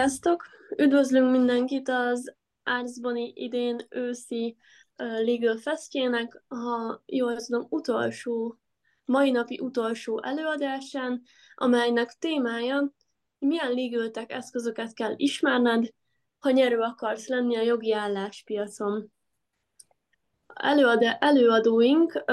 Sziasztok! 0.00 0.44
Üdvözlünk 0.76 1.30
mindenkit 1.30 1.88
az 1.88 2.34
Árzbani 2.62 3.32
idén 3.34 3.86
őszi 3.88 4.56
Legal 4.96 5.56
Festjének, 5.56 6.42
ha 6.48 7.02
jól 7.06 7.36
tudom, 7.36 7.66
utolsó, 7.68 8.58
mai 9.04 9.30
napi 9.30 9.58
utolsó 9.62 10.22
előadásán, 10.22 11.22
amelynek 11.54 12.16
témája 12.18 12.94
milyen 13.38 13.72
legal 13.72 14.10
eszközöket 14.26 14.92
kell 14.94 15.12
ismerned, 15.16 15.92
ha 16.38 16.50
nyerő 16.50 16.78
akarsz 16.78 17.28
lenni 17.28 17.56
a 17.56 17.62
jogi 17.62 17.92
álláspiacon. 17.92 19.12
Előad, 20.54 21.16
előadóink 21.18 22.24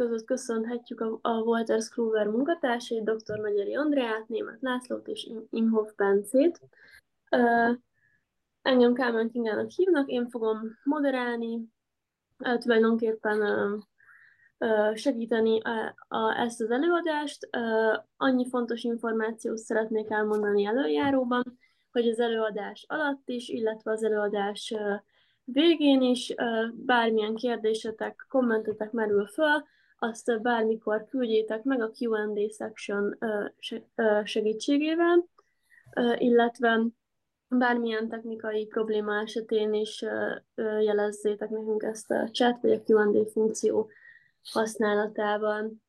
között 0.00 0.24
köszönhetjük 0.24 1.00
a, 1.00 1.18
a 1.22 1.30
Walter 1.30 1.80
Skruver 1.80 2.26
munkatársait, 2.26 3.04
dr. 3.04 3.40
Magyari 3.40 3.74
Andreát, 3.74 4.28
Német 4.28 4.60
Lászlót 4.60 5.06
és 5.06 5.30
Imhoff 5.50 5.90
Bencét. 5.96 6.60
Engem 8.62 8.94
Kálmán 8.94 9.30
Kingának 9.30 9.70
hívnak, 9.70 10.08
én 10.08 10.28
fogom 10.28 10.78
moderálni, 10.84 11.68
tulajdonképpen 12.58 13.40
segíteni 14.94 15.60
a, 15.60 15.94
a, 16.08 16.38
ezt 16.38 16.60
az 16.60 16.70
előadást. 16.70 17.48
Annyi 18.16 18.48
fontos 18.48 18.82
információt 18.82 19.58
szeretnék 19.58 20.10
elmondani 20.10 20.64
előjáróban, 20.64 21.58
hogy 21.92 22.08
az 22.08 22.20
előadás 22.20 22.84
alatt 22.88 23.28
is, 23.28 23.48
illetve 23.48 23.90
az 23.90 24.04
előadás 24.04 24.74
végén 25.44 26.02
is 26.02 26.34
bármilyen 26.72 27.34
kérdésetek, 27.34 28.26
kommentetek 28.28 28.90
merül 28.92 29.26
föl, 29.26 29.64
azt 30.02 30.42
bármikor 30.42 31.04
küldjétek 31.04 31.62
meg 31.62 31.80
a 31.80 31.90
Q&A 31.98 32.50
section 32.52 33.18
segítségével, 34.24 35.28
illetve 36.14 36.80
bármilyen 37.48 38.08
technikai 38.08 38.66
probléma 38.66 39.20
esetén 39.20 39.74
is 39.74 40.04
jelezzétek 40.80 41.50
nekünk 41.50 41.82
ezt 41.82 42.10
a 42.10 42.30
chat 42.30 42.60
vagy 42.60 42.70
a 42.70 42.82
Q&A 42.86 43.26
funkció 43.30 43.90
használatában. 44.52 45.82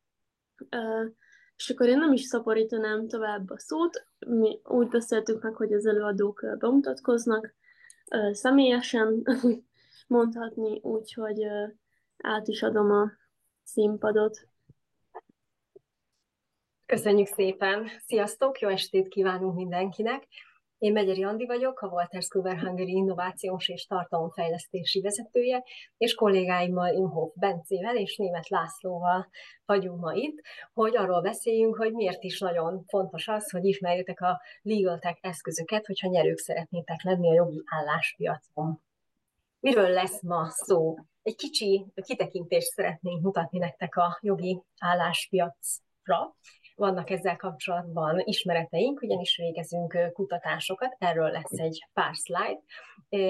És 1.55 1.69
akkor 1.69 1.87
én 1.87 1.97
nem 1.97 2.13
is 2.13 2.21
szaporítanám 2.21 3.07
tovább 3.07 3.49
a 3.49 3.59
szót. 3.59 4.05
Mi 4.19 4.59
úgy 4.63 4.87
beszéltük 4.87 5.41
meg, 5.43 5.55
hogy 5.55 5.73
az 5.73 5.85
előadók 5.85 6.45
bemutatkoznak 6.59 7.53
személyesen 8.31 9.23
mondhatni, 10.07 10.79
úgyhogy 10.81 11.43
át 12.17 12.47
is 12.47 12.63
adom 12.63 12.91
a 12.91 13.19
színpadot. 13.71 14.47
Köszönjük 16.85 17.27
szépen! 17.27 17.87
Sziasztok! 18.05 18.59
Jó 18.59 18.69
estét 18.69 19.07
kívánunk 19.07 19.55
mindenkinek! 19.55 20.27
Én 20.77 20.91
Megyeri 20.91 21.23
Andi 21.23 21.45
vagyok, 21.45 21.81
a 21.81 21.87
Walter 21.87 22.21
Scoober 22.21 22.59
Hungary 22.59 22.91
innovációs 22.91 23.67
és 23.69 23.85
tartalomfejlesztési 23.85 25.01
vezetője, 25.01 25.63
és 25.97 26.13
kollégáimmal 26.13 26.93
Imhoff 26.93 27.33
Bencével 27.35 27.95
és 27.95 28.17
Német 28.17 28.49
Lászlóval 28.49 29.29
vagyunk 29.65 29.99
ma 29.99 30.13
itt, 30.13 30.41
hogy 30.73 30.97
arról 30.97 31.21
beszéljünk, 31.21 31.75
hogy 31.75 31.93
miért 31.93 32.23
is 32.23 32.39
nagyon 32.39 32.83
fontos 32.87 33.27
az, 33.27 33.51
hogy 33.51 33.65
ismerjétek 33.65 34.21
a 34.21 34.41
legal 34.61 34.99
tech 34.99 35.17
eszközöket, 35.21 35.85
hogyha 35.85 36.07
nyerők 36.07 36.37
szeretnétek 36.37 37.03
lenni 37.03 37.29
a 37.29 37.33
jogi 37.33 37.63
álláspiacon. 37.65 38.81
Miről 39.59 39.89
lesz 39.89 40.21
ma 40.21 40.49
szó? 40.49 40.95
Egy 41.23 41.35
kicsi 41.35 41.85
kitekintést 42.05 42.67
szeretnénk 42.67 43.21
mutatni 43.21 43.59
nektek 43.59 43.95
a 43.95 44.19
jogi 44.21 44.61
álláspiacra. 44.79 46.35
Vannak 46.75 47.09
ezzel 47.09 47.35
kapcsolatban 47.35 48.19
ismereteink, 48.23 49.01
ugyanis 49.01 49.37
végezünk 49.37 49.97
kutatásokat, 50.13 50.95
erről 50.99 51.31
lesz 51.31 51.59
egy 51.59 51.87
pár 51.93 52.13
slide. 52.13 52.59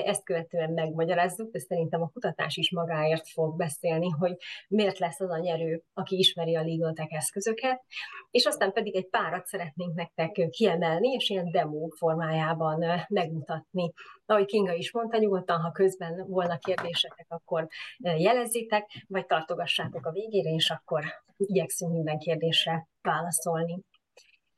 Ezt 0.03 0.23
követően 0.23 0.71
megmagyarázzuk, 0.71 1.51
de 1.51 1.59
szerintem 1.59 2.01
a 2.01 2.09
kutatás 2.09 2.57
is 2.57 2.71
magáért 2.71 3.27
fog 3.27 3.55
beszélni, 3.55 4.09
hogy 4.09 4.35
miért 4.67 4.99
lesz 4.99 5.19
az 5.19 5.29
a 5.29 5.37
nyerő, 5.37 5.83
aki 5.93 6.17
ismeri 6.17 6.55
a 6.55 6.63
legal 6.63 6.93
tech 6.93 7.13
eszközöket, 7.13 7.83
és 8.31 8.45
aztán 8.45 8.71
pedig 8.71 8.95
egy 8.95 9.09
párat 9.09 9.45
szeretnénk 9.45 9.95
nektek 9.95 10.31
kiemelni, 10.49 11.07
és 11.07 11.29
ilyen 11.29 11.51
demo 11.51 11.87
formájában 11.87 13.05
megmutatni. 13.07 13.91
Ahogy 14.31 14.45
Kinga 14.45 14.73
is 14.73 14.91
mondta, 14.91 15.17
nyugodtan, 15.17 15.61
ha 15.61 15.71
közben 15.71 16.25
volna 16.27 16.57
kérdésetek, 16.57 17.25
akkor 17.27 17.67
jelezzétek, 17.97 19.05
vagy 19.07 19.25
tartogassátok 19.25 20.05
a 20.05 20.11
végére, 20.11 20.49
és 20.49 20.69
akkor 20.69 21.03
igyekszünk 21.37 21.91
minden 21.91 22.19
kérdésre 22.19 22.87
válaszolni. 23.01 23.79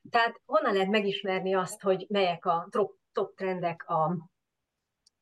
Tehát 0.09 0.41
honnan 0.45 0.73
lehet 0.73 0.89
megismerni 0.89 1.55
azt, 1.55 1.81
hogy 1.81 2.05
melyek 2.09 2.45
a 2.45 2.67
top 3.11 3.35
trendek 3.35 3.89
a 3.89 4.17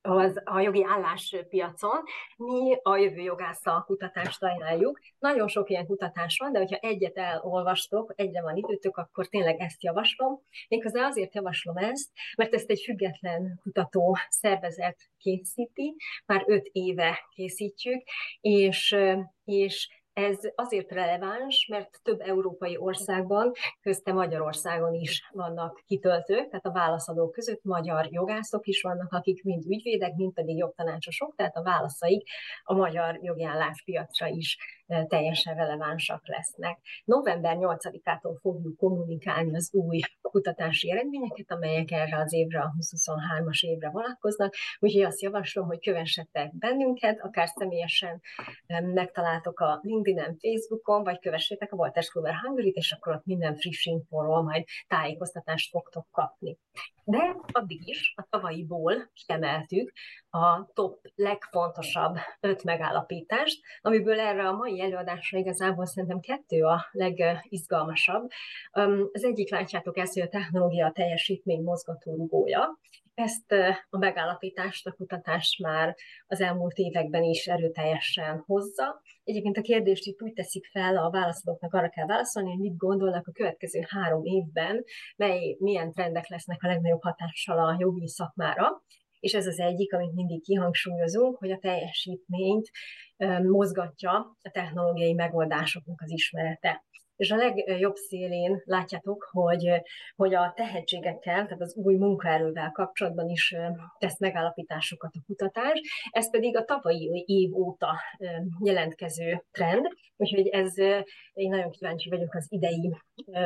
az 0.01 0.41
a 0.45 0.59
jogi 0.59 0.83
álláspiacon, 0.83 2.03
mi 2.37 2.77
a 2.81 2.97
jövő 2.97 3.21
jogásszal 3.21 3.83
kutatást 3.83 4.43
ajánljuk. 4.43 4.99
Nagyon 5.19 5.47
sok 5.47 5.69
ilyen 5.69 5.85
kutatás 5.85 6.37
van, 6.37 6.51
de 6.51 6.59
hogyha 6.59 6.75
egyet 6.75 7.17
elolvastok, 7.17 8.13
egyre 8.15 8.41
van 8.41 8.55
időtök, 8.55 8.97
akkor 8.97 9.27
tényleg 9.27 9.59
ezt 9.59 9.83
javaslom. 9.83 10.41
Méghozzá 10.67 11.05
azért 11.05 11.35
javaslom 11.35 11.77
ezt, 11.77 12.09
mert 12.37 12.53
ezt 12.53 12.69
egy 12.69 12.81
független 12.85 13.59
kutató 13.61 14.17
szervezet 14.29 14.97
készíti, 15.17 15.95
már 16.25 16.43
öt 16.47 16.69
éve 16.71 17.19
készítjük, 17.35 18.03
és, 18.39 18.95
és 19.43 20.00
ez 20.13 20.37
azért 20.55 20.91
releváns, 20.91 21.67
mert 21.69 21.99
több 22.03 22.19
európai 22.19 22.77
országban, 22.77 23.51
közte 23.81 24.13
Magyarországon 24.13 24.93
is 24.93 25.29
vannak 25.33 25.81
kitöltők, 25.85 26.49
tehát 26.49 26.65
a 26.65 26.71
válaszadók 26.71 27.31
között 27.31 27.63
magyar 27.63 28.07
jogászok 28.11 28.67
is 28.67 28.81
vannak, 28.81 29.13
akik 29.13 29.43
mind 29.43 29.65
ügyvédek, 29.65 30.15
mind 30.15 30.33
pedig 30.33 30.57
jogtanácsosok, 30.57 31.35
tehát 31.35 31.55
a 31.55 31.63
válaszaik 31.63 32.29
a 32.63 32.73
magyar 32.73 33.19
jogi 33.21 33.43
álláspiacra 33.43 34.27
is 34.27 34.57
teljesen 35.07 35.55
relevánsak 35.55 36.27
lesznek. 36.27 36.79
November 37.03 37.55
8-ától 37.59 38.37
fogjuk 38.41 38.77
kommunikálni 38.77 39.55
az 39.55 39.73
új 39.73 39.99
kutatási 40.21 40.91
eredményeket, 40.91 41.51
amelyek 41.51 41.91
erre 41.91 42.17
az 42.17 42.33
évre, 42.33 42.59
a 42.59 42.71
2023-as 42.79 43.61
évre 43.61 43.89
vonatkoznak, 43.89 44.53
úgyhogy 44.79 45.03
azt 45.03 45.21
javaslom, 45.21 45.65
hogy 45.65 45.79
kövessetek 45.79 46.57
bennünket, 46.57 47.19
akár 47.19 47.47
személyesen 47.47 48.21
megtaláltok 48.93 49.59
a 49.59 49.79
LinkedIn-en, 50.03 50.37
Facebookon, 50.39 51.03
vagy 51.03 51.19
kövessétek 51.19 51.71
a 51.73 51.75
Walter 51.75 52.03
Kluber 52.03 52.35
hungary 52.35 52.71
és 52.75 52.91
akkor 52.91 53.13
ott 53.13 53.25
minden 53.25 53.55
friss 53.55 53.85
infóról 53.85 54.43
majd 54.43 54.63
tájékoztatást 54.87 55.69
fogtok 55.69 56.07
kapni. 56.11 56.57
De 57.03 57.35
addig 57.51 57.87
is 57.87 58.13
a 58.15 58.27
tavalyiból 58.29 59.11
kiemeltük 59.25 59.91
a 60.29 60.71
top 60.73 60.99
legfontosabb 61.15 62.15
öt 62.39 62.63
megállapítást, 62.63 63.61
amiből 63.81 64.19
erre 64.19 64.47
a 64.47 64.55
mai 64.55 64.81
előadásra 64.81 65.37
igazából 65.37 65.85
szerintem 65.85 66.19
kettő 66.19 66.63
a 66.63 66.87
legizgalmasabb. 66.91 68.29
Az 69.11 69.23
egyik 69.23 69.51
látjátok 69.51 69.97
ezt, 69.97 70.13
hogy 70.13 70.21
a 70.21 70.27
technológia 70.27 70.85
a 70.85 70.91
teljesítmény 70.91 71.63
mozgató 71.63 72.15
rugója. 72.15 72.79
Ezt 73.23 73.51
a 73.89 73.97
megállapítást, 73.97 74.87
a 74.87 74.91
kutatást 74.91 75.61
már 75.61 75.95
az 76.27 76.41
elmúlt 76.41 76.77
években 76.77 77.23
is 77.23 77.47
erőteljesen 77.47 78.43
hozza. 78.45 79.01
Egyébként 79.23 79.57
a 79.57 79.61
kérdést 79.61 80.05
itt 80.05 80.21
úgy 80.21 80.33
teszik 80.33 80.65
fel, 80.65 80.97
a 80.97 81.09
válaszadóknak 81.09 81.73
arra 81.73 81.89
kell 81.89 82.05
válaszolni, 82.05 82.49
hogy 82.49 82.59
mit 82.59 82.77
gondolnak 82.77 83.27
a 83.27 83.31
következő 83.31 83.85
három 83.87 84.25
évben, 84.25 84.83
mely, 85.15 85.55
milyen 85.59 85.91
trendek 85.91 86.27
lesznek 86.27 86.63
a 86.63 86.67
legnagyobb 86.67 87.01
hatással 87.01 87.59
a 87.59 87.75
jogi 87.79 88.07
szakmára 88.07 88.83
és 89.19 89.33
ez 89.33 89.47
az 89.47 89.59
egyik, 89.59 89.93
amit 89.93 90.13
mindig 90.13 90.43
kihangsúlyozunk, 90.43 91.37
hogy 91.37 91.51
a 91.51 91.57
teljesítményt 91.57 92.69
mozgatja 93.41 94.11
a 94.41 94.49
technológiai 94.51 95.13
megoldásoknak 95.13 96.01
az 96.01 96.11
ismerete. 96.11 96.83
És 97.21 97.31
a 97.31 97.35
legjobb 97.35 97.95
szélén 97.95 98.61
látjátok, 98.65 99.29
hogy, 99.31 99.81
hogy 100.15 100.33
a 100.33 100.53
tehetségekkel, 100.55 101.45
tehát 101.45 101.61
az 101.61 101.75
új 101.75 101.95
munkaerővel 101.95 102.71
kapcsolatban 102.71 103.29
is 103.29 103.55
tesz 103.97 104.19
megállapításokat 104.19 105.11
a 105.13 105.23
kutatás, 105.25 105.81
ez 106.11 106.29
pedig 106.29 106.57
a 106.57 106.65
tavalyi 106.65 107.23
év 107.25 107.55
óta 107.55 107.99
jelentkező 108.63 109.43
trend, 109.51 109.87
úgyhogy 110.17 110.47
ez, 110.47 110.77
én 111.33 111.49
nagyon 111.49 111.71
kíváncsi 111.71 112.09
vagyok 112.09 112.33
az 112.33 112.45
idei 112.49 112.95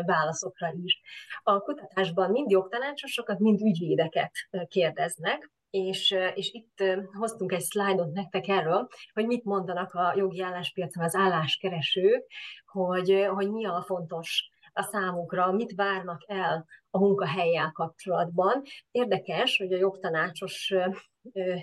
válaszokra 0.05 0.73
is. 0.83 1.01
A 1.43 1.59
kutatásban 1.59 2.31
mind 2.31 2.49
jogtanácsosokat, 2.49 3.39
mind 3.39 3.61
ügyvédeket 3.61 4.31
kérdeznek, 4.67 5.51
és, 5.75 6.15
és 6.33 6.51
itt 6.53 6.83
hoztunk 7.13 7.51
egy 7.51 7.61
szlájdot 7.61 8.13
nektek 8.13 8.47
erről, 8.47 8.87
hogy 9.13 9.25
mit 9.25 9.43
mondanak 9.43 9.93
a 9.93 10.13
jogi 10.15 10.41
álláspiacon 10.41 11.03
az 11.03 11.15
álláskeresők, 11.15 12.25
hogy, 12.65 13.27
hogy 13.33 13.51
mi 13.51 13.65
a 13.65 13.83
fontos 13.85 14.49
a 14.73 14.81
számukra, 14.81 15.51
mit 15.51 15.75
várnak 15.75 16.23
el 16.27 16.65
a 16.89 16.99
munkahelyjel 16.99 17.71
kapcsolatban. 17.71 18.61
Érdekes, 18.91 19.57
hogy 19.57 19.73
a 19.73 19.77
jogtanácsos 19.77 20.73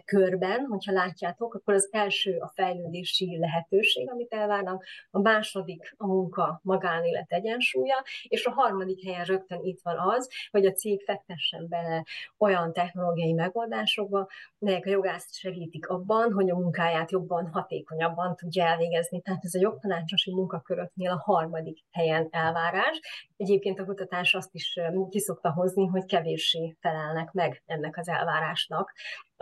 körben, 0.05 0.65
hogyha 0.65 0.93
látjátok, 0.93 1.55
akkor 1.55 1.75
az 1.75 1.89
első 1.91 2.37
a 2.39 2.53
fejlődési 2.55 3.39
lehetőség, 3.39 4.11
amit 4.11 4.33
elvárnak, 4.33 4.85
a 5.11 5.21
második 5.21 5.95
a 5.97 6.07
munka 6.07 6.61
magánélet 6.63 7.33
egyensúlya, 7.33 8.05
és 8.23 8.45
a 8.45 8.51
harmadik 8.51 9.05
helyen 9.05 9.25
rögtön 9.25 9.61
itt 9.63 9.81
van 9.83 9.99
az, 9.99 10.31
hogy 10.51 10.67
a 10.67 10.73
cég 10.73 11.03
fektessen 11.05 11.67
bele 11.69 12.05
olyan 12.39 12.73
technológiai 12.73 13.33
megoldásokba, 13.33 14.29
melyek 14.59 14.87
a 14.87 14.91
jogászt 14.91 15.35
segítik 15.35 15.89
abban, 15.89 16.33
hogy 16.33 16.51
a 16.51 16.55
munkáját 16.55 17.11
jobban, 17.11 17.51
hatékonyabban 17.53 18.37
tudja 18.37 18.65
elvégezni. 18.65 19.21
Tehát 19.21 19.45
ez 19.45 19.55
a 19.55 19.61
jogtanácsosi 19.61 20.33
munkaköröknél 20.33 21.11
a 21.11 21.23
harmadik 21.25 21.79
helyen 21.91 22.29
elvárás. 22.31 23.01
Egyébként 23.37 23.79
a 23.79 23.85
kutatás 23.85 24.35
azt 24.35 24.55
is 24.55 24.81
kiszokta 25.11 25.53
hozni, 25.53 25.87
hogy 25.87 26.05
kevéssé 26.05 26.77
felelnek 26.81 27.33
meg 27.33 27.63
ennek 27.67 27.97
az 27.97 28.09
elvárásnak 28.09 28.93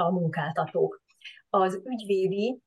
a 0.05 0.11
munkáltatók. 0.11 1.03
Az 1.51 1.83
ügyvédi 1.85 2.61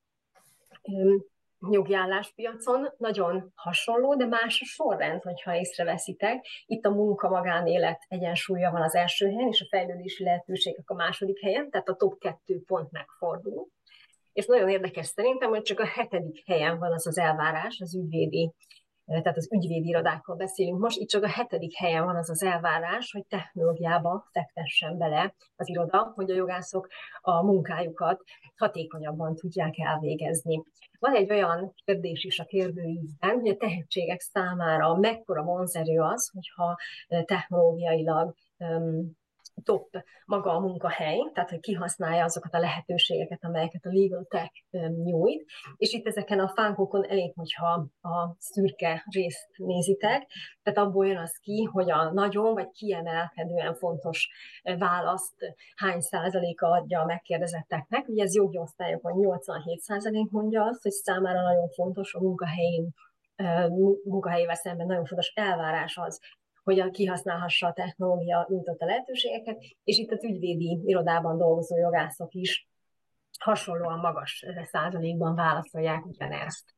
jogi 1.71 1.93
álláspiacon 1.93 2.93
nagyon 2.97 3.51
hasonló, 3.55 4.15
de 4.15 4.25
más 4.25 4.61
a 4.61 4.65
sorrend, 4.65 5.21
hogyha 5.21 5.55
észreveszitek. 5.55 6.45
Itt 6.65 6.85
a 6.85 6.89
munka 6.91 7.29
magánélet 7.29 8.05
egyensúlya 8.07 8.71
van 8.71 8.81
az 8.81 8.95
első 8.95 9.25
helyen, 9.29 9.47
és 9.47 9.61
a 9.61 9.67
fejlődési 9.69 10.23
lehetőségek 10.23 10.89
a 10.89 10.93
második 10.93 11.41
helyen, 11.41 11.69
tehát 11.69 11.89
a 11.89 11.95
top 11.95 12.19
kettő 12.19 12.61
pont 12.65 12.91
megfordul. 12.91 13.67
És 14.33 14.45
nagyon 14.45 14.69
érdekes 14.69 15.05
szerintem, 15.05 15.49
hogy 15.49 15.61
csak 15.61 15.79
a 15.79 15.85
hetedik 15.85 16.43
helyen 16.45 16.79
van 16.79 16.91
az 16.91 17.07
az 17.07 17.17
elvárás 17.17 17.79
az 17.81 17.95
ügyvédi 17.95 18.53
tehát 19.05 19.37
az 19.37 19.51
ügyvédi 19.51 19.87
irodákról 19.87 20.37
beszélünk 20.37 20.79
most, 20.79 20.99
itt 20.99 21.07
csak 21.07 21.23
a 21.23 21.29
hetedik 21.29 21.77
helyen 21.77 22.05
van 22.05 22.15
az 22.15 22.29
az 22.29 22.43
elvárás, 22.43 23.11
hogy 23.11 23.25
technológiába 23.25 24.27
fektessen 24.31 24.97
bele 24.97 25.35
az 25.55 25.69
iroda, 25.69 26.11
hogy 26.15 26.31
a 26.31 26.35
jogászok 26.35 26.87
a 27.21 27.43
munkájukat 27.43 28.23
hatékonyabban 28.55 29.35
tudják 29.35 29.73
elvégezni. 29.77 30.63
Van 30.99 31.15
egy 31.15 31.31
olyan 31.31 31.73
kérdés 31.85 32.23
is 32.23 32.39
a 32.39 32.45
kérdőívben, 32.45 33.39
hogy 33.39 33.49
a 33.49 33.57
tehetségek 33.57 34.19
számára 34.19 34.95
mekkora 34.95 35.43
vonzerő 35.43 35.99
az, 35.99 36.29
hogyha 36.29 36.77
technológiailag 37.25 38.35
top 39.63 40.03
maga 40.25 40.51
a 40.51 40.59
munkahely, 40.59 41.17
tehát 41.33 41.49
hogy 41.49 41.59
kihasználja 41.59 42.23
azokat 42.23 42.53
a 42.53 42.59
lehetőségeket, 42.59 43.43
amelyeket 43.43 43.85
a 43.85 43.89
legal 43.91 44.25
tech 44.29 44.51
nyújt, 45.03 45.45
és 45.75 45.91
itt 45.91 46.07
ezeken 46.07 46.39
a 46.39 46.51
fánkokon 46.55 47.03
elég, 47.09 47.33
hogyha 47.35 47.87
a 48.01 48.35
szürke 48.39 49.05
részt 49.11 49.49
nézitek, 49.57 50.27
tehát 50.63 50.79
abból 50.79 51.07
jön 51.07 51.17
az 51.17 51.37
ki, 51.41 51.63
hogy 51.63 51.91
a 51.91 52.11
nagyon 52.11 52.53
vagy 52.53 52.69
kiemelkedően 52.69 53.75
fontos 53.75 54.29
választ 54.77 55.35
hány 55.75 55.99
százaléka 55.99 56.67
adja 56.67 56.99
a 56.99 57.05
megkérdezetteknek. 57.05 58.07
Ugye 58.07 58.23
ez 58.23 58.35
jogi 58.35 58.57
osztályokon 58.57 59.17
87 59.17 59.79
százalék 59.79 60.29
mondja 60.29 60.63
azt, 60.63 60.81
hogy 60.81 60.91
számára 60.91 61.41
nagyon 61.41 61.69
fontos 61.69 62.13
a 62.13 62.19
munkahelyén 62.19 62.93
munkahelyével 64.03 64.55
szemben 64.55 64.85
nagyon 64.85 65.05
fontos 65.05 65.31
elvárás 65.35 65.97
az, 65.97 66.19
hogyan 66.63 66.91
kihasználhassa 66.91 67.67
a 67.67 67.73
technológia 67.73 68.45
nyújtotta 68.49 68.85
lehetőségeket, 68.85 69.63
és 69.83 69.97
itt 69.97 70.11
az 70.11 70.23
ügyvédi 70.23 70.81
irodában 70.85 71.37
dolgozó 71.37 71.77
jogászok 71.77 72.33
is 72.33 72.67
hasonlóan 73.39 73.99
magas 73.99 74.45
százalékban 74.63 75.35
válaszolják 75.35 76.05
ugyanezt. 76.05 76.75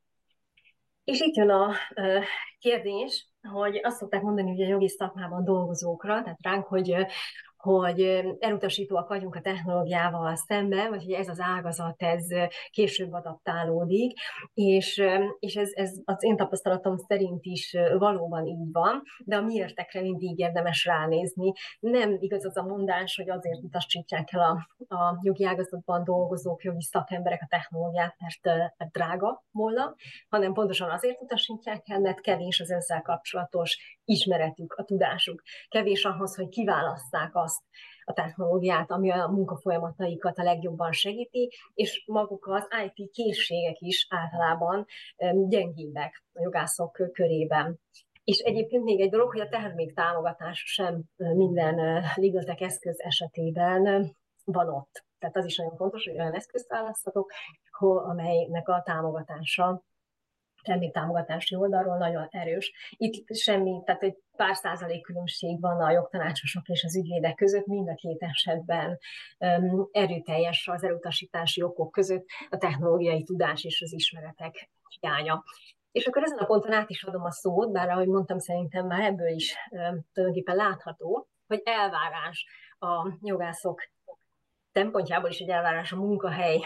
És 1.04 1.20
itt 1.20 1.36
jön 1.36 1.50
a 1.50 1.74
kérdés, 2.60 3.30
hogy 3.52 3.80
azt 3.84 3.98
szokták 3.98 4.22
mondani 4.22 4.50
hogy 4.50 4.62
a 4.62 4.68
jogi 4.68 4.90
szakmában 4.90 5.44
dolgozókra, 5.44 6.22
tehát 6.22 6.40
ránk, 6.42 6.66
hogy 6.66 7.06
hogy 7.66 8.26
elutasítóak 8.40 9.08
vagyunk 9.08 9.36
a 9.36 9.42
technológiával 9.42 10.36
szemben, 10.36 10.90
vagy 10.90 11.04
hogy 11.04 11.14
ez 11.14 11.28
az 11.28 11.40
ágazat, 11.40 12.02
ez 12.02 12.26
később 12.70 13.14
adaptálódik, 13.14 14.14
és, 14.54 15.04
és 15.40 15.56
ez, 15.56 15.70
ez 15.74 15.92
az 16.04 16.24
én 16.24 16.36
tapasztalatom 16.36 16.98
szerint 16.98 17.46
is 17.46 17.76
valóban 17.98 18.46
így 18.46 18.72
van, 18.72 19.02
de 19.26 19.36
a 19.36 19.42
miértekre 19.42 20.02
mindig 20.02 20.40
érdemes 20.40 20.86
ránézni. 20.86 21.54
Nem 21.80 22.18
igaz 22.20 22.46
az 22.46 22.58
a 22.58 22.64
mondás, 22.64 23.16
hogy 23.16 23.30
azért 23.30 23.64
utasítják 23.64 24.28
el 24.32 24.42
a, 24.42 24.96
a 24.96 25.20
jogi 25.22 25.46
ágazatban 25.46 26.04
dolgozók, 26.04 26.64
jogi 26.64 26.82
szakemberek 26.82 27.42
a 27.42 27.48
technológiát, 27.50 28.16
mert, 28.20 28.92
drága 28.92 29.44
volna, 29.52 29.96
hanem 30.30 30.54
pontosan 30.54 30.90
azért 30.90 31.22
utasítják 31.22 31.82
el, 31.90 32.00
mert 32.00 32.22
kevés 32.22 32.60
az 32.60 32.72
ezzel 32.72 33.02
kapcsolatos 33.02 34.02
ismeretük, 34.06 34.74
a 34.74 34.84
tudásuk. 34.84 35.42
Kevés 35.68 36.06
ahhoz, 36.06 36.36
hogy 36.36 36.50
kiválasszák 36.50 37.36
azt, 37.36 37.62
a 38.06 38.14
technológiát, 38.14 38.92
ami 38.92 39.12
a 39.12 39.28
munkafolyamataikat 39.28 40.38
a 40.38 40.44
legjobban 40.44 40.92
segíti, 40.92 41.52
és 41.74 42.04
maguk 42.08 42.48
az 42.48 42.68
IT 42.86 43.12
készségek 43.12 43.80
is 43.80 44.08
általában 44.10 44.86
gyengébbek 45.48 46.24
a 46.34 46.42
jogászok 46.42 47.12
körében. 47.14 47.80
És 48.24 48.38
egyébként 48.38 48.84
még 48.84 49.02
egy 49.02 49.10
dolog, 49.10 49.32
hogy 49.32 49.42
a 49.42 49.50
terméktámogatás 49.50 50.64
sem 50.66 51.04
minden 51.16 52.04
legaltech 52.16 52.62
eszköz 52.62 53.00
esetében 53.00 54.16
van 54.44 54.70
ott. 54.70 55.06
Tehát 55.20 55.36
az 55.36 55.46
is 55.46 55.58
nagyon 55.58 55.76
fontos, 55.76 56.06
hogy 56.06 56.20
olyan 56.20 56.34
eszközt 56.34 56.70
választhatok, 56.70 57.32
amelynek 57.80 58.68
a 58.68 58.82
támogatása 58.86 59.84
terméktámogatási 60.66 61.56
oldalról 61.56 61.98
nagyon 61.98 62.28
erős. 62.30 62.74
Itt 62.98 63.36
semmi, 63.36 63.82
tehát 63.86 64.04
egy 64.04 64.18
pár 64.36 64.56
százalék 64.56 65.04
különbség 65.04 65.62
van 65.62 65.82
a 65.82 65.92
jogtanácsosok 65.92 66.68
és 66.68 66.84
az 66.84 66.98
ügyvédek 66.98 67.36
között, 67.36 67.66
mind 67.66 67.90
a 67.90 67.96
két 67.96 68.22
esetben 68.22 69.00
um, 69.40 69.90
erőteljes 69.92 70.68
az 70.68 70.84
elutasítási 70.84 71.62
okok 71.62 71.92
között 71.92 72.26
a 72.50 72.58
technológiai 72.58 73.24
tudás 73.24 73.64
és 73.64 73.82
az 73.82 73.94
ismeretek 73.94 74.70
hiánya. 75.00 75.44
És 75.92 76.06
akkor 76.06 76.24
ezen 76.24 76.38
a 76.38 76.46
ponton 76.46 76.72
át 76.72 76.90
is 76.90 77.04
adom 77.04 77.24
a 77.24 77.32
szót, 77.32 77.72
bár 77.72 77.90
ahogy 77.90 78.08
mondtam, 78.08 78.40
szerintem 78.40 78.88
már 78.88 79.02
ebből 79.02 79.28
is 79.28 79.56
um, 79.70 80.06
tulajdonképpen 80.14 80.56
látható, 80.56 81.28
hogy 81.48 81.62
elvárás 81.64 82.46
a 82.80 83.18
jogászok 83.22 83.82
szempontjából 84.76 85.30
is 85.30 85.40
egy 85.40 85.50
elvárás 85.50 85.92
a 85.92 85.96
munkahely 85.96 86.60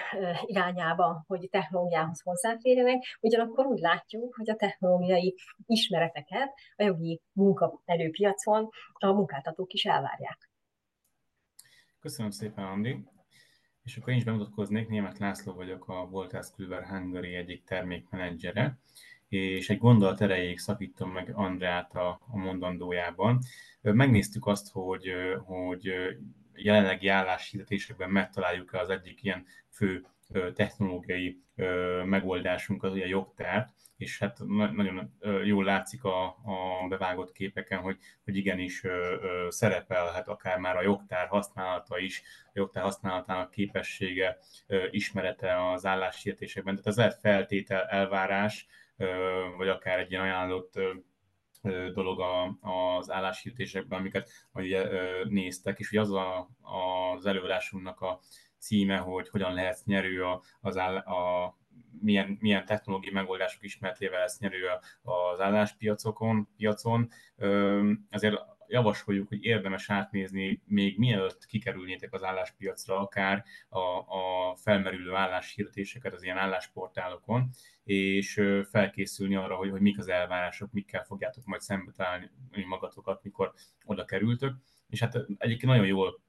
irányába, 0.45 1.23
hogy 1.27 1.47
technológiához 1.51 2.21
hozzáférjenek, 2.21 3.03
ugyanakkor 3.19 3.65
úgy 3.65 3.79
látjuk, 3.79 4.35
hogy 4.35 4.49
a 4.49 4.55
technológiai 4.55 5.35
ismereteket 5.65 6.53
a 6.75 6.83
jogi 6.83 7.21
munkaerőpiacon 7.31 8.69
a 8.93 9.11
munkáltatók 9.11 9.73
is 9.73 9.85
elvárják. 9.85 10.49
Köszönöm 11.99 12.31
szépen, 12.31 12.65
Andi. 12.65 13.03
És 13.83 13.97
akkor 13.97 14.09
én 14.09 14.17
is 14.17 14.23
bemutatkoznék, 14.23 14.87
Német 14.87 15.19
László 15.19 15.53
vagyok, 15.53 15.87
a 15.87 16.07
Voltász 16.09 16.51
Kluber 16.51 16.87
Hungary 16.87 17.35
egyik 17.35 17.63
termékmenedzsere, 17.63 18.79
és 19.27 19.69
egy 19.69 19.77
gondolat 19.77 20.21
erejéig 20.21 20.59
szakítom 20.59 21.11
meg 21.11 21.31
Andrát 21.33 21.95
a, 21.95 22.09
a 22.31 22.37
mondandójában. 22.37 23.39
Megnéztük 23.81 24.45
azt, 24.45 24.71
hogy, 24.71 25.11
hogy 25.45 25.91
jelenlegi 26.63 27.07
álláshirdetésekben 27.07 28.09
megtaláljuk 28.09 28.73
az 28.73 28.89
egyik 28.89 29.23
ilyen 29.23 29.45
fő 29.69 30.05
technológiai 30.53 31.41
megoldásunk, 32.05 32.83
az 32.83 32.93
ugye 32.93 33.07
jogtárt, 33.07 33.69
és 33.97 34.19
hát 34.19 34.37
nagyon 34.75 35.13
jól 35.43 35.63
látszik 35.63 36.03
a, 36.03 36.25
a 36.25 36.87
bevágott 36.89 37.31
képeken, 37.31 37.79
hogy, 37.79 37.97
hogy 38.23 38.35
igenis 38.35 38.83
szerepelhet 39.47 40.27
akár 40.27 40.57
már 40.57 40.77
a 40.77 40.81
jogtár 40.81 41.27
használata 41.27 41.99
is, 41.99 42.21
a 42.45 42.51
jogtár 42.53 42.83
használatának 42.83 43.51
képessége, 43.51 44.37
ismerete 44.91 45.71
az 45.71 45.85
álláshirdetésekben. 45.85 46.73
Tehát 46.73 46.87
ez 46.87 46.97
lehet 46.97 47.19
feltétel, 47.19 47.83
elvárás, 47.83 48.67
vagy 49.57 49.67
akár 49.67 49.99
egy 49.99 50.11
ilyen 50.11 50.23
ajánlott 50.23 50.79
dolog 51.93 52.19
a, 52.19 52.57
az 52.61 53.11
álláshirdetésekben, 53.11 53.99
amiket 53.99 54.29
majd 54.51 54.65
ugye 54.65 54.87
néztek, 55.23 55.79
és 55.79 55.89
hogy 55.89 55.97
az 55.97 56.11
a, 56.11 56.49
az 56.61 57.25
előadásunknak 57.25 58.01
a 58.01 58.19
címe, 58.57 58.97
hogy 58.97 59.29
hogyan 59.29 59.53
lehet 59.53 59.81
nyerő 59.85 60.23
a, 60.23 60.43
az 60.61 60.77
áll, 60.77 60.97
a 60.97 61.57
milyen, 62.01 62.37
milyen 62.39 62.65
technológiai 62.65 63.13
megoldások 63.13 63.63
ismeretével 63.63 64.19
lesz 64.19 64.39
nyerő 64.39 64.65
az 65.01 65.39
álláspiacokon, 65.39 66.47
piacon. 66.55 67.09
Azért 68.09 68.35
javasoljuk, 68.69 69.27
hogy 69.27 69.43
érdemes 69.43 69.89
átnézni, 69.89 70.61
még 70.65 70.97
mielőtt 70.97 71.45
kikerülnétek 71.45 72.13
az 72.13 72.23
álláspiacra, 72.23 72.99
akár 72.99 73.43
a, 73.69 73.79
a 73.79 74.55
felmerülő 74.55 75.13
álláshirdetéseket 75.13 76.13
az 76.13 76.23
ilyen 76.23 76.37
állásportálokon, 76.37 77.49
és 77.83 78.41
felkészülni 78.69 79.35
arra, 79.35 79.55
hogy, 79.55 79.69
hogy 79.69 79.81
mik 79.81 79.99
az 79.99 80.07
elvárások, 80.07 80.71
mikkel 80.71 81.03
fogjátok 81.03 81.45
majd 81.45 81.61
szembe 81.61 81.91
találni 81.91 82.29
magatokat, 82.67 83.23
mikor 83.23 83.53
oda 83.85 84.05
kerültök. 84.05 84.55
És 84.89 84.99
hát 84.99 85.15
egyébként 85.15 85.71
nagyon 85.71 85.85
jól 85.85 86.21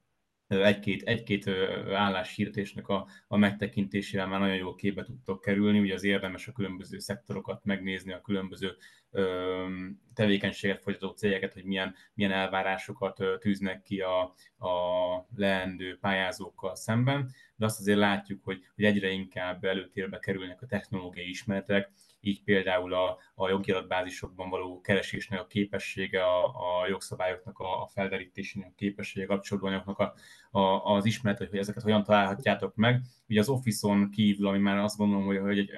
egy-két, 0.51 1.03
egy-két 1.03 1.47
álláshirdetésnek 1.93 2.87
a, 2.87 3.07
a 3.27 3.37
megtekintésével 3.37 4.27
már 4.27 4.39
nagyon 4.39 4.55
jól 4.55 4.75
képbe 4.75 5.03
tudtok 5.03 5.41
kerülni, 5.41 5.79
ugye 5.79 5.93
az 5.93 6.03
érdemes 6.03 6.47
a 6.47 6.51
különböző 6.51 6.99
szektorokat 6.99 7.65
megnézni, 7.65 8.13
a 8.13 8.21
különböző 8.21 8.75
ö, 9.11 9.67
tevékenységet 10.13 10.81
folytató 10.81 11.07
cégeket, 11.13 11.53
hogy 11.53 11.63
milyen, 11.63 11.95
milyen 12.13 12.31
elvárásokat 12.31 13.19
ö, 13.19 13.37
tűznek 13.39 13.81
ki 13.81 13.99
a, 13.99 14.21
a 14.67 15.27
leendő 15.35 15.97
pályázókkal 15.99 16.75
szemben, 16.75 17.29
de 17.55 17.65
azt 17.65 17.79
azért 17.79 17.97
látjuk, 17.97 18.43
hogy, 18.43 18.59
hogy 18.75 18.83
egyre 18.83 19.09
inkább 19.09 19.63
előtérbe 19.63 20.19
kerülnek 20.19 20.61
a 20.61 20.65
technológiai 20.65 21.29
ismeretek, 21.29 21.91
így 22.21 22.43
például 22.43 22.93
a, 22.93 23.17
a 23.35 23.49
jogi 23.49 23.71
adatbázisokban 23.71 24.49
való 24.49 24.81
keresésnek 24.81 25.39
a 25.39 25.47
képessége, 25.47 26.23
a, 26.23 26.45
a 26.45 26.87
jogszabályoknak 26.87 27.59
a, 27.59 27.81
a 27.81 27.87
felderítésének 27.87 28.69
a 28.69 28.75
képessége, 28.75 29.25
kapcsolódóanyagnak 29.25 29.99
a, 29.99 30.13
a, 30.59 30.93
az 30.95 31.05
ismeret, 31.05 31.37
hogy 31.37 31.57
ezeket 31.57 31.83
hogyan 31.83 32.03
találhatjátok 32.03 32.75
meg. 32.75 33.01
Ugye 33.29 33.39
az 33.39 33.49
Office-on 33.49 34.09
kívül, 34.09 34.47
ami 34.47 34.57
már 34.57 34.77
azt 34.77 34.97
gondolom, 34.97 35.25
hogy, 35.25 35.37
hogy 35.37 35.57
egy 35.57 35.71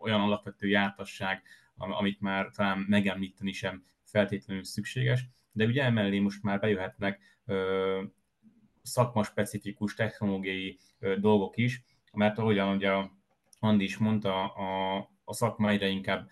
olyan 0.00 0.20
alapvető 0.20 0.68
jártasság, 0.68 1.42
amit 1.76 2.20
már 2.20 2.50
talán 2.50 2.78
megemlíteni 2.88 3.52
sem 3.52 3.84
feltétlenül 4.04 4.64
szükséges, 4.64 5.26
de 5.52 5.64
ugye 5.64 5.82
emellé 5.82 6.18
most 6.18 6.42
már 6.42 6.60
bejöhetnek 6.60 7.20
ö, 7.44 8.02
szakmaspecifikus 8.82 9.94
technológiai 9.94 10.78
ö, 10.98 11.16
dolgok 11.18 11.56
is, 11.56 11.84
mert 12.12 12.38
ahogyan 12.38 12.76
ugye 12.76 12.92
Andi 13.58 13.84
is 13.84 13.96
mondta, 13.96 14.44
a, 14.46 14.96
a 15.28 15.34
szakma 15.34 15.70
egyre 15.70 15.86
inkább 15.86 16.28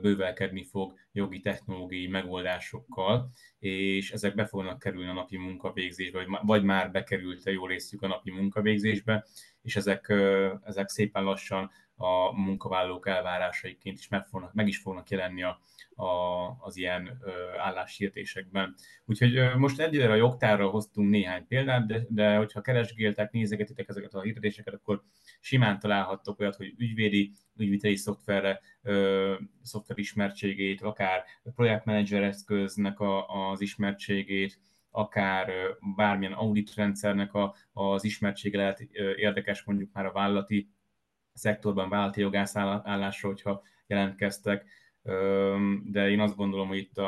bővelkedni 0.00 0.64
fog 0.64 0.94
jogi 1.12 1.40
technológiai 1.40 2.06
megoldásokkal, 2.06 3.30
és 3.58 4.10
ezek 4.10 4.34
be 4.34 4.44
fognak 4.46 4.78
kerülni 4.78 5.08
a 5.08 5.12
napi 5.12 5.36
munkavégzésbe, 5.36 6.38
vagy, 6.42 6.62
már 6.62 6.90
bekerült 6.90 7.46
a 7.46 7.50
jó 7.50 7.66
részük 7.66 8.02
a 8.02 8.06
napi 8.06 8.30
munkavégzésbe, 8.30 9.26
és 9.62 9.76
ezek, 9.76 10.08
ezek 10.64 10.88
szépen 10.88 11.24
lassan 11.24 11.70
a 11.96 12.32
munkavállalók 12.32 13.08
elvárásaiként 13.08 13.98
is 13.98 14.08
meg, 14.08 14.26
fognak, 14.26 14.52
meg 14.52 14.68
is 14.68 14.78
fognak 14.78 15.10
jelenni 15.10 15.42
a, 15.42 15.60
a, 15.94 16.46
az 16.60 16.76
ilyen 16.76 17.22
álláshirdetésekben. 17.58 18.74
Úgyhogy 19.04 19.56
most 19.56 19.80
egyre 19.80 20.10
a 20.10 20.14
jogtárra 20.14 20.68
hoztunk 20.68 21.10
néhány 21.10 21.46
példát, 21.46 21.86
de, 21.86 22.06
de 22.08 22.36
hogyha 22.36 22.60
keresgéltek, 22.60 23.32
nézegetitek 23.32 23.88
ezeket 23.88 24.14
a 24.14 24.22
hirdetéseket, 24.22 24.74
akkor 24.74 25.02
simán 25.40 25.78
találhattok 25.78 26.40
olyat, 26.40 26.56
hogy 26.56 26.74
ügyvédi, 26.78 27.32
ügyviteli 27.56 27.96
szoftverre, 27.96 28.60
ö, 28.82 29.34
szoftver 29.62 29.98
ismertségét, 29.98 30.82
akár 30.82 31.24
projektmenedzser 31.54 32.22
eszköznek 32.22 33.00
a, 33.00 33.26
az 33.50 33.60
ismertségét, 33.60 34.60
akár 34.90 35.52
bármilyen 35.96 36.32
audit 36.32 36.74
rendszernek 36.74 37.34
a, 37.34 37.54
az 37.72 38.04
ismertsége 38.04 38.58
lehet 38.58 38.80
érdekes 39.16 39.62
mondjuk 39.64 39.92
már 39.92 40.06
a 40.06 40.12
vállalati 40.12 40.68
szektorban, 41.34 41.88
vállalati 41.88 42.20
jogászállásra, 42.20 43.28
hogyha 43.28 43.62
jelentkeztek, 43.86 44.64
de 45.84 46.10
én 46.10 46.20
azt 46.20 46.36
gondolom, 46.36 46.68
hogy 46.68 46.76
itt 46.76 46.98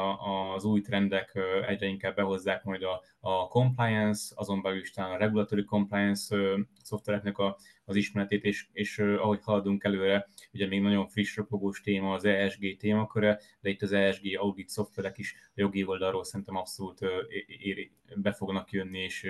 az 0.55 0.65
új 0.65 0.81
trendek 0.81 1.39
egyre 1.67 1.87
inkább 1.87 2.15
behozzák 2.15 2.65
majd 2.65 2.83
a, 2.83 3.03
a 3.21 3.49
compliance, 3.49 4.35
azon 4.35 4.63
belül 4.63 4.81
is 4.81 4.91
talán 4.91 5.13
a 5.13 5.17
regulatory 5.17 5.65
compliance 5.65 6.37
szoftvereknek 6.83 7.39
a, 7.39 7.59
az 7.85 7.97
ismeretét, 7.97 8.45
és, 8.45 8.69
és 8.73 8.99
ahogy 8.99 9.41
haladunk 9.43 9.85
előre, 9.85 10.29
ugye 10.53 10.67
még 10.67 10.81
nagyon 10.81 11.07
friss, 11.07 11.37
ropogós 11.37 11.81
téma 11.81 12.13
az 12.13 12.25
ESG 12.25 12.77
témaköre, 12.77 13.41
de 13.61 13.71
itt 13.71 13.83
az 13.83 13.93
ESG 13.93 14.37
audit 14.39 14.69
szoftverek 14.69 15.19
is 15.19 15.35
a 15.47 15.53
jogi 15.55 15.85
oldalról 15.85 16.25
szerintem 16.25 16.57
abszolút 16.57 17.01
be 18.17 18.33
fognak 18.33 18.71
jönni, 18.71 18.99
és 18.99 19.29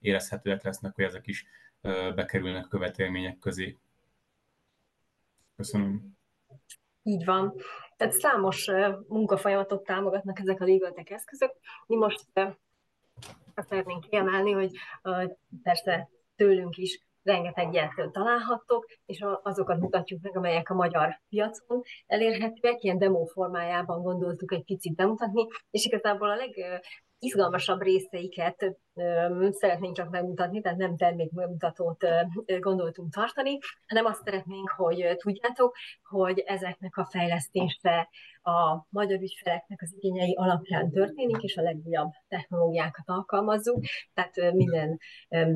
érezhetőek 0.00 0.62
lesznek, 0.62 0.94
hogy 0.94 1.04
ezek 1.04 1.26
is 1.26 1.46
bekerülnek 2.14 2.68
követelmények 2.68 3.38
közé. 3.38 3.76
Köszönöm. 5.58 6.16
Így 7.02 7.24
van. 7.24 7.54
Tehát 7.96 8.14
számos 8.14 8.70
munkafolyamatot 9.08 9.84
támogatnak 9.84 10.38
ezek 10.38 10.60
a 10.60 10.64
legal 10.64 10.92
tech 10.92 11.12
eszközök. 11.12 11.52
Mi 11.86 11.96
most 11.96 12.24
azt 13.54 13.68
szeretnénk 13.68 14.04
kiemelni, 14.08 14.52
hogy 14.52 14.70
persze 15.62 16.08
tőlünk 16.36 16.76
is 16.76 17.06
rengeteg 17.22 17.72
ilyet 17.72 18.10
találhattok, 18.12 18.86
és 19.06 19.24
azokat 19.42 19.80
mutatjuk 19.80 20.22
meg, 20.22 20.36
amelyek 20.36 20.70
a 20.70 20.74
magyar 20.74 21.20
piacon 21.28 21.82
elérhetőek, 22.06 22.82
ilyen 22.82 22.98
demo 22.98 23.24
formájában 23.24 24.02
gondoltuk 24.02 24.52
egy 24.52 24.64
picit 24.64 24.94
bemutatni, 24.94 25.46
és 25.70 25.84
igazából 25.84 26.30
a 26.30 26.36
leg 26.36 26.82
izgalmasabb 27.18 27.82
részeiket 27.82 28.76
szeretnénk 29.50 29.96
csak 29.96 30.10
megmutatni, 30.10 30.60
tehát 30.60 30.78
nem 30.78 30.96
termékmutatót 30.96 32.06
gondoltunk 32.60 33.12
tartani, 33.12 33.58
hanem 33.86 34.04
azt 34.04 34.22
szeretnénk, 34.24 34.70
hogy 34.70 35.16
tudjátok, 35.16 35.76
hogy 36.08 36.38
ezeknek 36.38 36.96
a 36.96 37.08
fejlesztése 37.10 38.08
a 38.42 38.86
magyar 38.88 39.20
ügyfeleknek 39.20 39.82
az 39.82 39.94
igényei 39.98 40.34
alapján 40.34 40.90
történik, 40.90 41.42
és 41.42 41.56
a 41.56 41.62
legújabb 41.62 42.10
technológiákat 42.28 43.08
alkalmazzuk, 43.08 43.84
tehát 44.14 44.52
minden 44.52 44.98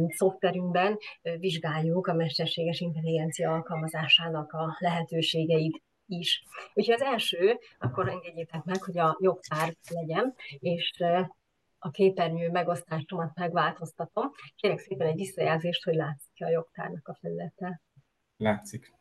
szoftverünkben 0.09 0.99
vizsgáljuk 1.39 2.07
a 2.07 2.15
mesterséges 2.15 2.81
intelligencia 2.81 3.53
alkalmazásának 3.53 4.53
a 4.53 4.77
lehetőségeit 4.79 5.83
is. 6.07 6.45
Úgyhogy 6.75 6.95
az 6.95 7.03
első, 7.03 7.59
akkor 7.79 8.09
engedjétek 8.09 8.65
meg, 8.65 8.83
hogy 8.83 8.99
a 8.99 9.17
jogtár 9.21 9.77
legyen, 9.91 10.35
és 10.59 11.03
a 11.85 11.91
képernyő 11.91 12.51
megosztásomat 12.51 13.35
megváltoztatom. 13.35 14.31
Kérek 14.57 14.79
szépen 14.79 15.07
egy 15.07 15.15
visszajelzést, 15.15 15.85
hogy 15.85 15.95
látszik 15.95 16.45
a 16.45 16.49
jogtárnak 16.49 17.09
a 17.09 17.15
felülete. 17.21 17.81
Látszik. 18.37 18.93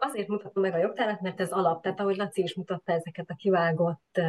Azért 0.00 0.28
mutatom 0.28 0.62
meg 0.62 0.74
a 0.74 0.78
jogtárat, 0.78 1.20
mert 1.20 1.40
ez 1.40 1.50
alap, 1.50 1.82
tehát 1.82 2.00
ahogy 2.00 2.16
Laci 2.16 2.42
is 2.42 2.54
mutatta 2.54 2.92
ezeket 2.92 3.30
a 3.30 3.34
kivágott 3.34 4.20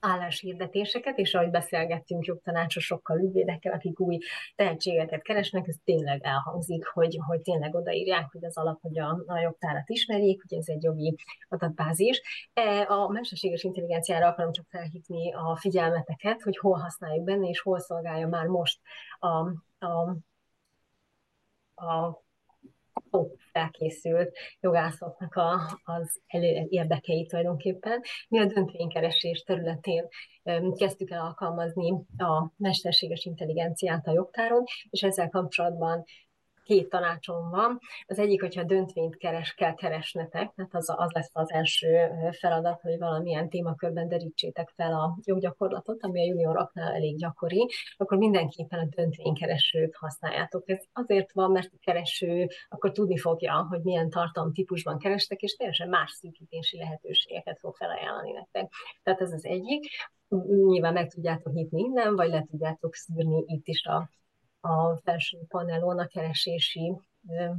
álláshirdetéseket, 0.00 1.18
és 1.18 1.34
ahogy 1.34 1.50
beszélgettünk 1.50 2.24
jogtanácsosokkal, 2.24 3.20
ügyvédekkel, 3.20 3.72
akik 3.72 4.00
új 4.00 4.18
tehetségeket 4.54 5.22
keresnek, 5.22 5.68
ez 5.68 5.76
tényleg 5.84 6.20
elhangzik, 6.22 6.86
hogy, 6.86 7.18
hogy 7.26 7.40
tényleg 7.40 7.74
odaírják, 7.74 8.28
hogy 8.32 8.44
az 8.44 8.56
alap, 8.56 8.80
hogy 8.80 8.98
a, 8.98 9.22
a 9.26 9.40
jogtárat 9.40 9.88
ismerjék, 9.88 10.42
hogy 10.48 10.58
ez 10.58 10.68
egy 10.68 10.82
jogi 10.82 11.16
adatbázis. 11.48 12.22
E, 12.52 12.86
a 12.88 13.08
mesterséges 13.08 13.62
intelligenciára 13.62 14.26
akarom 14.26 14.52
csak 14.52 14.66
felhívni 14.68 15.32
a 15.32 15.56
figyelmeteket, 15.56 16.42
hogy 16.42 16.56
hol 16.56 16.78
használjuk 16.78 17.24
benne, 17.24 17.48
és 17.48 17.60
hol 17.60 17.78
szolgálja 17.78 18.28
már 18.28 18.46
most 18.46 18.80
a, 19.18 19.26
a 19.86 20.22
a 21.80 22.20
felkészült 23.52 24.38
jogászoknak 24.60 25.34
a, 25.34 25.80
az 25.84 26.20
elő, 26.26 26.66
érdekeit 26.68 27.28
tulajdonképpen. 27.28 28.00
Mi 28.28 28.38
a 28.38 28.46
döntvénykeresés 28.46 29.42
területén 29.42 30.08
kezdtük 30.74 31.10
el 31.10 31.20
alkalmazni 31.20 31.90
a 32.16 32.52
mesterséges 32.56 33.24
intelligenciát 33.24 34.06
a 34.06 34.12
jogtáron, 34.12 34.64
és 34.90 35.02
ezzel 35.02 35.28
kapcsolatban 35.28 36.04
két 36.70 36.88
tanácsom 36.88 37.50
van. 37.50 37.78
Az 38.06 38.18
egyik, 38.18 38.40
hogyha 38.40 38.64
döntvényt 38.64 39.16
keres, 39.16 39.54
kell 39.54 39.74
keresnetek, 39.74 40.52
tehát 40.54 40.74
az, 40.74 40.94
az 40.96 41.12
lesz 41.12 41.30
az 41.32 41.52
első 41.52 42.08
feladat, 42.38 42.80
hogy 42.80 42.98
valamilyen 42.98 43.48
témakörben 43.48 44.08
derítsétek 44.08 44.72
fel 44.74 44.92
a 44.92 45.18
joggyakorlatot, 45.24 46.02
ami 46.02 46.20
a 46.20 46.24
junioroknál 46.24 46.92
elég 46.92 47.16
gyakori, 47.16 47.68
akkor 47.96 48.18
mindenképpen 48.18 48.78
a 48.78 48.88
döntvénykeresőt 48.96 49.96
használjátok. 49.96 50.68
Ez 50.68 50.84
azért 50.92 51.32
van, 51.32 51.50
mert 51.50 51.72
a 51.72 51.78
kereső 51.80 52.48
akkor 52.68 52.92
tudni 52.92 53.18
fogja, 53.18 53.66
hogy 53.68 53.82
milyen 53.82 54.10
tartalomtípusban 54.10 54.98
kerestek, 54.98 55.40
és 55.40 55.56
teljesen 55.56 55.88
más 55.88 56.10
szűkítési 56.10 56.78
lehetőségeket 56.78 57.58
fog 57.58 57.76
felajánlani 57.76 58.32
nektek. 58.32 58.72
Tehát 59.02 59.20
ez 59.20 59.32
az 59.32 59.44
egyik. 59.44 59.86
Nyilván 60.66 60.92
meg 60.92 61.08
tudjátok 61.08 61.52
nyitni 61.52 61.80
innen, 61.80 62.16
vagy 62.16 62.28
le 62.28 62.46
tudjátok 62.50 62.94
szűrni 62.94 63.44
itt 63.46 63.66
is 63.66 63.84
a 63.84 64.10
a 64.60 64.96
felső 64.96 65.38
panelon 65.48 65.98
a 65.98 66.06
keresési 66.06 66.96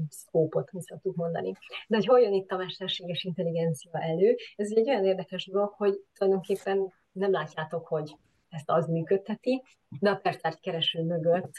szkópot, 0.09 0.71
mi 0.71 0.81
szoktuk 0.81 1.15
mondani. 1.15 1.51
De 1.87 1.95
hogy 1.95 2.05
hol 2.05 2.19
jön 2.19 2.33
itt 2.33 2.51
a 2.51 2.57
mesterséges 2.57 3.23
intelligencia 3.23 3.91
elő? 3.93 4.35
Ez 4.55 4.71
egy 4.75 4.89
olyan 4.89 5.05
érdekes 5.05 5.45
dolog, 5.45 5.73
hogy 5.77 6.01
tulajdonképpen 6.13 6.93
nem 7.11 7.31
látjátok, 7.31 7.87
hogy 7.87 8.15
ezt 8.49 8.69
az 8.69 8.87
működteti, 8.87 9.63
de 9.99 10.09
a 10.09 10.15
percárt 10.15 10.59
kereső 10.59 11.03
mögött 11.03 11.51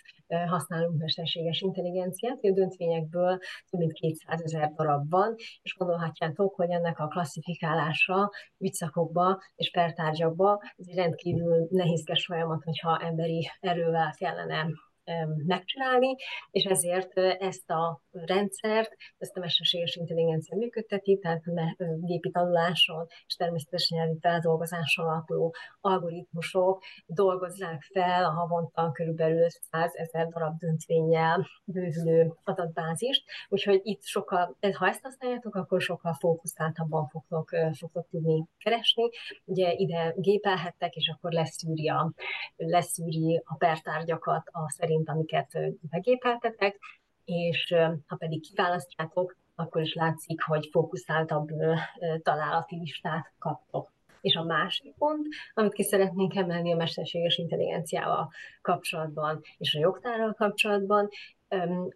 használunk 0.46 0.99
mesterséges 0.99 1.61
intelligenciát, 1.61 2.38
a 2.42 2.50
döntvényekből 2.50 3.38
több 3.70 3.80
mint 3.80 3.92
200 3.92 4.42
ezer 4.42 4.72
darab 4.72 5.11
van, 5.11 5.34
és 5.62 5.76
gondolhatjátok, 5.78 6.54
hogy 6.54 6.70
ennek 6.70 6.99
a 6.99 7.06
klasszifikálása 7.06 8.30
ügyszakokba 8.58 9.42
és 9.54 9.70
pertárgyakba 9.70 10.61
ez 10.76 10.87
egy 10.88 10.94
rendkívül 10.94 11.66
nehézkes 11.70 12.25
folyamat, 12.25 12.64
hogyha 12.64 13.00
emberi 13.00 13.50
erővel 13.61 14.14
kellene 14.18 14.66
megcsinálni, 15.47 16.16
és 16.50 16.64
ezért 16.64 17.18
ezt 17.18 17.71
a 17.71 18.02
rendszert, 18.11 18.97
ezt 19.18 19.37
a 19.37 19.40
mesterséges 19.40 19.97
intelligencia 19.97 20.56
működteti, 20.56 21.18
tehát 21.18 21.42
gépi 22.00 22.30
tanuláson 22.30 23.06
és 23.26 23.35
természetesen 23.35 23.99
nyelvi 23.99 24.18
feldolgozáson 24.21 25.06
alapuló 25.06 25.54
algoritmusok 25.80 26.82
dolgozzák 27.06 27.82
fel 27.92 28.25
a 28.25 28.30
havonta 28.30 28.90
körülbelül 28.92 29.49
100 29.49 29.90
ezer 29.94 30.28
darab 30.28 30.59
döntvényel 30.59 31.47
bővülő 31.64 32.35
adatbázist, 32.44 33.25
úgyhogy 33.49 33.80
itt 33.82 34.02
sokkal, 34.02 34.56
ha 34.78 34.88
ezt 34.88 35.02
használjátok, 35.02 35.54
akkor 35.54 35.80
sokkal 35.80 36.14
fókuszáltabban 36.14 37.06
fogtok, 37.06 37.50
fogtok 37.78 38.09
tudni 38.11 38.44
keresni. 38.59 39.09
Ugye 39.44 39.73
ide 39.73 40.14
gépelhettek, 40.16 40.94
és 40.94 41.12
akkor 41.14 41.32
leszűri 41.32 41.88
a, 41.88 42.12
leszűri 42.56 43.42
a 43.44 43.56
pertárgyakat 43.56 44.49
a 44.50 44.71
szerint 44.71 44.91
szerint, 44.92 45.08
amiket 45.08 45.58
begépeltetek, 45.90 46.78
és 47.25 47.75
ha 48.06 48.16
pedig 48.16 48.40
kiválasztjátok, 48.40 49.37
akkor 49.54 49.82
is 49.82 49.94
látszik, 49.94 50.42
hogy 50.42 50.68
fókuszáltabb 50.72 51.49
találati 52.22 52.76
listát 52.76 53.32
kaptok. 53.38 53.92
És 54.20 54.34
a 54.34 54.44
másik 54.44 54.94
pont, 54.99 55.26
amit 55.54 55.72
ki 55.72 55.82
szeretnénk 55.82 56.34
emelni 56.34 56.72
a 56.72 56.76
mesterséges 56.76 57.37
intelligenciával 57.37 58.30
kapcsolatban 58.62 59.40
és 59.58 59.75
a 59.75 59.78
jogtárral 59.78 60.34
kapcsolatban, 60.34 61.08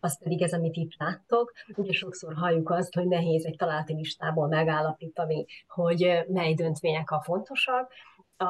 az 0.00 0.18
pedig 0.18 0.42
ez, 0.42 0.52
amit 0.52 0.76
itt 0.76 0.96
láttok. 0.98 1.52
Ugye 1.76 1.92
sokszor 1.92 2.34
halljuk 2.34 2.70
azt, 2.70 2.94
hogy 2.94 3.06
nehéz 3.06 3.44
egy 3.44 3.56
találati 3.56 3.94
listából 3.94 4.48
megállapítani, 4.48 5.46
hogy 5.68 6.24
mely 6.28 6.54
döntvények 6.54 7.10
a 7.10 7.22
fontosak. 7.22 7.92
A, 8.36 8.44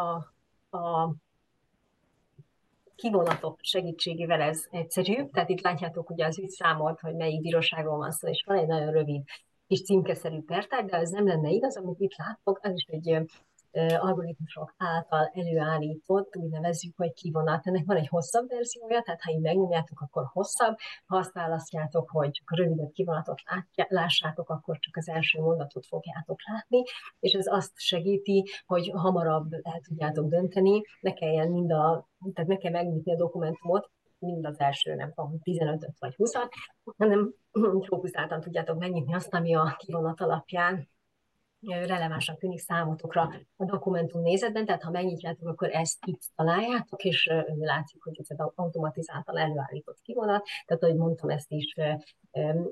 a 0.77 1.15
kivonatok 2.97 3.59
segítségével 3.63 4.41
ez 4.41 4.65
egyszerű, 4.71 5.25
tehát 5.33 5.49
itt 5.49 5.61
látjátok 5.61 6.11
ugye 6.11 6.27
az 6.27 6.39
ügyszámot, 6.39 7.01
hogy 7.01 7.15
melyik 7.15 7.41
bíróságon 7.41 7.99
van 7.99 8.11
szó, 8.11 8.29
és 8.29 8.45
van 8.47 8.59
egy 8.59 8.67
nagyon 8.67 8.91
rövid 8.91 9.23
kis 9.67 9.83
címkeszerű 9.83 10.41
pertár, 10.41 10.85
de 10.85 10.97
ez 10.97 11.11
nem 11.11 11.27
lenne 11.27 11.51
igaz, 11.51 11.77
amit 11.77 12.01
itt 12.01 12.17
látok, 12.17 12.59
az 12.63 12.73
is 12.73 12.85
egy 12.85 13.07
algoritmusok 13.77 14.75
által 14.77 15.31
előállított, 15.35 16.37
úgy 16.37 16.51
nevezzük, 16.51 16.97
hogy 16.97 17.13
kivonat. 17.13 17.67
Ennek 17.67 17.85
van 17.87 17.97
egy 17.97 18.09
hosszabb 18.09 18.49
verziója, 18.49 19.03
tehát 19.03 19.23
ha 19.23 19.31
így 19.33 19.41
megnyomjátok, 19.41 20.01
akkor 20.01 20.29
hosszabb, 20.33 20.77
ha 21.07 21.17
azt 21.17 21.33
választjátok, 21.33 22.11
hogy 22.11 22.43
rövidebb 22.47 22.93
kivonatot 22.93 23.41
lássátok, 23.89 24.51
akkor 24.51 24.79
csak 24.79 24.97
az 24.97 25.09
első 25.09 25.41
mondatot 25.41 25.87
fogjátok 25.87 26.39
látni, 26.49 26.83
és 27.21 27.33
ez 27.33 27.47
azt 27.47 27.73
segíti, 27.75 28.45
hogy 28.67 28.91
hamarabb 28.95 29.53
el 29.53 29.81
tudjátok 29.89 30.29
dönteni, 30.29 30.83
ne 31.01 31.13
kelljen 31.13 31.51
mind 31.51 31.73
a, 31.73 32.09
tehát 32.33 32.51
ne 32.51 32.57
kell 32.57 32.73
megnyitni 32.73 33.13
a 33.13 33.17
dokumentumot, 33.17 33.91
mind 34.19 34.47
az 34.47 34.61
első, 34.61 34.95
nem 34.95 35.13
tudom, 35.13 35.39
15 35.43 35.87
vagy 35.99 36.15
20 36.15 36.33
hanem 36.99 37.35
fókuszáltan 37.89 38.41
tudjátok 38.41 38.79
megnyitni 38.79 39.15
azt, 39.15 39.35
ami 39.35 39.55
a 39.55 39.75
kivonat 39.79 40.21
alapján 40.21 40.89
relevánsan 41.67 42.37
tűnik 42.37 42.59
számotokra 42.59 43.31
a 43.57 43.65
dokumentum 43.65 44.23
nézetben, 44.23 44.67
tehát 44.67 44.83
ha 44.83 44.91
megnyitjátok, 44.91 45.49
akkor 45.49 45.71
ezt 45.73 46.07
itt 46.07 46.21
találjátok, 46.37 47.05
és 47.05 47.31
látszik, 47.59 48.03
hogy 48.03 48.17
ez 48.19 48.39
automatizáltan 48.55 49.39
előállított 49.39 50.01
kivonat, 50.03 50.47
tehát 50.67 50.83
ahogy 50.83 50.97
mondtam, 50.97 51.31
ezt 51.31 51.51
is 51.51 51.75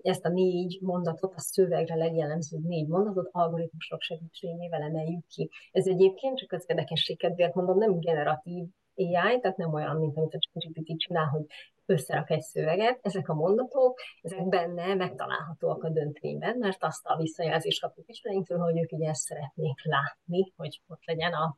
ezt 0.02 0.24
a 0.24 0.28
négy 0.28 0.78
mondatot, 0.80 1.34
a 1.34 1.40
szövegre 1.40 1.94
legjellemzőbb 1.94 2.64
négy 2.64 2.88
mondatot 2.88 3.28
algoritmusok 3.32 4.00
segítségével 4.00 4.82
emeljük 4.82 5.26
ki. 5.26 5.50
Ez 5.72 5.86
egyébként, 5.86 6.38
csak 6.38 6.52
az 6.52 6.64
érdekesség 6.66 7.18
kedvéért 7.18 7.54
mondom, 7.54 7.78
nem 7.78 7.98
generatív 7.98 8.64
AI, 8.96 9.40
tehát 9.40 9.56
nem 9.56 9.74
olyan, 9.74 9.96
mint 9.96 10.16
amit 10.16 10.34
a 10.34 10.38
GPT 10.52 10.98
csinál, 10.98 11.26
hogy 11.26 11.44
összerak 11.86 12.30
egy 12.30 12.42
szöveget, 12.42 12.98
ezek 13.02 13.28
a 13.28 13.34
mondatok, 13.34 13.98
ezek 14.22 14.48
benne 14.48 14.94
megtalálhatóak 14.94 15.84
a 15.84 15.90
döntvényben, 15.90 16.56
mert 16.58 16.84
azt 16.84 17.06
a 17.06 17.16
visszajelzést 17.16 17.80
kapjuk 17.80 18.08
ismereinktől, 18.08 18.58
hogy 18.58 18.78
ők 18.78 18.92
ugye 18.92 19.08
ezt 19.08 19.22
szeretnék 19.22 19.84
látni, 19.84 20.52
hogy 20.56 20.82
ott 20.86 21.04
legyen 21.04 21.32
a 21.32 21.56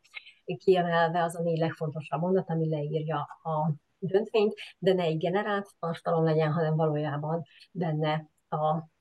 kiemelve 0.59 1.23
az 1.23 1.37
a 1.37 1.42
négy 1.42 1.59
legfontosabb 1.59 2.21
mondat, 2.21 2.50
ami 2.50 2.68
leírja 2.68 3.18
a 3.42 3.73
döntvényt, 3.99 4.54
de 4.78 4.92
ne 4.92 5.02
egy 5.02 5.18
generált 5.18 5.68
tartalom 5.78 6.25
legyen, 6.25 6.52
hanem 6.52 6.76
valójában 6.76 7.42
benne 7.71 8.28
a 8.49 8.95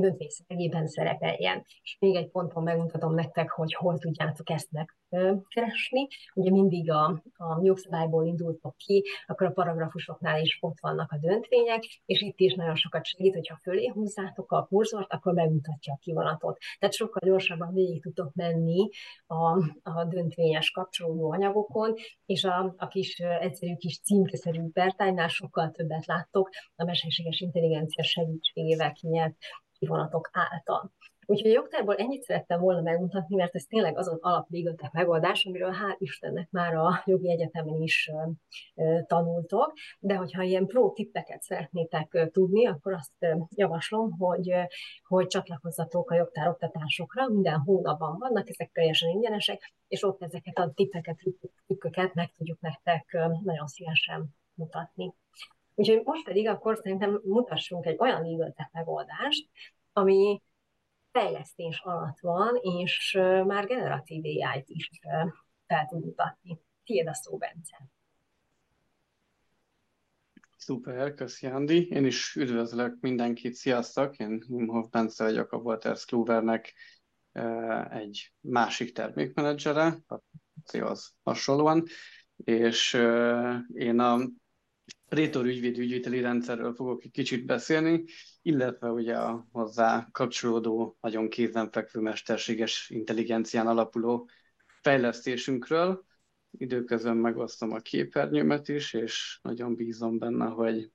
döntés 0.00 0.42
szerepeljen. 0.84 1.64
És 1.82 1.96
még 2.00 2.16
egy 2.16 2.30
ponton 2.30 2.62
megmutatom 2.62 3.14
nektek, 3.14 3.50
hogy 3.50 3.74
hol 3.74 3.98
tudjátok 3.98 4.50
ezt 4.50 4.68
megkeresni. 4.70 6.06
Ugye 6.34 6.50
mindig 6.50 6.90
a, 6.90 7.04
a 7.36 7.60
jogszabályból 7.62 8.26
indultok 8.26 8.76
ki, 8.76 9.04
akkor 9.26 9.46
a 9.46 9.50
paragrafusoknál 9.50 10.40
is 10.40 10.58
ott 10.60 10.80
vannak 10.80 11.12
a 11.12 11.18
döntvények, 11.18 11.82
és 12.04 12.20
itt 12.20 12.38
is 12.38 12.54
nagyon 12.54 12.74
sokat 12.74 13.04
segít, 13.04 13.34
hogyha 13.34 13.58
fölé 13.62 13.86
húzzátok 13.86 14.52
a 14.52 14.66
kurzort, 14.66 15.12
akkor 15.12 15.32
megmutatja 15.32 15.92
a 15.92 15.98
kivonatot. 16.00 16.58
Tehát 16.78 16.94
sokkal 16.94 17.28
gyorsabban 17.28 17.72
végig 17.72 18.02
tudtok 18.02 18.34
menni 18.34 18.88
a, 19.26 19.58
a 19.82 20.04
döntvényes 20.04 20.70
kapcsolódó 20.70 21.32
anyagokon, 21.32 21.94
és 22.26 22.44
a, 22.44 22.74
a 22.76 22.88
kis 22.88 23.18
egyszerű 23.18 23.74
kis 23.74 24.00
címkeszerű 24.00 24.62
pertánynál 24.72 25.28
sokkal 25.28 25.70
többet 25.70 26.06
láttok 26.06 26.50
a 26.76 26.84
mesterséges 26.84 27.40
intelligencia 27.40 28.04
segítségével 28.04 28.92
kinyert 28.92 29.36
kivonatok 29.78 30.30
által. 30.32 30.92
Úgyhogy 31.30 31.50
a 31.50 31.54
jogtárból 31.54 31.94
ennyit 31.94 32.22
szerettem 32.22 32.60
volna 32.60 32.80
megmutatni, 32.80 33.36
mert 33.36 33.54
ez 33.54 33.64
tényleg 33.64 33.98
azon 33.98 34.18
alapvégetek 34.20 34.92
megoldás, 34.92 35.44
amiről 35.44 35.72
hál' 35.72 35.98
Istennek 35.98 36.50
már 36.50 36.74
a 36.74 37.02
jogi 37.04 37.30
egyetemen 37.30 37.82
is 37.82 38.10
tanultok, 39.06 39.72
de 39.98 40.14
hogyha 40.14 40.42
ilyen 40.42 40.66
pro 40.66 40.90
tippeket 40.90 41.42
szeretnétek 41.42 42.28
tudni, 42.32 42.66
akkor 42.66 42.92
azt 42.92 43.12
javaslom, 43.48 44.10
hogy, 44.18 44.52
hogy 45.02 45.26
csatlakozzatok 45.26 46.10
a 46.10 46.14
jogtár 46.14 46.48
oktatásokra, 46.48 47.28
minden 47.28 47.58
hónapban 47.58 48.16
vannak, 48.18 48.48
ezek 48.48 48.70
teljesen 48.72 49.10
ingyenesek, 49.10 49.72
és 49.88 50.02
ott 50.02 50.22
ezeket 50.22 50.58
a 50.58 50.72
tippeket, 50.74 51.18
trükköket 51.66 52.14
meg 52.14 52.32
tudjuk 52.36 52.60
nektek 52.60 53.18
nagyon 53.42 53.66
szívesen 53.66 54.34
mutatni. 54.54 55.14
Úgyhogy 55.78 56.00
most 56.04 56.24
pedig 56.24 56.48
akkor 56.48 56.76
szerintem 56.76 57.20
mutassunk 57.24 57.86
egy 57.86 57.96
olyan 57.98 58.22
legal 58.22 58.54
megoldást, 58.72 59.48
ami 59.92 60.42
fejlesztés 61.12 61.80
alatt 61.84 62.20
van, 62.20 62.56
és 62.60 63.18
már 63.46 63.66
generatív 63.66 64.24
AI-t 64.24 64.68
is 64.68 64.90
fel 65.66 65.86
tud 65.86 66.04
mutatni. 66.04 66.60
Tiéd 66.84 67.08
a 67.08 67.14
szó, 67.14 67.36
Bence. 67.36 67.90
Szuper, 70.56 71.14
köszi 71.14 71.46
Andi. 71.46 71.88
Én 71.88 72.04
is 72.04 72.34
üdvözlök 72.36 72.96
mindenkit, 73.00 73.54
sziasztok! 73.54 74.16
Én 74.16 74.44
Nimhoff 74.48 74.88
Bence 74.90 75.24
vagyok 75.24 75.52
a 75.52 75.56
Walters 75.56 76.04
Kluvernek 76.04 76.74
egy 77.90 78.32
másik 78.40 78.92
termékmenedzsere, 78.92 79.96
az 80.80 81.12
hasonlóan, 81.22 81.84
és 82.36 82.94
én 83.74 83.98
a 83.98 84.18
Rétor 85.08 85.46
ügyvéd 85.46 85.78
ügyviteli 85.78 86.20
rendszerről 86.20 86.74
fogok 86.74 87.04
egy 87.04 87.10
kicsit 87.10 87.46
beszélni, 87.46 88.04
illetve 88.42 88.90
ugye 88.90 89.16
a 89.16 89.46
hozzá 89.52 90.08
kapcsolódó, 90.12 90.98
nagyon 91.00 91.28
kézenfekvő 91.28 92.00
mesterséges 92.00 92.90
intelligencián 92.90 93.66
alapuló 93.66 94.28
fejlesztésünkről. 94.82 96.04
Időközben 96.50 97.16
megosztom 97.16 97.72
a 97.72 97.78
képernyőmet 97.78 98.68
is, 98.68 98.92
és 98.92 99.38
nagyon 99.42 99.74
bízom 99.74 100.18
benne, 100.18 100.46
hogy 100.46 100.90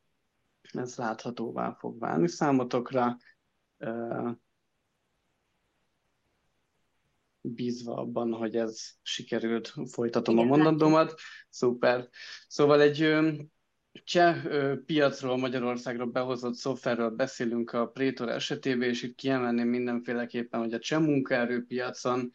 ez 0.71 0.95
láthatóvá 0.95 1.73
fog 1.73 1.99
válni 1.99 2.27
számotokra. 2.27 3.17
bízva 7.41 7.95
abban, 7.95 8.31
hogy 8.33 8.55
ez 8.55 8.89
sikerült, 9.01 9.73
folytatom 9.85 10.37
Igen, 10.37 10.47
a 10.47 10.55
mondandómat. 10.55 11.19
Szuper. 11.49 12.09
Szóval 12.47 12.81
egy 12.81 13.15
cseh 14.03 14.43
piacról, 14.85 15.37
Magyarországról 15.37 16.07
behozott 16.07 16.53
szoftverről 16.53 17.09
beszélünk 17.09 17.71
a 17.71 17.87
Prétor 17.87 18.29
esetében, 18.29 18.89
és 18.89 19.03
itt 19.03 19.15
kiemelném 19.15 19.67
mindenféleképpen, 19.67 20.59
hogy 20.59 20.73
a 20.73 20.79
cseh 20.79 20.99
munkaerőpiacon 20.99 22.33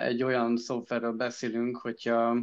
egy 0.00 0.22
olyan 0.22 0.56
szoftverről 0.56 1.12
beszélünk, 1.12 1.76
hogyha 1.76 2.38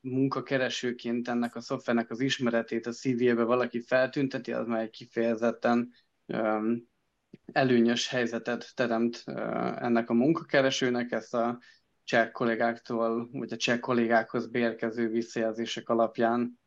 munkakeresőként 0.00 1.28
ennek 1.28 1.56
a 1.56 1.60
szoftvernek 1.60 2.10
az 2.10 2.20
ismeretét 2.20 2.86
a 2.86 2.92
CV-be 2.92 3.42
valaki 3.42 3.80
feltünteti, 3.80 4.52
az 4.52 4.66
már 4.66 4.80
egy 4.80 4.90
kifejezetten 4.90 5.92
előnyös 7.52 8.08
helyzetet 8.08 8.74
teremt 8.74 9.22
ennek 9.76 10.10
a 10.10 10.14
munkakeresőnek, 10.14 11.12
ezt 11.12 11.34
a 11.34 11.58
cseh 12.04 12.30
kollégáktól, 12.30 13.28
vagy 13.32 13.52
a 13.52 13.56
cseh 13.56 13.78
kollégákhoz 13.78 14.46
beérkező 14.46 15.08
visszajelzések 15.08 15.88
alapján 15.88 16.60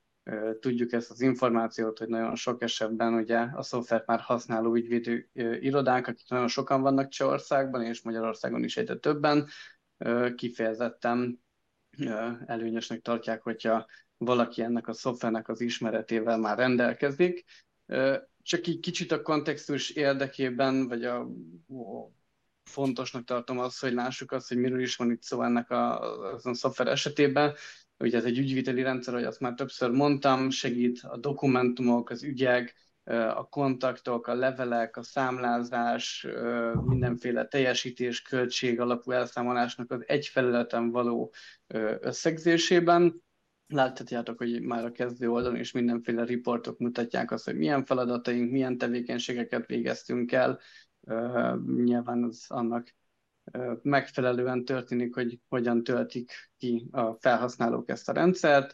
Tudjuk 0.60 0.92
ezt 0.92 1.12
az 1.12 1.22
információt, 1.22 1.98
hogy 1.98 2.08
nagyon 2.08 2.36
sok 2.36 2.62
esetben 2.62 3.14
ugye 3.14 3.38
a 3.38 3.62
szoftvert 3.62 4.06
már 4.06 4.20
használó 4.20 4.76
ügyvédő 4.76 5.30
irodák, 5.60 6.08
akik 6.08 6.30
nagyon 6.30 6.48
sokan 6.48 6.82
vannak 6.82 7.10
Csehországban, 7.10 7.82
és 7.82 8.02
Magyarországon 8.02 8.64
is 8.64 8.78
egyre 8.78 8.96
többen, 8.96 9.48
kifejezetten 10.36 11.44
előnyösnek 12.46 13.02
tartják, 13.02 13.42
hogyha 13.42 13.86
valaki 14.18 14.62
ennek 14.62 14.88
a 14.88 14.94
szoftvernek 14.94 15.50
az 15.50 15.62
ismeretével 15.62 16.38
már 16.38 16.58
rendelkezik. 16.58 17.44
Csak 18.42 18.68
így 18.68 18.80
kicsit 18.80 19.12
a 19.12 19.22
kontextus 19.22 19.90
érdekében, 19.90 20.88
vagy 20.88 21.04
a 21.04 21.28
fontosnak 22.64 23.24
tartom 23.24 23.60
azt, 23.60 23.80
hogy 23.82 23.94
lássuk 23.94 24.32
azt, 24.32 24.48
hogy 24.48 24.58
miről 24.58 24.82
is 24.82 24.96
van 24.96 25.12
itt 25.12 25.22
szó 25.22 25.42
ennek 25.42 25.70
a, 25.70 26.00
a 26.34 26.54
szoftver 26.54 26.88
esetében. 26.88 27.56
Ugye 27.98 28.18
ez 28.18 28.26
egy 28.26 28.38
ügyviteli 28.38 28.82
rendszer, 28.82 29.14
hogy 29.14 29.24
azt 29.24 29.40
már 29.40 29.54
többször 29.54 29.92
mondtam, 29.92 30.50
segít 30.50 31.00
a 31.04 31.18
dokumentumok, 31.18 32.10
az 32.10 32.24
ügyek, 32.24 32.76
a 33.36 33.50
kontaktok, 33.50 34.28
a 34.28 34.34
levelek, 34.34 34.98
a 34.98 35.04
számlázás, 35.04 36.28
mindenféle 36.86 37.48
teljesítés, 37.48 38.22
költség 38.22 38.80
alapú 38.80 39.12
elszámolásnak 39.12 39.92
az 39.92 40.04
egy 40.08 40.28
felületen 40.28 40.92
való 40.92 41.34
összegzésében. 42.00 43.24
láthatjátok, 43.68 44.38
hogy 44.38 44.62
már 44.62 44.86
a 44.86 44.92
kezdő 44.92 45.30
oldalon 45.30 45.60
is 45.60 45.72
mindenféle 45.72 46.24
riportok 46.24 46.78
mutatják 46.78 47.32
azt, 47.32 47.46
hogy 47.46 47.56
milyen 47.58 47.86
feladataink, 47.86 48.52
milyen 48.52 48.78
tevékenységeket 48.78 49.66
végeztünk 49.66 50.32
el. 50.32 50.60
Nyilván 51.66 52.24
az 52.24 52.46
annak 52.48 52.96
megfelelően 53.82 54.66
történik, 54.66 55.14
hogy 55.14 55.40
hogyan 55.48 55.84
töltik 55.84 56.32
ki 56.58 56.88
a 56.92 57.14
felhasználók 57.14 57.90
ezt 57.90 58.10
a 58.10 58.14
rendszert. 58.14 58.74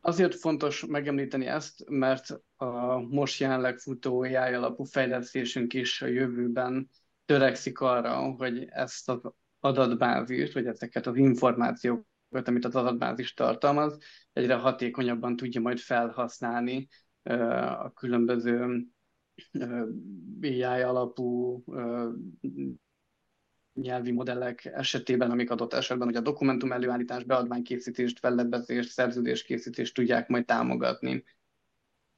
Azért 0.00 0.34
fontos 0.34 0.86
megemlíteni 0.86 1.46
ezt, 1.46 1.88
mert 1.88 2.40
a 2.56 2.98
most 2.98 3.40
jelenleg 3.40 3.78
futó 3.78 4.20
AI 4.22 4.34
alapú 4.34 4.84
fejlesztésünk 4.84 5.74
is 5.74 6.02
a 6.02 6.06
jövőben 6.06 6.90
törekszik 7.24 7.80
arra, 7.80 8.32
hogy 8.32 8.66
ezt 8.70 9.08
az 9.08 9.20
adatbázist, 9.60 10.52
vagy 10.52 10.66
ezeket 10.66 11.06
az 11.06 11.16
információkat, 11.16 12.48
amit 12.48 12.64
az 12.64 12.74
adatbázis 12.76 13.34
tartalmaz, 13.34 13.98
egyre 14.32 14.54
hatékonyabban 14.54 15.36
tudja 15.36 15.60
majd 15.60 15.78
felhasználni 15.78 16.88
a 17.78 17.92
különböző 17.92 18.86
AI 20.42 20.82
alapú 20.82 21.62
nyelvi 23.74 24.10
modellek 24.10 24.64
esetében, 24.64 25.30
amik 25.30 25.50
adott 25.50 25.72
esetben, 25.72 26.06
hogy 26.06 26.16
a 26.16 26.20
dokumentum 26.20 26.72
előállítás, 26.72 27.24
beadványkészítést, 27.24 28.18
fellebbezést, 28.18 28.90
szerződéskészítést 28.90 29.94
tudják 29.94 30.28
majd 30.28 30.44
támogatni. 30.44 31.24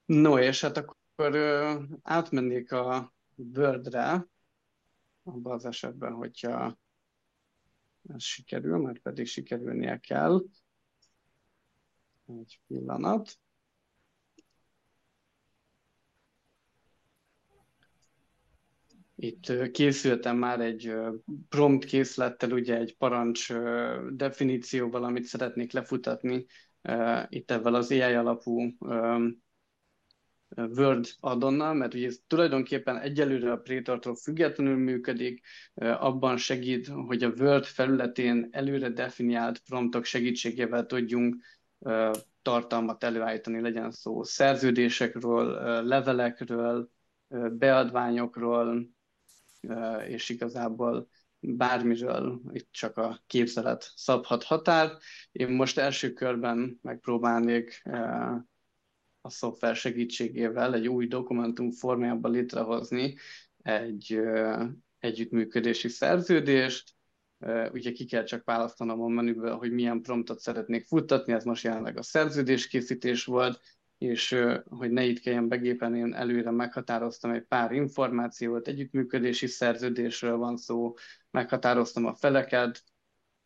No, 0.05 0.39
és 0.39 0.61
hát 0.61 0.77
akkor 0.77 1.37
átmennék 2.03 2.73
a 2.73 3.15
Word-re, 3.35 4.29
abban 5.23 5.53
az 5.53 5.65
esetben, 5.65 6.13
hogyha 6.13 6.79
ez 8.09 8.23
sikerül, 8.23 8.79
mert 8.79 8.99
pedig 8.99 9.27
sikerülnie 9.27 9.99
kell. 9.99 10.45
Egy 12.27 12.61
pillanat. 12.67 13.39
Itt 19.19 19.71
készültem 19.71 20.37
már 20.37 20.61
egy 20.61 20.95
prompt 21.49 21.85
készlettel, 21.85 22.53
ugye 22.53 22.79
egy 22.79 22.97
parancs 22.97 23.53
definícióval, 24.11 25.05
amit 25.05 25.25
szeretnék 25.25 25.73
lefutatni 25.73 26.47
itt 27.29 27.51
ebben 27.51 27.75
az 27.75 27.91
AI 27.91 28.01
alapú 28.01 28.77
Word 30.57 31.07
addonnal, 31.21 31.75
mert 31.75 31.95
ugye 31.95 32.07
ez 32.07 32.19
tulajdonképpen 32.27 32.99
egyelőre 32.99 33.53
a 33.53 33.57
Praetor-tól 33.57 34.17
függetlenül 34.17 34.77
működik, 34.77 35.47
abban 35.75 36.37
segít, 36.37 36.87
hogy 36.87 37.23
a 37.23 37.33
Word 37.39 37.65
felületén 37.65 38.49
előre 38.51 38.91
definiált 38.91 39.59
promptok 39.59 40.05
segítségével 40.05 40.87
tudjunk 40.87 41.37
tartalmat 42.43 43.05
előállítani, 43.05 43.61
legyen 43.61 43.91
szó 43.91 44.23
szerződésekről, 44.23 45.47
levelekről, 45.83 46.91
beadványokról, 47.53 48.95
és 50.09 50.29
igazából 50.29 51.09
bármiről 51.41 52.41
itt 52.53 52.69
csak 52.71 52.97
a 52.97 53.23
képzelet 53.27 53.93
szabhat 53.95 54.43
határ. 54.43 54.93
Én 55.33 55.49
most 55.49 55.79
első 55.79 56.13
körben 56.13 56.79
megpróbálnék 56.83 57.83
a 59.21 59.31
szoftver 59.31 59.77
segítségével 59.77 60.75
egy 60.75 60.89
új 60.89 61.07
dokumentum 61.07 61.71
formájában 61.71 62.31
létrehozni 62.31 63.17
egy 63.63 64.21
együttműködési 64.99 65.89
szerződést, 65.89 66.95
ugye 67.73 67.93
ki 67.93 68.05
kell 68.05 68.23
csak 68.23 68.45
választanom 68.45 69.01
a 69.01 69.09
menüből, 69.09 69.57
hogy 69.57 69.73
milyen 69.73 70.03
promptot 70.03 70.41
szeretnék 70.41 70.85
futtatni, 70.85 71.33
ez 71.33 71.45
most 71.45 71.65
jelenleg 71.65 71.99
a 71.99 72.03
szerződéskészítés 72.03 73.25
volt, 73.25 73.61
és 73.99 74.45
hogy 74.69 74.91
ne 74.91 75.05
itt 75.05 75.21
kelljen 75.21 75.49
begépen, 75.49 75.95
én 75.95 76.15
előre 76.15 76.51
meghatároztam 76.51 77.31
egy 77.31 77.45
pár 77.45 77.73
információt, 77.73 78.69
együttműködési 78.69 79.47
szerződésről 79.47 80.37
van 80.37 80.57
szó, 80.57 80.95
meghatároztam 81.31 82.07
a 82.07 82.15
feleket, 82.15 82.83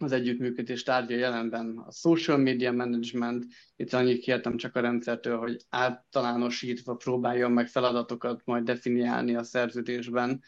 az 0.03 0.13
együttműködés 0.13 0.83
tárgya 0.83 1.17
jelenben 1.17 1.79
a 1.79 1.93
social 1.93 2.37
media 2.37 2.73
management, 2.73 3.47
itt 3.77 3.93
annyit 3.93 4.23
kértem 4.23 4.57
csak 4.57 4.77
a 4.77 4.81
rendszertől, 4.81 5.39
hogy 5.39 5.65
általánosítva 5.69 6.95
próbáljon 6.95 7.53
meg 7.53 7.69
feladatokat 7.69 8.43
majd 8.45 8.65
definiálni 8.65 9.37
a 9.37 9.43
szerződésben, 9.43 10.43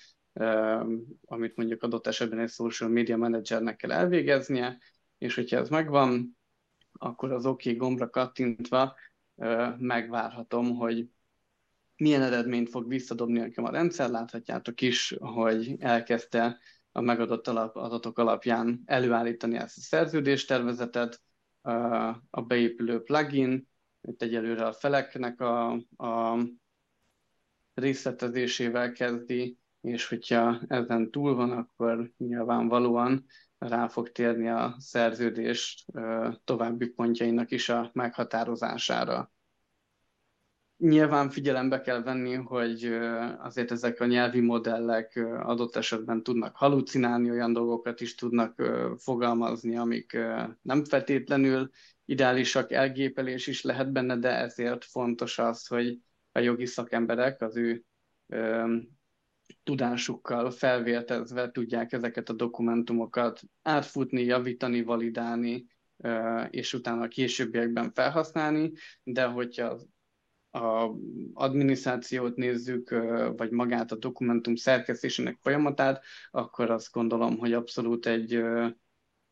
amit 1.25 1.57
mondjuk 1.57 1.83
adott 1.83 2.07
esetben 2.07 2.39
egy 2.39 2.51
social 2.51 2.91
media 2.91 3.17
managernek 3.17 3.77
kell 3.77 3.93
elvégeznie, 3.93 4.79
és 5.19 5.35
hogyha 5.35 5.57
ez 5.57 5.69
megvan, 5.69 6.37
akkor 6.93 7.33
az 7.33 7.47
OK 7.47 7.77
gombra 7.77 8.11
kattintva 8.11 8.95
megvárhatom, 9.79 10.77
hogy 10.77 11.09
milyen 11.97 12.23
eredményt 12.23 12.69
fog 12.69 12.89
visszadobni 12.89 13.39
nekem 13.39 13.65
a 13.65 13.71
rendszer. 13.71 14.11
Láthatjátok 14.11 14.81
is, 14.81 15.15
hogy 15.19 15.77
elkezdte 15.79 16.59
a 16.93 17.01
megadott 17.01 17.49
alap, 17.49 17.77
adatok 17.77 18.19
alapján 18.19 18.83
előállítani 18.85 19.57
ezt 19.57 19.79
a 19.79 19.81
szerződéstervezetet, 19.81 21.23
a 22.31 22.43
beépülő 22.47 23.03
plugin, 23.03 23.69
itt 24.03 24.23
egyelőre 24.23 24.67
a 24.67 24.73
feleknek 24.73 25.41
a, 25.41 25.71
a 25.97 26.39
részletezésével 27.75 28.93
kezdi, 28.93 29.59
és 29.83 30.09
hogyha 30.09 30.61
ezen 30.69 31.11
túl 31.11 31.35
van, 31.35 31.51
akkor 31.51 32.13
nyilvánvalóan 32.19 33.27
rá 33.59 33.89
fog 33.89 34.13
térni 34.13 34.49
a 34.49 34.77
szerződés 34.79 35.87
további 36.45 36.87
pontjainak 36.87 37.51
is 37.51 37.69
a 37.69 37.91
meghatározására. 37.93 39.33
Nyilván 40.77 41.31
figyelembe 41.31 41.81
kell 41.81 42.03
venni, 42.03 42.35
hogy 42.35 42.85
azért 43.39 43.71
ezek 43.71 44.01
a 44.01 44.07
nyelvi 44.07 44.41
modellek 44.41 45.17
adott 45.43 45.77
esetben 45.77 46.23
tudnak 46.23 46.57
halucinálni, 46.57 47.31
olyan 47.31 47.53
dolgokat 47.53 48.01
is 48.01 48.15
tudnak 48.15 48.63
fogalmazni, 48.99 49.77
amik 49.77 50.19
nem 50.63 50.85
feltétlenül 50.85 51.71
ideálisak, 52.05 52.73
elgépelés 52.73 53.47
is 53.47 53.63
lehet 53.63 53.93
benne, 53.93 54.17
de 54.17 54.29
ezért 54.29 54.85
fontos 54.85 55.39
az, 55.39 55.67
hogy 55.67 55.99
a 56.33 56.39
jogi 56.39 56.67
szakemberek 56.67 57.41
az 57.41 57.57
ő 57.57 57.85
tudásukkal 59.63 60.51
felvértezve 60.51 61.51
tudják 61.51 61.93
ezeket 61.93 62.29
a 62.29 62.33
dokumentumokat 62.33 63.41
átfutni, 63.63 64.23
javítani, 64.23 64.83
validálni, 64.83 65.67
és 66.51 66.75
utána 66.75 67.03
a 67.03 67.09
későbbiekben 67.09 67.93
felhasználni, 67.93 68.73
de 69.03 69.25
hogyha 69.25 69.79
a 70.51 70.91
adminisztrációt 71.33 72.37
nézzük, 72.37 72.91
vagy 73.37 73.51
magát 73.51 73.93
a 73.93 73.97
dokumentum 73.97 74.55
szerkesztésének 74.55 75.39
folyamatát, 75.41 76.05
akkor 76.31 76.71
azt 76.71 76.93
gondolom, 76.93 77.39
hogy 77.39 77.53
abszolút 77.53 78.07
egy, 78.07 78.43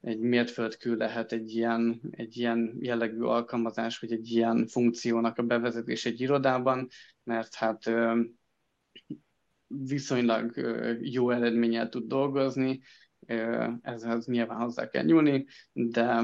egy 0.00 0.18
mértföldkő 0.18 0.96
lehet 0.96 1.32
egy 1.32 1.50
ilyen, 1.50 2.00
egy 2.10 2.36
ilyen 2.36 2.76
jellegű 2.80 3.20
alkalmazás, 3.20 3.98
vagy 3.98 4.12
egy 4.12 4.30
ilyen 4.30 4.66
funkciónak 4.66 5.38
a 5.38 5.42
bevezetés 5.42 6.04
egy 6.04 6.20
irodában, 6.20 6.88
mert 7.22 7.54
hát 7.54 7.90
viszonylag 9.70 10.54
jó 11.00 11.30
eredménnyel 11.30 11.88
tud 11.88 12.06
dolgozni, 12.06 12.80
ezhez 13.82 14.26
nyilván 14.26 14.60
hozzá 14.60 14.88
kell 14.88 15.04
nyúlni, 15.04 15.46
de 15.72 16.22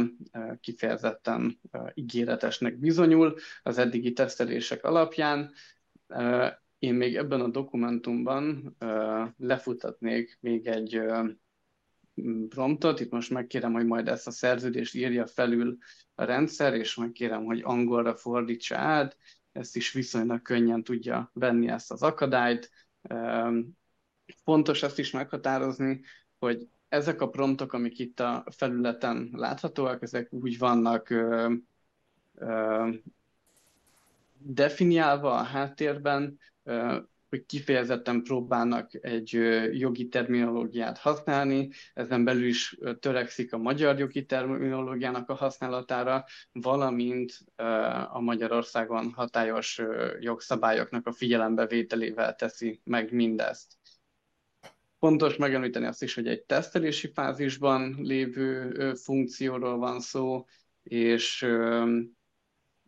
kifejezetten 0.61 1.61
ígéretesnek 1.95 2.79
bizonyul 2.79 3.35
az 3.63 3.79
eddigi 3.79 4.13
tesztelések 4.13 4.85
alapján. 4.85 5.53
Én 6.79 6.95
még 6.95 7.17
ebben 7.17 7.41
a 7.41 7.49
dokumentumban 7.49 8.77
lefutatnék 9.37 10.39
még 10.41 10.67
egy 10.67 11.01
promptot, 12.49 13.01
itt 13.01 13.11
most 13.11 13.31
megkérem, 13.31 13.73
hogy 13.73 13.87
majd 13.87 14.09
ezt 14.09 14.27
a 14.27 14.31
szerződést 14.31 14.95
írja 14.95 15.27
felül 15.27 15.77
a 16.15 16.25
rendszer, 16.25 16.75
és 16.75 16.95
megkérem, 16.95 17.45
hogy 17.45 17.61
angolra 17.65 18.17
fordítsa 18.17 18.77
át, 18.77 19.17
ezt 19.53 19.77
is 19.77 19.93
viszonylag 19.93 20.43
könnyen 20.43 20.83
tudja 20.83 21.31
venni 21.35 21.69
ezt 21.69 21.93
az 21.93 22.03
akadályt, 22.03 22.71
Fontos 24.45 24.83
azt 24.83 24.99
is 24.99 25.11
meghatározni, 25.11 26.01
hogy 26.39 26.69
ezek 26.89 27.21
a 27.21 27.29
promptok, 27.29 27.73
amik 27.73 27.99
itt 27.99 28.21
a 28.21 28.45
felületen 28.51 29.29
láthatóak, 29.33 30.03
ezek 30.03 30.33
úgy 30.33 30.59
vannak 30.59 31.11
ö, 31.11 31.55
ö, 32.35 32.89
definiálva 34.39 35.35
a 35.35 35.43
háttérben, 35.43 36.39
ö, 36.63 36.99
hogy 37.37 37.47
kifejezetten 37.47 38.23
próbálnak 38.23 38.91
egy 39.05 39.31
jogi 39.73 40.09
terminológiát 40.09 40.99
használni, 40.99 41.71
ezen 41.95 42.25
belül 42.25 42.47
is 42.47 42.79
törekszik 43.01 43.53
a 43.53 43.59
magyar 43.59 43.99
jogi 43.99 44.25
terminológiának 44.25 45.29
a 45.29 45.35
használatára, 45.35 46.25
valamint 46.53 47.39
a 48.13 48.21
Magyarországon 48.21 49.13
hatályos 49.13 49.83
jogszabályoknak 50.21 51.07
a 51.07 51.13
figyelembevételével 51.13 52.35
teszi 52.35 52.81
meg 52.85 53.13
mindezt. 53.13 53.77
Fontos 54.99 55.37
megemlíteni 55.37 55.87
azt 55.87 56.03
is, 56.03 56.15
hogy 56.15 56.29
egy 56.29 56.43
tesztelési 56.43 57.11
fázisban 57.13 57.97
lévő 57.99 58.95
funkcióról 58.95 59.79
van 59.79 60.01
szó, 60.01 60.45
és 60.83 61.47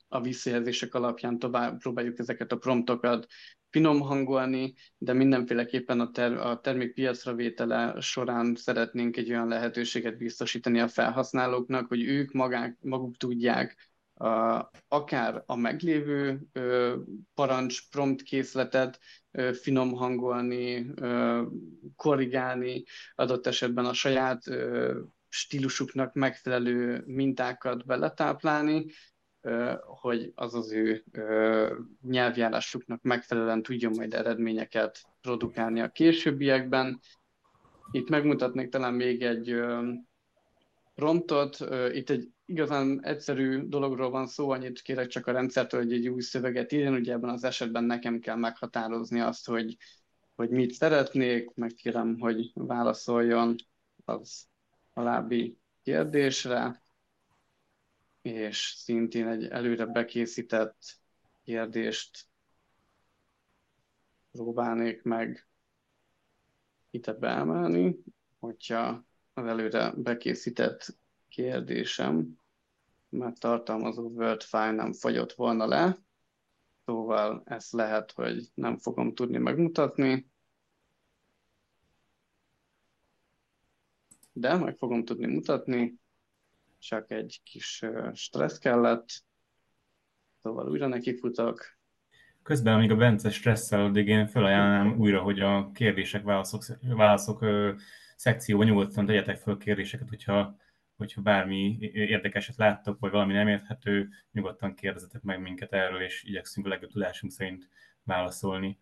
a 0.08 0.20
visszajelzések 0.20 0.94
alapján 0.94 1.38
tovább 1.38 1.78
próbáljuk 1.78 2.18
ezeket 2.18 2.52
a 2.52 2.56
promptokat 2.56 3.26
finom 3.70 4.00
hangolni, 4.00 4.74
de 4.98 5.12
mindenféleképpen 5.12 6.00
a, 6.00 6.10
ter- 6.10 6.38
a 6.38 6.60
termék 6.60 6.92
piacra 6.94 7.34
vétele 7.34 8.00
során 8.00 8.54
szeretnénk 8.54 9.16
egy 9.16 9.30
olyan 9.30 9.48
lehetőséget 9.48 10.16
biztosítani 10.16 10.80
a 10.80 10.88
felhasználóknak, 10.88 11.88
hogy 11.88 12.02
ők 12.02 12.32
magák, 12.32 12.76
maguk 12.80 13.16
tudják 13.16 13.76
a, 14.14 14.70
akár 14.88 15.42
a 15.46 15.56
meglévő 15.56 16.40
ö, 16.52 16.96
parancs 17.34 17.90
prompt 17.90 18.22
készletet 18.22 18.98
ö, 19.30 19.52
finom 19.52 19.92
hangolni, 19.92 20.90
ö, 20.94 21.42
korrigálni, 21.96 22.84
adott 23.14 23.46
esetben 23.46 23.84
a 23.84 23.92
saját 23.92 24.46
ö, 24.46 25.00
stílusuknak 25.28 26.14
megfelelő 26.14 27.02
mintákat 27.06 27.86
beletáplálni, 27.86 28.86
hogy 29.84 30.32
az 30.34 30.54
az 30.54 30.72
ő 30.72 31.04
nyelvjárásuknak 32.02 33.02
megfelelően 33.02 33.62
tudjon 33.62 33.92
majd 33.96 34.14
eredményeket 34.14 35.02
produkálni 35.20 35.80
a 35.80 35.88
későbbiekben. 35.88 37.00
Itt 37.90 38.08
megmutatnék 38.08 38.68
talán 38.68 38.94
még 38.94 39.22
egy 39.22 39.60
promptot. 40.94 41.58
Itt 41.92 42.10
egy 42.10 42.28
igazán 42.44 43.04
egyszerű 43.04 43.68
dologról 43.68 44.10
van 44.10 44.26
szó, 44.26 44.50
annyit 44.50 44.82
kérek 44.82 45.06
csak 45.06 45.26
a 45.26 45.32
rendszertől, 45.32 45.80
hogy 45.80 45.92
egy 45.92 46.08
új 46.08 46.20
szöveget 46.20 46.72
írjon. 46.72 46.94
Ugye 46.94 47.12
ebben 47.12 47.30
az 47.30 47.44
esetben 47.44 47.84
nekem 47.84 48.18
kell 48.18 48.36
meghatározni 48.36 49.20
azt, 49.20 49.46
hogy, 49.46 49.76
hogy 50.34 50.50
mit 50.50 50.72
szeretnék, 50.72 51.54
megkérem, 51.54 52.18
hogy 52.18 52.50
válaszoljon 52.54 53.54
az 54.04 54.46
alábbi 54.92 55.58
kérdésre 55.82 56.82
és 58.28 58.74
szintén 58.76 59.26
egy 59.26 59.44
előre 59.44 59.86
bekészített 59.86 61.00
kérdést 61.44 62.26
próbálnék 64.32 65.02
meg 65.02 65.46
ide 66.90 67.12
beemelni, 67.12 67.98
hogyha 68.38 69.04
az 69.32 69.46
előre 69.46 69.92
bekészített 69.96 70.96
kérdésem, 71.28 72.38
mert 73.08 73.40
tartalmazó 73.40 74.08
Word 74.08 74.42
file 74.42 74.70
nem 74.70 74.92
fagyott 74.92 75.32
volna 75.32 75.66
le, 75.66 75.98
szóval 76.84 77.42
ezt 77.44 77.72
lehet, 77.72 78.12
hogy 78.12 78.50
nem 78.54 78.76
fogom 78.76 79.14
tudni 79.14 79.38
megmutatni, 79.38 80.30
de 84.32 84.56
meg 84.56 84.76
fogom 84.76 85.04
tudni 85.04 85.26
mutatni, 85.26 85.98
csak 86.78 87.10
egy 87.10 87.40
kis 87.44 87.84
stressz 88.12 88.58
kellett, 88.58 89.08
szóval 90.36 90.68
újra 90.68 90.86
nekifutok. 90.86 91.76
Közben, 92.42 92.74
amíg 92.74 92.90
a 92.90 92.96
Bence 92.96 93.30
stresszel, 93.30 93.84
addig 93.84 94.08
én 94.08 94.26
felajánlom 94.26 94.98
újra, 94.98 95.22
hogy 95.22 95.40
a 95.40 95.70
kérdések, 95.74 96.22
válaszok, 96.22 96.62
válaszok 96.80 97.44
szekcióban 98.16 98.66
nyugodtan 98.66 99.06
tegyetek 99.06 99.36
fel 99.36 99.56
kérdéseket, 99.56 100.08
hogyha, 100.08 100.56
hogyha 100.96 101.20
bármi 101.20 101.78
érdekeset 101.92 102.56
láttok, 102.56 102.98
vagy 102.98 103.10
valami 103.10 103.32
nem 103.32 103.48
érthető, 103.48 104.08
nyugodtan 104.32 104.74
kérdezetek 104.74 105.22
meg 105.22 105.40
minket 105.40 105.72
erről, 105.72 106.00
és 106.02 106.22
igyekszünk 106.22 106.66
a 106.66 106.68
legjobb 106.68 106.90
tudásunk 106.90 107.32
szerint 107.32 107.68
válaszolni. 108.02 108.78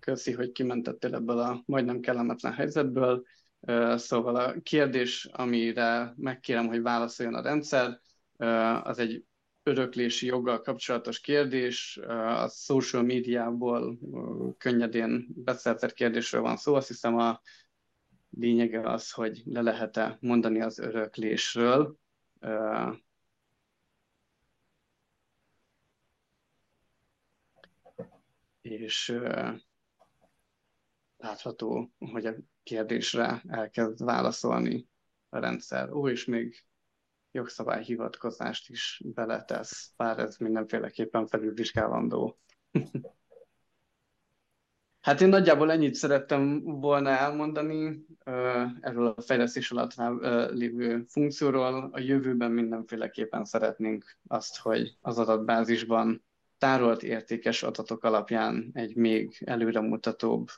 Köszi, 0.00 0.32
hogy 0.32 0.52
kimentettél 0.52 1.14
ebből 1.14 1.38
a 1.38 1.62
majdnem 1.66 2.00
kellemetlen 2.00 2.52
helyzetből. 2.52 3.24
Szóval 3.96 4.36
a 4.36 4.60
kérdés, 4.62 5.24
amire 5.24 6.14
megkérem, 6.16 6.66
hogy 6.66 6.82
válaszoljon 6.82 7.34
a 7.34 7.42
rendszer, 7.42 8.00
az 8.82 8.98
egy 8.98 9.24
öröklési 9.62 10.26
joggal 10.26 10.60
kapcsolatos 10.60 11.20
kérdés, 11.20 11.96
a 12.06 12.48
social 12.48 13.02
médiából 13.02 13.98
könnyedén 14.58 15.26
beszerzett 15.34 15.92
kérdésről 15.92 16.40
van 16.40 16.56
szó. 16.56 16.74
Azt 16.74 16.88
hiszem 16.88 17.16
a 17.16 17.40
lényege 18.30 18.90
az, 18.90 19.10
hogy 19.12 19.42
le 19.44 19.60
lehet-e 19.60 20.16
mondani 20.20 20.60
az 20.62 20.78
öröklésről. 20.78 21.98
És 28.60 29.18
látható, 31.16 31.92
hogy 31.98 32.26
a 32.26 32.34
kérdésre 32.68 33.42
elkezd 33.46 34.04
válaszolni 34.04 34.88
a 35.28 35.38
rendszer. 35.38 35.92
Ó, 35.92 36.08
és 36.08 36.24
még 36.24 36.64
jogszabályhivatkozást 37.30 38.70
is 38.70 39.02
beletesz, 39.04 39.92
bár 39.96 40.18
ez 40.18 40.36
mindenféleképpen 40.36 41.26
felülvizsgálandó. 41.26 42.38
hát 45.06 45.20
én 45.20 45.28
nagyjából 45.28 45.70
ennyit 45.70 45.94
szerettem 45.94 46.62
volna 46.62 47.10
elmondani 47.10 48.06
erről 48.80 49.06
a 49.06 49.20
fejlesztés 49.20 49.70
alatt 49.70 49.94
lévő 50.52 51.04
funkcióról. 51.06 51.88
A 51.92 51.98
jövőben 51.98 52.50
mindenféleképpen 52.50 53.44
szeretnénk 53.44 54.18
azt, 54.26 54.58
hogy 54.58 54.96
az 55.00 55.18
adatbázisban 55.18 56.24
tárolt 56.58 57.02
értékes 57.02 57.62
adatok 57.62 58.04
alapján 58.04 58.70
egy 58.72 58.96
még 58.96 59.42
előremutatóbb 59.44 60.48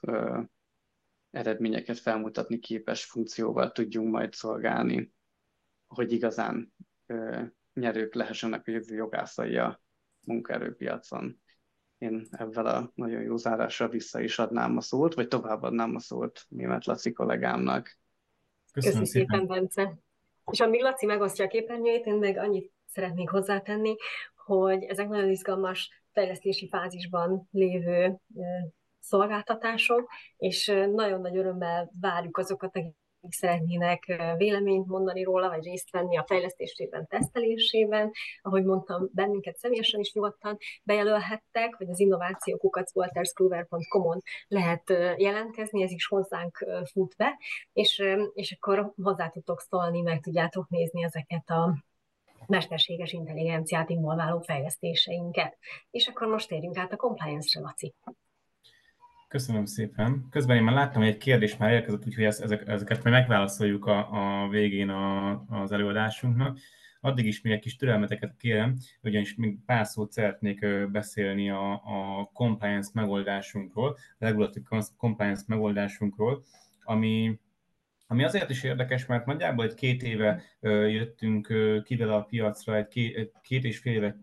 eredményeket 1.31 1.99
felmutatni 1.99 2.59
képes 2.59 3.05
funkcióval 3.05 3.73
tudjunk 3.73 4.13
majd 4.13 4.33
szolgálni, 4.33 5.13
hogy 5.87 6.13
igazán 6.13 6.73
ö, 7.07 7.43
nyerők 7.75 8.15
lehessenek 8.15 8.67
a 8.67 8.71
jövő 8.71 8.95
jogászai 8.95 9.57
a 9.57 9.83
munkaerőpiacon. 10.27 11.41
Én 11.99 12.27
ebben 12.31 12.67
a 12.67 12.91
nagyon 12.95 13.23
jó 13.23 13.37
zárásra 13.37 13.89
vissza 13.89 14.21
is 14.21 14.39
adnám 14.39 14.77
a 14.77 14.81
szót, 14.81 15.15
vagy 15.15 15.29
továbbadnám 15.29 15.95
a 15.95 16.01
szót 16.01 16.45
német 16.49 16.85
Laci 16.85 17.13
kollégámnak. 17.13 17.99
Köszönöm, 18.73 18.99
Köszönöm 18.99 19.05
szépen, 19.05 19.47
Bence. 19.47 19.99
És 20.51 20.61
amíg 20.61 20.83
Laci 20.83 21.07
megosztja 21.07 21.45
a 21.45 21.49
képernyőjét, 21.49 22.07
én 22.07 22.15
meg 22.15 22.37
annyit 22.37 22.73
szeretnék 22.87 23.31
hozzátenni, 23.31 23.97
hogy 24.45 24.83
ezek 24.83 25.09
nagyon 25.09 25.31
izgalmas 25.31 26.03
fejlesztési 26.13 26.69
fázisban 26.69 27.49
lévő 27.51 28.21
szolgáltatások, 29.01 30.11
és 30.37 30.67
nagyon 30.93 31.21
nagy 31.21 31.37
örömmel 31.37 31.91
várjuk 32.01 32.39
azokat, 32.39 32.77
akik 32.77 32.95
szeretnének 33.29 34.23
véleményt 34.37 34.87
mondani 34.87 35.23
róla, 35.23 35.49
vagy 35.49 35.65
részt 35.65 35.91
venni 35.91 36.17
a 36.17 36.25
fejlesztésében, 36.27 37.07
tesztelésében. 37.07 38.11
Ahogy 38.43 38.65
mondtam, 38.65 39.09
bennünket 39.13 39.57
személyesen 39.57 40.01
is 40.01 40.13
nyugodtan 40.13 40.57
bejelölhettek, 40.83 41.77
vagy 41.79 41.89
az 41.89 42.01
innovációkukacwalterscluver.com-on 42.01 44.21
lehet 44.49 44.89
jelentkezni, 45.17 45.83
ez 45.83 45.91
is 45.91 46.07
hozzánk 46.07 46.67
fut 46.93 47.15
be, 47.17 47.39
és, 47.73 48.03
és 48.33 48.57
akkor 48.61 48.93
hozzá 49.03 49.29
tudtok 49.29 49.61
szólni, 49.61 50.01
meg 50.01 50.21
tudjátok 50.21 50.69
nézni 50.69 51.05
ezeket 51.05 51.49
a 51.49 51.85
mesterséges 52.47 53.13
intelligenciát 53.13 53.91
involváló 53.91 54.41
fejlesztéseinket. 54.41 55.59
És 55.91 56.09
akkor 56.09 56.27
most 56.27 56.49
térjünk 56.49 56.77
át 56.77 56.93
a 56.93 56.97
compliance-re, 56.97 57.65
Laci. 57.65 57.95
Köszönöm 59.31 59.65
szépen. 59.65 60.27
Közben 60.31 60.57
én 60.57 60.63
már 60.63 60.75
láttam, 60.75 61.03
hogy 61.03 61.11
egy 61.11 61.17
kérdés 61.17 61.57
már 61.57 61.73
érkezett, 61.73 62.07
úgyhogy 62.07 62.25
ezek, 62.25 62.69
ezeket 62.69 63.03
majd 63.03 63.15
megválaszoljuk 63.17 63.87
a, 63.87 64.09
a 64.43 64.49
végén 64.49 64.89
a, 64.89 65.31
az 65.49 65.73
előadásunknak. 65.73 66.59
Addig 67.01 67.27
is 67.27 67.41
még 67.41 67.53
egy 67.53 67.61
kis 67.61 67.77
türelmeteket 67.77 68.37
kérem, 68.37 68.77
ugyanis 69.03 69.35
még 69.35 69.59
pár 69.67 69.87
szót 69.87 70.13
szeretnék 70.13 70.67
beszélni 70.91 71.51
a, 71.51 71.73
a 71.73 72.31
compliance 72.33 72.91
megoldásunkról, 72.95 73.97
a 74.19 74.25
regulatív 74.25 74.63
compliance 74.97 75.45
megoldásunkról, 75.47 76.45
ami 76.83 77.39
ami 78.07 78.25
azért 78.25 78.51
is 78.51 78.63
érdekes, 78.63 79.07
mert 79.07 79.27
nagyjából 79.27 79.65
egy 79.65 79.75
két 79.75 80.03
éve 80.03 80.43
jöttünk 80.89 81.47
kivel 81.85 82.13
a 82.13 82.23
piacra, 82.23 82.77
egy 82.77 82.89
két, 82.89 83.33
két 83.43 83.65
és 83.65 83.79
fél 83.79 83.93
éve, 83.93 84.17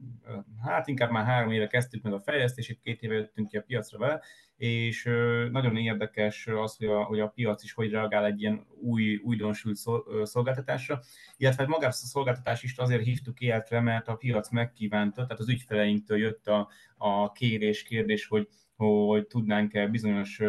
hát 0.66 0.88
inkább 0.88 1.12
már 1.12 1.26
három 1.26 1.52
éve 1.52 1.68
kezdtük 1.68 2.04
meg 2.04 2.14
a 2.14 2.20
fejlesztését, 2.20 2.80
két 2.84 3.02
éve 3.02 3.14
jöttünk 3.14 3.48
ki 3.48 3.58
a 3.58 3.62
piacra 3.62 3.98
vele, 3.98 4.22
és 4.58 5.04
nagyon 5.52 5.78
érdekes 5.78 6.48
az, 6.48 6.78
hogy 6.78 6.88
a, 6.88 7.04
hogy 7.04 7.20
a 7.20 7.28
piac 7.28 7.64
is 7.64 7.74
hogy 7.74 7.92
reagál 7.92 8.26
egy 8.26 8.42
ilyen 8.42 8.66
új, 8.82 9.16
újdonsült 9.16 9.78
szolgáltatásra, 10.24 11.00
illetve 11.38 11.62
hát 11.62 11.72
magára 11.72 11.88
a 11.88 11.92
szolgáltatás 11.92 12.64
is 12.64 12.78
azért 12.78 13.04
hívtuk 13.04 13.40
életre, 13.40 13.80
mert 13.80 14.08
a 14.08 14.16
piac 14.16 14.50
megkívánta, 14.50 15.22
tehát 15.24 15.40
az 15.40 15.50
ügyfeleinktől 15.50 16.18
jött 16.18 16.48
a, 16.48 16.70
a 16.98 17.32
kérés, 17.32 17.84
kérdés, 17.84 18.28
hogy 18.28 18.48
hogy 18.78 19.28
tudnánk-e 19.28 19.88
bizonyos 19.88 20.42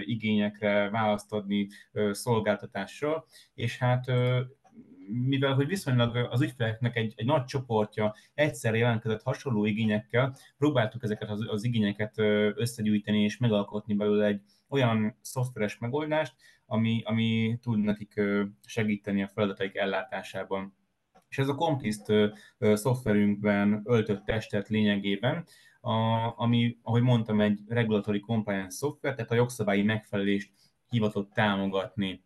igényekre 0.00 0.90
választ 0.90 1.32
adni 1.32 1.68
szolgáltatással, 2.10 3.26
és 3.54 3.78
hát 3.78 4.04
mivel 5.08 5.54
hogy 5.54 5.66
viszonylag 5.66 6.16
az 6.16 6.42
ügyfeleknek 6.42 6.96
egy, 6.96 7.12
egy 7.16 7.26
nagy 7.26 7.44
csoportja 7.44 8.14
egyszerre 8.34 8.76
jelentkezett 8.76 9.22
hasonló 9.22 9.64
igényekkel, 9.64 10.36
próbáltuk 10.58 11.02
ezeket 11.02 11.30
az, 11.30 11.46
az 11.48 11.64
igényeket 11.64 12.18
összegyűjteni 12.54 13.22
és 13.22 13.38
megalkotni 13.38 13.94
belőle 13.94 14.26
egy 14.26 14.40
olyan 14.68 15.16
szoftveres 15.20 15.78
megoldást, 15.78 16.34
ami, 16.66 17.02
ami 17.04 17.58
tud 17.62 17.78
nekik 17.78 18.20
segíteni 18.66 19.22
a 19.22 19.28
feladataik 19.28 19.76
ellátásában. 19.76 20.74
És 21.28 21.38
ez 21.38 21.48
a 21.48 21.54
Complist 21.54 22.04
szoftverünkben 22.58 23.82
öltött 23.84 24.24
testet 24.24 24.68
lényegében, 24.68 25.46
a, 25.80 26.32
ami, 26.36 26.78
ahogy 26.82 27.02
mondtam, 27.02 27.40
egy 27.40 27.60
regulatory 27.68 28.20
compliance 28.20 28.76
szoftver, 28.76 29.14
tehát 29.14 29.30
a 29.30 29.34
jogszabályi 29.34 29.82
megfelelést 29.82 30.52
hivatott 30.88 31.32
támogatni. 31.32 32.24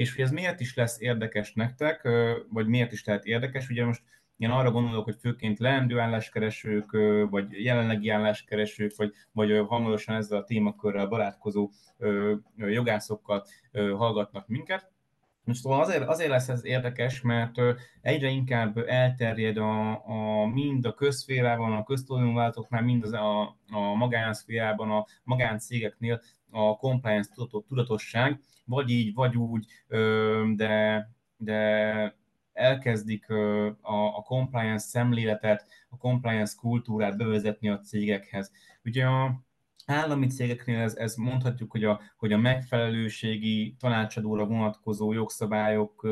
És 0.00 0.14
hogy 0.14 0.24
ez 0.24 0.30
miért 0.30 0.60
is 0.60 0.74
lesz 0.74 1.00
érdekes 1.00 1.52
nektek, 1.52 2.08
vagy 2.48 2.66
miért 2.66 2.92
is 2.92 3.04
lehet 3.04 3.24
érdekes, 3.24 3.68
ugye 3.68 3.84
most 3.84 4.02
én 4.36 4.50
arra 4.50 4.70
gondolok, 4.70 5.04
hogy 5.04 5.16
főként 5.20 5.58
leendő 5.58 5.98
álláskeresők, 5.98 6.90
vagy 7.30 7.64
jelenlegi 7.64 8.08
álláskeresők, 8.08 8.96
vagy, 8.96 9.12
vagy 9.32 9.64
hamarosan 9.68 10.14
ezzel 10.14 10.38
a 10.38 10.44
témakörrel 10.44 11.06
barátkozó 11.06 11.70
jogászokkal 12.56 13.44
hallgatnak 13.72 14.48
minket. 14.48 14.90
Most 15.44 15.60
szóval 15.60 15.80
azért, 15.80 16.08
azért 16.08 16.30
lesz 16.30 16.48
ez 16.48 16.64
érdekes, 16.64 17.20
mert 17.20 17.56
egyre 18.00 18.28
inkább 18.28 18.78
elterjed 18.78 19.56
a, 19.56 19.90
a 20.06 20.46
mind 20.46 20.84
a 20.84 20.94
közférában, 20.94 21.72
a 21.72 21.84
köztulajdonvállalatoknál, 21.84 22.82
mind 22.82 23.04
az 23.04 23.12
a, 23.12 23.40
a 23.70 23.94
magánszférában, 23.94 24.90
a 24.90 25.06
magáncégeknél 25.24 26.20
a 26.50 26.76
compliance 26.76 27.30
tudatosság, 27.68 28.40
vagy 28.70 28.90
így, 28.90 29.14
vagy 29.14 29.36
úgy, 29.36 29.66
de, 30.56 31.08
de 31.36 32.18
elkezdik 32.52 33.30
a, 33.30 34.16
a 34.16 34.22
compliance 34.22 34.86
szemléletet, 34.86 35.66
a 35.88 35.96
compliance 35.96 36.54
kultúrát 36.60 37.16
bevezetni 37.16 37.68
a 37.68 37.80
cégekhez. 37.80 38.50
Ugye 38.84 39.06
a 39.06 39.40
állami 39.86 40.26
cégeknél 40.26 40.78
ez, 40.78 40.94
ez 40.94 41.14
mondhatjuk, 41.14 41.70
hogy 41.70 41.84
a, 41.84 42.00
hogy 42.16 42.32
a 42.32 42.38
megfelelőségi 42.38 43.74
tanácsadóra 43.78 44.46
vonatkozó 44.46 45.12
jogszabályok 45.12 46.08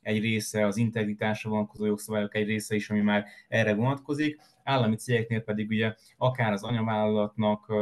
egy 0.00 0.20
része, 0.20 0.66
az 0.66 0.76
integritásra 0.76 1.50
vonatkozó 1.50 1.86
jogszabályok 1.86 2.34
egy 2.34 2.46
része 2.46 2.74
is, 2.74 2.90
ami 2.90 3.00
már 3.00 3.24
erre 3.48 3.74
vonatkozik. 3.74 4.40
Állami 4.64 4.96
cégeknél 4.96 5.40
pedig 5.40 5.68
ugye 5.68 5.94
akár 6.16 6.52
az 6.52 6.62
anyavállalatnak 6.62 7.72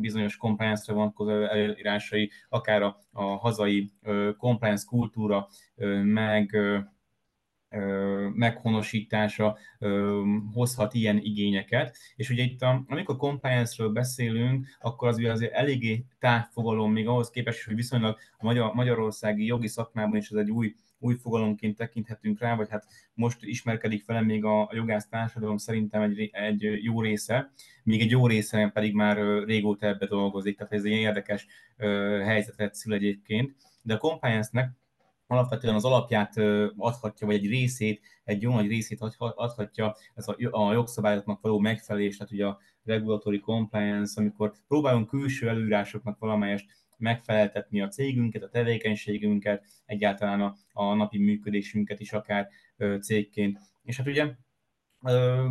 bizonyos 0.00 0.36
compliance-re 0.36 0.94
vonatkozó 0.94 1.30
elírásai, 1.30 2.30
akár 2.48 2.82
a, 2.82 3.00
a 3.12 3.22
hazai 3.22 3.92
compliance 4.38 4.84
kultúra, 4.86 5.48
meg 6.02 6.56
meghonosítása 8.34 9.58
hozhat 10.52 10.94
ilyen 10.94 11.18
igényeket. 11.18 11.96
És 12.16 12.30
ugye 12.30 12.42
itt, 12.42 12.62
a, 12.62 12.84
amikor 12.88 13.16
compliance-ről 13.16 13.88
beszélünk, 13.88 14.66
akkor 14.80 15.08
az 15.08 15.16
ugye 15.16 15.32
azért 15.32 15.52
eléggé 15.52 16.04
távfogalom, 16.18 16.92
még 16.92 17.06
ahhoz 17.06 17.30
képest, 17.30 17.64
hogy 17.64 17.74
viszonylag 17.74 18.18
a 18.38 18.44
magyar, 18.44 18.74
magyarországi 18.74 19.44
jogi 19.44 19.68
szakmában 19.68 20.16
is 20.16 20.30
ez 20.30 20.38
egy 20.38 20.50
új, 20.50 20.74
új 21.00 21.14
fogalomként 21.14 21.76
tekinthetünk 21.76 22.40
rá, 22.40 22.56
vagy 22.56 22.68
hát 22.70 22.86
most 23.14 23.44
ismerkedik 23.44 24.06
vele 24.06 24.20
még 24.20 24.44
a, 24.44 24.62
a 24.62 24.70
jogász 24.74 25.08
társadalom 25.08 25.56
szerintem 25.56 26.02
egy, 26.02 26.30
egy 26.32 26.84
jó 26.84 27.00
része, 27.00 27.52
még 27.82 28.00
egy 28.00 28.10
jó 28.10 28.26
része 28.26 28.70
pedig 28.74 28.94
már 28.94 29.44
régóta 29.44 29.86
ebbe 29.86 30.06
dolgozik, 30.06 30.56
tehát 30.56 30.72
ez 30.72 30.84
egy 30.84 30.90
érdekes 30.90 31.46
helyzetet 32.24 32.74
szül 32.74 32.92
egyébként. 32.92 33.54
De 33.82 33.94
a 33.94 33.98
compliance-nek 33.98 34.70
alapvetően 35.26 35.74
az 35.74 35.84
alapját 35.84 36.36
adhatja, 36.76 37.26
vagy 37.26 37.36
egy 37.36 37.46
részét, 37.46 38.00
egy 38.24 38.42
jó 38.42 38.52
nagy 38.52 38.68
részét 38.68 39.00
adhatja 39.18 39.96
ez 40.14 40.28
a, 40.50 40.72
jogszabályoknak 40.72 41.40
való 41.40 41.58
megfelelés, 41.58 42.16
tehát 42.16 42.32
ugye 42.32 42.46
a 42.46 42.58
regulatory 42.84 43.40
compliance, 43.40 44.20
amikor 44.20 44.52
próbálunk 44.68 45.08
külső 45.08 45.48
előírásoknak 45.48 46.18
valamelyest 46.18 46.66
megfeleltetni 47.00 47.80
a 47.80 47.88
cégünket, 47.88 48.42
a 48.42 48.48
tevékenységünket, 48.48 49.64
egyáltalán 49.86 50.40
a, 50.40 50.54
a 50.72 50.94
napi 50.94 51.18
működésünket 51.18 52.00
is 52.00 52.12
akár 52.12 52.48
cégként. 53.00 53.58
És 53.82 53.96
hát 53.96 54.06
ugye 54.06 54.34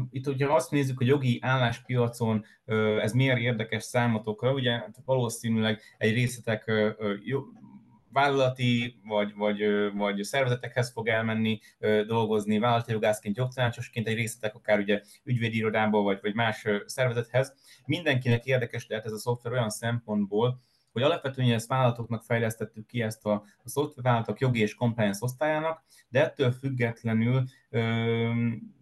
itt 0.09 0.27
ugye 0.27 0.47
azt 0.47 0.71
nézzük, 0.71 0.97
hogy 0.97 1.07
jogi 1.07 1.38
álláspiacon 1.41 2.45
ez 3.01 3.13
miért 3.13 3.39
érdekes 3.39 3.83
számotokra, 3.83 4.53
ugye 4.53 4.81
valószínűleg 5.05 5.81
egy 5.97 6.13
részletek 6.13 6.71
vállalati 8.12 8.99
vagy, 9.03 9.33
vagy, 9.35 9.62
vagy 9.95 10.23
szervezetekhez 10.23 10.91
fog 10.91 11.07
elmenni 11.07 11.59
dolgozni, 12.07 12.59
vállalati 12.59 12.91
jogászként, 12.91 13.38
jogtanácsosként, 13.38 14.07
egy 14.07 14.15
részletek 14.15 14.55
akár 14.55 14.79
ugye 14.79 15.01
ügyvédirodából 15.23 16.03
vagy, 16.03 16.19
vagy 16.21 16.33
más 16.33 16.65
szervezethez. 16.85 17.53
Mindenkinek 17.85 18.45
érdekes 18.45 18.88
lehet 18.88 19.05
ez 19.05 19.12
a 19.12 19.17
szoftver 19.17 19.51
olyan 19.51 19.69
szempontból, 19.69 20.59
hogy 20.91 21.02
alapvetően 21.02 21.52
ezt 21.52 21.67
vállalatoknak 21.67 22.23
fejlesztettük 22.23 22.86
ki 22.86 23.02
ezt 23.02 23.25
a, 23.25 23.32
a 23.63 23.69
szoftvervállalatok 23.69 24.39
jogi 24.39 24.60
és 24.60 24.75
compliance 24.75 25.19
osztályának, 25.21 25.84
de 26.10 26.23
ettől 26.23 26.52
függetlenül 26.52 27.43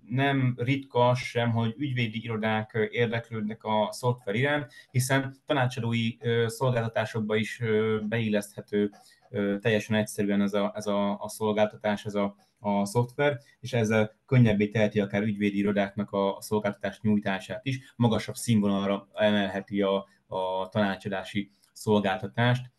nem 0.09 0.53
ritka 0.57 1.09
az 1.09 1.17
sem, 1.17 1.51
hogy 1.51 1.73
ügyvédi 1.77 2.23
irodák 2.23 2.89
érdeklődnek 2.91 3.63
a 3.63 3.87
szoftver 3.91 4.35
iránt, 4.35 4.71
hiszen 4.91 5.35
tanácsadói 5.45 6.09
szolgáltatásokba 6.45 7.35
is 7.35 7.61
beilleszthető 8.01 8.91
teljesen 9.59 9.95
egyszerűen 9.95 10.41
ez 10.41 10.53
a, 10.53 10.73
ez 10.75 10.87
a, 10.87 11.19
a 11.19 11.29
szolgáltatás, 11.29 12.05
ez 12.05 12.15
a, 12.15 12.35
a 12.59 12.85
szoftver, 12.85 13.39
és 13.59 13.73
ezzel 13.73 14.15
könnyebbé 14.25 14.67
teheti 14.67 14.99
akár 14.99 15.21
ügyvédi 15.21 15.57
irodáknak 15.57 16.11
a 16.11 16.37
szolgáltatás 16.39 16.99
nyújtását 17.01 17.65
is, 17.65 17.93
magasabb 17.95 18.35
színvonalra 18.35 19.07
emelheti 19.13 19.81
a, 19.81 20.07
a 20.27 20.69
tanácsadási 20.69 21.51
szolgáltatást, 21.73 22.71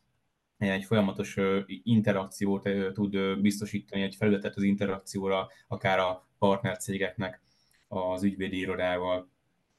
egy 0.58 0.84
folyamatos 0.84 1.36
interakciót 1.66 2.68
tud 2.92 3.40
biztosítani, 3.40 4.02
egy 4.02 4.14
felületet 4.14 4.56
az 4.56 4.62
interakcióra, 4.62 5.48
akár 5.68 5.98
a 5.98 6.26
partnercégeknek 6.38 7.42
az 7.88 8.22
ügyvédi 8.22 8.58
irodával. 8.58 9.28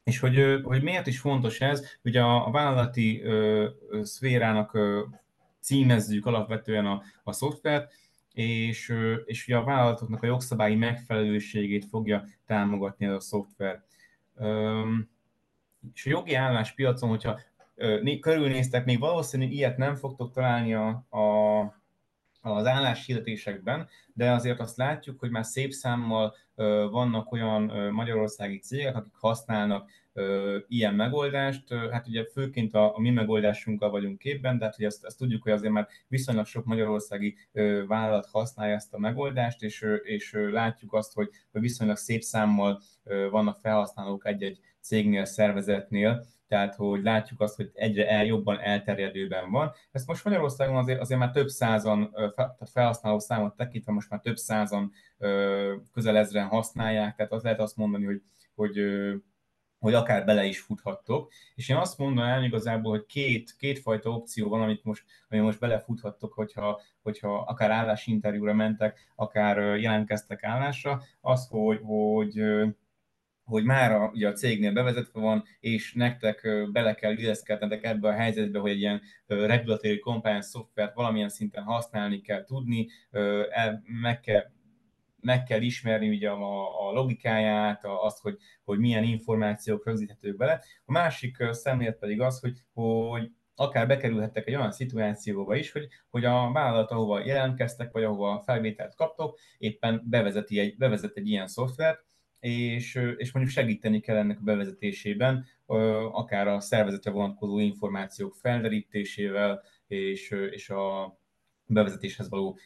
És 0.03 0.19
hogy, 0.19 0.59
hogy 0.63 0.83
miért 0.83 1.07
is 1.07 1.19
fontos 1.19 1.61
ez? 1.61 1.85
Ugye 2.03 2.21
a, 2.21 2.47
a 2.47 2.51
vállalati 2.51 3.21
ö, 3.21 3.69
szférának 4.01 4.73
ö, 4.73 5.03
címezzük 5.59 6.25
alapvetően 6.25 6.85
a, 6.85 7.03
a 7.23 7.31
szoftvert, 7.31 7.93
és, 8.33 8.93
és 9.25 9.47
ugye 9.47 9.57
a 9.57 9.63
vállalatoknak 9.63 10.23
a 10.23 10.25
jogszabályi 10.25 10.75
megfelelőségét 10.75 11.85
fogja 11.85 12.25
támogatni 12.45 13.05
ez 13.05 13.13
a 13.13 13.19
szoftver. 13.19 13.83
És 15.93 16.05
a 16.05 16.09
jogi 16.09 16.33
álláspiacon, 16.33 17.09
hogyha 17.09 17.39
körülnéztek, 18.19 18.85
még 18.85 18.99
valószínűleg 18.99 19.53
ilyet 19.53 19.77
nem 19.77 19.95
fogtok 19.95 20.31
találni 20.31 20.73
a, 20.73 20.87
a, 21.09 21.59
az 22.41 22.65
álláshirdetésekben, 22.65 23.87
de 24.13 24.31
azért 24.31 24.59
azt 24.59 24.77
látjuk, 24.77 25.19
hogy 25.19 25.29
már 25.29 25.45
szép 25.45 25.71
számmal 25.71 26.35
vannak 26.91 27.31
olyan 27.31 27.91
magyarországi 27.91 28.59
cégek, 28.59 28.95
akik 28.95 29.15
használnak 29.15 29.89
ilyen 30.67 30.93
megoldást. 30.93 31.73
Hát 31.91 32.07
ugye 32.07 32.25
főként 32.33 32.73
a, 32.73 32.95
a 32.95 32.99
mi 32.99 33.09
megoldásunkkal 33.09 33.89
vagyunk 33.89 34.17
képben, 34.17 34.57
de 34.57 34.65
hát 34.65 34.75
ugye 34.77 34.85
ezt, 34.85 35.05
ezt 35.05 35.17
tudjuk, 35.17 35.43
hogy 35.43 35.51
azért 35.51 35.73
már 35.73 35.87
viszonylag 36.07 36.45
sok 36.45 36.65
magyarországi 36.65 37.37
vállalat 37.87 38.29
használja 38.31 38.75
ezt 38.75 38.93
a 38.93 38.99
megoldást, 38.99 39.63
és, 39.63 39.85
és 40.03 40.31
látjuk 40.51 40.93
azt, 40.93 41.13
hogy 41.13 41.29
viszonylag 41.51 41.97
szép 41.97 42.21
számmal 42.21 42.81
vannak 43.29 43.57
felhasználók 43.61 44.25
egy-egy 44.27 44.59
cégnél, 44.81 45.25
szervezetnél, 45.25 46.25
tehát 46.49 46.75
hogy 46.75 47.03
látjuk 47.03 47.41
azt, 47.41 47.55
hogy 47.55 47.69
egyre 47.73 48.09
el, 48.09 48.25
jobban 48.25 48.59
elterjedőben 48.59 49.51
van. 49.51 49.71
Ezt 49.91 50.07
most 50.07 50.23
Magyarországon 50.23 50.75
azért, 50.75 50.99
azért 50.99 51.19
már 51.19 51.31
több 51.31 51.47
százan, 51.47 52.15
felhasználó 52.71 53.19
számot 53.19 53.55
tekintve 53.55 53.91
most 53.91 54.09
már 54.09 54.19
több 54.19 54.37
százan 54.37 54.91
közel 55.93 56.17
ezren 56.17 56.47
használják, 56.47 57.15
tehát 57.15 57.31
az 57.31 57.43
lehet 57.43 57.59
azt 57.59 57.75
mondani, 57.75 58.05
hogy, 58.05 58.21
hogy 58.55 58.79
hogy 59.79 59.93
akár 59.93 60.25
bele 60.25 60.45
is 60.45 60.59
futhattok. 60.59 61.31
És 61.55 61.69
én 61.69 61.75
azt 61.75 61.97
mondanám 61.97 62.43
igazából, 62.43 62.91
hogy 62.91 63.05
két, 63.05 63.55
kétfajta 63.57 64.09
opció 64.09 64.49
van, 64.49 64.61
amit 64.61 64.83
most, 64.83 65.03
amit 65.29 65.43
most 65.43 65.59
belefuthattok, 65.59 66.33
hogyha, 66.33 66.81
hogyha 67.01 67.37
akár 67.37 67.71
állásinterjúra 67.71 68.53
mentek, 68.53 69.11
akár 69.15 69.77
jelentkeztek 69.77 70.43
állásra, 70.43 71.01
az, 71.21 71.47
hogy, 71.47 71.79
hogy 71.83 72.41
hogy 73.49 73.63
már 73.63 73.91
a, 73.91 74.11
ugye 74.13 74.27
a 74.27 74.33
cégnél 74.33 74.71
bevezetve 74.71 75.19
van, 75.19 75.43
és 75.59 75.93
nektek 75.93 76.47
bele 76.71 76.93
kell 76.93 77.17
illeszkednetek 77.17 77.83
ebbe 77.83 78.07
a 78.07 78.13
helyzetbe, 78.13 78.59
hogy 78.59 78.71
egy 78.71 78.79
ilyen 78.79 79.01
regulatory 79.27 79.99
compliance 79.99 80.47
szoftvert 80.47 80.93
valamilyen 80.93 81.29
szinten 81.29 81.63
használni 81.63 82.21
kell 82.21 82.43
tudni, 82.43 82.87
el, 83.49 83.83
meg 84.01 84.19
kell 84.19 84.43
meg 85.21 85.43
kell 85.43 85.61
ismerni 85.61 86.09
ugye 86.09 86.29
a, 86.29 86.87
a 86.87 86.91
logikáját, 86.91 87.83
a, 87.83 88.03
azt, 88.03 88.21
hogy, 88.21 88.37
hogy 88.63 88.79
milyen 88.79 89.03
információk 89.03 89.85
rögzíthetők 89.85 90.37
bele. 90.37 90.63
A 90.85 90.91
másik 90.91 91.37
szemlélet 91.51 91.97
pedig 91.97 92.21
az, 92.21 92.39
hogy, 92.39 92.57
hogy 92.73 93.31
akár 93.55 93.87
bekerülhettek 93.87 94.47
egy 94.47 94.55
olyan 94.55 94.71
szituációba 94.71 95.55
is, 95.55 95.71
hogy, 95.71 95.87
hogy 96.09 96.25
a 96.25 96.51
vállalat, 96.51 96.91
ahova 96.91 97.25
jelentkeztek, 97.25 97.91
vagy 97.91 98.03
ahova 98.03 98.41
felvételt 98.45 98.95
kaptok, 98.95 99.39
éppen 99.57 100.01
bevezeti 100.05 100.59
egy, 100.59 100.77
bevezet 100.77 101.15
egy 101.15 101.27
ilyen 101.27 101.47
szoftvert, 101.47 102.05
és, 102.39 102.99
és 103.17 103.31
mondjuk 103.31 103.55
segíteni 103.55 103.99
kell 103.99 104.17
ennek 104.17 104.39
a 104.39 104.43
bevezetésében, 104.43 105.45
akár 106.11 106.47
a 106.47 106.59
szervezetre 106.59 107.11
vonatkozó 107.11 107.59
információk 107.59 108.35
felderítésével, 108.35 109.63
és, 109.87 110.29
és 110.51 110.69
a 110.69 111.17
bevezetéshez 111.65 112.29
való 112.29 112.57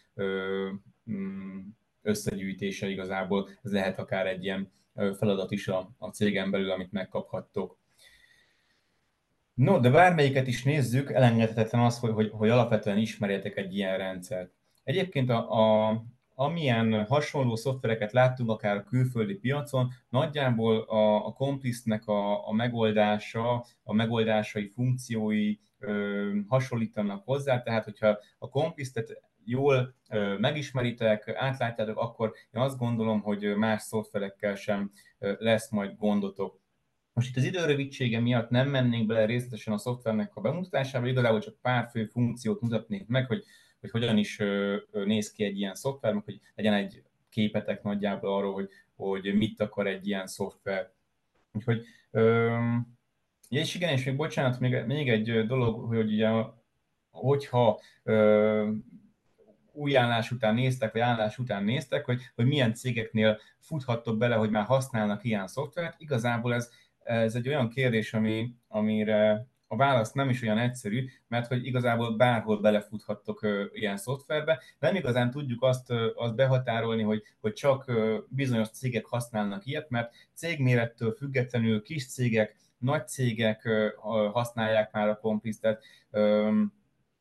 mm, 1.11 1.59
összegyűjtése 2.01 2.89
igazából, 2.89 3.49
ez 3.63 3.71
lehet 3.71 3.99
akár 3.99 4.28
egy 4.28 4.43
ilyen 4.43 4.71
feladat 4.93 5.51
is 5.51 5.67
a, 5.67 5.91
a 5.97 6.09
cégen 6.09 6.51
belül, 6.51 6.71
amit 6.71 6.91
megkaphattok. 6.91 7.78
No, 9.53 9.80
de 9.80 9.89
bármelyiket 9.89 10.47
is 10.47 10.63
nézzük, 10.63 11.11
elengedhetetlen 11.11 11.82
az, 11.82 11.99
hogy, 11.99 12.11
hogy, 12.11 12.30
hogy 12.32 12.49
alapvetően 12.49 12.97
ismerjetek 12.97 13.57
egy 13.57 13.76
ilyen 13.76 13.97
rendszert. 13.97 14.51
Egyébként 14.84 15.30
a, 15.30 15.51
a, 15.51 16.03
amilyen 16.36 17.05
hasonló 17.05 17.55
szoftvereket 17.55 18.11
láttunk 18.11 18.49
akár 18.49 18.75
a 18.75 18.84
külföldi 18.84 19.36
piacon, 19.36 19.89
nagyjából 20.09 20.79
a, 20.79 21.25
a 21.25 21.31
Complice-nek 21.34 22.07
a, 22.07 22.47
a 22.47 22.51
megoldása, 22.51 23.65
a 23.84 23.93
megoldásai 23.93 24.67
funkciói 24.67 25.55
ö, 25.79 26.31
hasonlítanak 26.47 27.23
hozzá, 27.25 27.61
tehát 27.61 27.84
hogyha 27.84 28.17
a 28.38 28.49
Complice-et 28.49 29.21
jól 29.45 29.95
ö, 30.09 30.38
megismeritek, 30.38 31.34
átlátjátok, 31.36 31.97
akkor 31.97 32.34
én 32.51 32.61
azt 32.61 32.77
gondolom, 32.77 33.21
hogy 33.21 33.55
más 33.55 33.81
szoftverekkel 33.81 34.55
sem 34.55 34.91
ö, 35.19 35.34
lesz 35.38 35.69
majd 35.69 35.97
gondotok. 35.97 36.61
Most 37.13 37.29
itt 37.29 37.38
az 37.38 37.43
időrövidsége 37.43 38.19
miatt 38.19 38.49
nem 38.49 38.69
mennénk 38.69 39.07
bele 39.07 39.25
részletesen 39.25 39.73
a 39.73 39.77
szoftvernek 39.77 40.36
a 40.36 40.41
bemutatásába, 40.41 41.07
igazából 41.07 41.39
csak 41.39 41.61
pár 41.61 41.89
fő 41.91 42.05
funkciót 42.05 42.61
mutatnék 42.61 43.07
meg, 43.07 43.27
hogy, 43.27 43.43
hogy 43.91 44.01
hogyan 44.01 44.17
is 44.17 44.41
néz 44.91 45.31
ki 45.31 45.43
egy 45.43 45.57
ilyen 45.57 45.75
szoftver, 45.75 46.13
meg 46.13 46.23
hogy 46.23 46.39
legyen 46.55 46.73
egy 46.73 47.03
képetek 47.29 47.84
nagyjából 47.84 48.34
arról, 48.36 48.53
hogy, 48.53 48.69
hogy 48.95 49.36
mit 49.36 49.59
akar 49.59 49.88
egy 49.88 50.07
ilyen 50.07 50.27
szoftver. 50.27 50.91
Úgyhogy, 51.53 51.86
ja, 53.49 53.59
és 53.59 53.75
igen, 53.75 53.89
és 53.89 54.03
még 54.03 54.15
bocsánat, 54.15 54.59
még, 54.59 54.84
még 54.86 55.09
egy 55.09 55.45
dolog, 55.45 55.86
hogy 55.88 56.11
ugye, 56.11 56.29
hogyha 57.11 57.81
ö, 58.03 58.71
új 59.71 59.97
állás 59.97 60.31
után 60.31 60.53
néztek, 60.53 60.91
vagy 60.91 61.01
állás 61.01 61.38
után 61.38 61.63
néztek, 61.63 62.05
hogy, 62.05 62.21
hogy 62.36 62.45
milyen 62.45 62.73
cégeknél 62.73 63.39
futhattok 63.59 64.17
bele, 64.17 64.36
hogy 64.36 64.49
már 64.49 64.65
használnak 64.65 65.23
ilyen 65.23 65.47
szoftvert. 65.47 65.95
Igazából 65.99 66.53
ez 66.53 66.69
ez 67.03 67.36
egy 67.36 67.47
olyan 67.47 67.69
kérdés, 67.69 68.13
ami, 68.13 68.55
amire 68.67 69.47
a 69.68 69.76
válasz 69.76 70.11
nem 70.11 70.30
is 70.30 70.41
olyan 70.41 70.57
egyszerű, 70.57 71.05
mert 71.28 71.47
hogy 71.47 71.66
igazából 71.66 72.16
bárhol 72.16 72.59
belefuthattok 72.61 73.47
ilyen 73.74 73.97
szoftverbe. 73.97 74.61
Nem 74.80 74.95
igazán 74.95 75.32
tudjuk 75.32 75.64
azt, 75.64 75.93
azt 76.16 76.36
behatárolni, 76.36 77.03
hogy, 77.03 77.24
hogy 77.41 77.53
csak 77.53 77.91
bizonyos 78.28 78.70
cégek 78.70 79.05
használnak 79.05 79.66
ilyet, 79.66 79.89
mert 79.89 80.14
cégmérettől 80.34 81.11
függetlenül 81.11 81.82
kis 81.82 82.07
cégek, 82.07 82.55
nagy 82.78 83.07
cégek 83.07 83.70
használják 84.32 84.91
már 84.91 85.09
a 85.09 85.18
komplisztet 85.18 85.84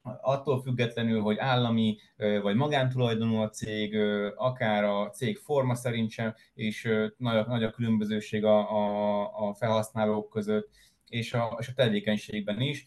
attól 0.02 0.62
függetlenül, 0.62 1.20
hogy 1.20 1.38
állami 1.38 1.96
vagy 2.42 2.56
magántulajdonú 2.56 3.36
a 3.36 3.50
cég, 3.50 3.96
akár 4.36 4.84
a 4.84 5.10
cég 5.10 5.36
forma 5.36 5.74
szerint 5.74 6.10
sem, 6.10 6.34
és 6.54 6.88
nagy 7.16 7.46
nagy 7.46 7.64
a 7.64 7.70
különbözőség 7.70 8.44
a, 8.44 8.70
a, 8.70 9.48
a 9.48 9.54
felhasználók 9.54 10.30
között, 10.30 10.70
és 11.12 11.32
a, 11.32 11.56
és 11.60 11.68
a 11.68 11.72
tevékenységben 11.74 12.60
is. 12.60 12.84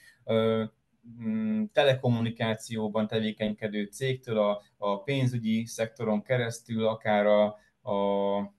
Mm, 1.23 1.63
telekommunikációban 1.73 3.07
tevékenykedő 3.07 3.83
cégtől 3.83 4.37
a, 4.37 4.61
a 4.77 5.03
pénzügyi 5.03 5.65
szektoron 5.65 6.21
keresztül, 6.21 6.85
akár 6.85 7.25
a, 7.25 7.45
a 7.91 8.53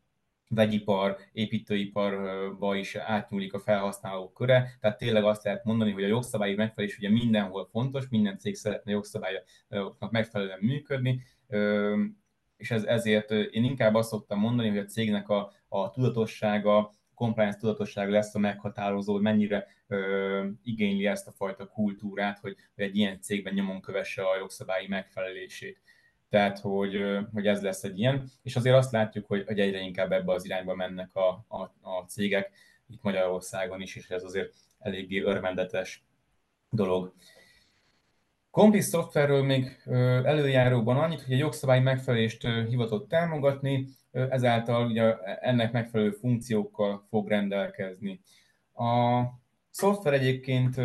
vegyipar, 0.48 1.16
építőiparba 1.32 2.74
is 2.74 2.94
átnyúlik 2.94 3.54
a 3.54 3.58
felhasználók 3.58 4.32
köre, 4.34 4.76
tehát 4.80 4.98
tényleg 4.98 5.24
azt 5.24 5.44
lehet 5.44 5.64
mondani, 5.64 5.92
hogy 5.92 6.04
a 6.04 6.06
jogszabályi 6.06 6.54
megfelelés 6.54 6.98
ugye 6.98 7.10
mindenhol 7.10 7.68
fontos, 7.70 8.08
minden 8.08 8.38
cég 8.38 8.54
szeretne 8.54 8.90
jogszabályoknak 8.90 10.10
megfelelően 10.10 10.58
működni, 10.60 11.22
és 12.56 12.70
ez, 12.70 12.84
ezért 12.84 13.30
én 13.30 13.64
inkább 13.64 13.94
azt 13.94 14.08
szoktam 14.08 14.38
mondani, 14.38 14.68
hogy 14.68 14.78
a 14.78 14.84
cégnek 14.84 15.28
a, 15.28 15.52
a 15.68 15.90
tudatossága, 15.90 16.92
compliance 17.16 17.58
tudatossága 17.58 18.10
lesz 18.10 18.34
a 18.34 18.38
meghatározó, 18.38 19.12
hogy 19.12 19.22
mennyire 19.22 19.66
ö, 19.86 20.46
igényli 20.62 21.06
ezt 21.06 21.26
a 21.26 21.32
fajta 21.32 21.66
kultúrát, 21.66 22.38
hogy, 22.38 22.56
hogy 22.74 22.84
egy 22.84 22.96
ilyen 22.96 23.20
cégben 23.20 23.54
nyomon 23.54 23.80
kövesse 23.80 24.22
a 24.22 24.36
jogszabályi 24.36 24.86
megfelelését 24.88 25.80
tehát 26.28 26.58
hogy, 26.58 27.00
hogy 27.32 27.46
ez 27.46 27.62
lesz 27.62 27.84
egy 27.84 27.98
ilyen, 27.98 28.30
és 28.42 28.56
azért 28.56 28.76
azt 28.76 28.92
látjuk, 28.92 29.26
hogy, 29.26 29.44
hogy 29.46 29.60
egyre 29.60 29.78
inkább 29.78 30.12
ebbe 30.12 30.32
az 30.32 30.44
irányba 30.44 30.74
mennek 30.74 31.14
a, 31.14 31.44
a, 31.48 31.60
a 31.80 32.04
cégek, 32.06 32.50
itt 32.88 33.02
Magyarországon 33.02 33.80
is, 33.80 33.96
és 33.96 34.10
ez 34.10 34.24
azért 34.24 34.54
eléggé 34.78 35.20
örvendetes 35.20 36.04
dolog. 36.70 37.12
Complice 38.56 38.88
szoftverről 38.88 39.42
még 39.42 39.82
előjáróban 40.24 40.96
annyit, 40.96 41.22
hogy 41.22 41.34
a 41.34 41.36
jogszabály 41.36 41.80
megfelelést 41.80 42.48
hivatott 42.68 43.08
támogatni, 43.08 43.88
ezáltal 44.10 44.86
ugye 44.86 45.14
ennek 45.40 45.72
megfelelő 45.72 46.10
funkciókkal 46.10 47.06
fog 47.08 47.28
rendelkezni. 47.28 48.20
A 48.74 49.22
szoftver 49.70 50.12
egyébként 50.12 50.76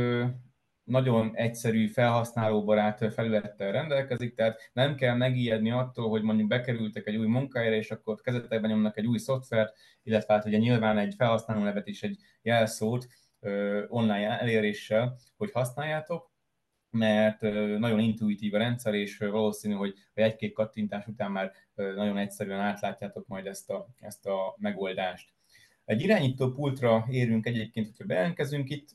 nagyon 0.83 1.31
egyszerű, 1.35 1.87
felhasználóbarát 1.87 3.13
felülettel 3.13 3.71
rendelkezik, 3.71 4.35
tehát 4.35 4.69
nem 4.73 4.95
kell 4.95 5.15
megijedni 5.15 5.71
attól, 5.71 6.09
hogy 6.09 6.21
mondjuk 6.21 6.47
bekerültek 6.47 7.07
egy 7.07 7.15
új 7.15 7.27
munkahelyre, 7.27 7.75
és 7.75 7.91
akkor 7.91 8.21
kezetekben 8.21 8.69
nyomnak 8.69 8.97
egy 8.97 9.05
új 9.05 9.17
szoftvert, 9.17 9.73
illetve 10.03 10.33
hát 10.33 10.45
ugye 10.45 10.57
nyilván 10.57 10.97
egy 10.97 11.13
felhasználó 11.17 11.63
nevet 11.63 11.87
is 11.87 12.03
egy 12.03 12.17
jelszót 12.41 13.07
online 13.87 14.39
eléréssel, 14.39 15.17
hogy 15.37 15.51
használjátok, 15.51 16.30
mert 16.91 17.41
nagyon 17.79 17.99
intuitív 17.99 18.53
a 18.53 18.57
rendszer, 18.57 18.93
és 18.93 19.17
valószínű, 19.17 19.73
hogy 19.73 19.93
egy-két 20.13 20.53
kattintás 20.53 21.07
után 21.07 21.31
már 21.31 21.51
nagyon 21.75 22.17
egyszerűen 22.17 22.59
átlátjátok 22.59 23.27
majd 23.27 23.45
ezt 23.45 23.69
a, 23.69 23.87
ezt 23.99 24.25
a 24.25 24.55
megoldást. 24.57 25.29
Egy 25.85 26.01
irányító 26.01 26.51
pultra 26.51 27.05
érünk 27.09 27.45
egyébként, 27.45 27.85
hogyha 27.85 28.05
bejelentkezünk 28.05 28.69
itt, 28.69 28.89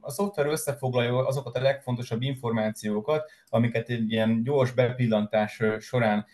a 0.00 0.10
szoftver 0.10 0.46
összefoglalja 0.46 1.26
azokat 1.26 1.56
a 1.56 1.60
legfontosabb 1.60 2.22
információkat, 2.22 3.30
amiket 3.48 3.88
egy 3.88 4.12
ilyen 4.12 4.42
gyors 4.42 4.72
bepillantás 4.72 5.62
során 5.78 6.26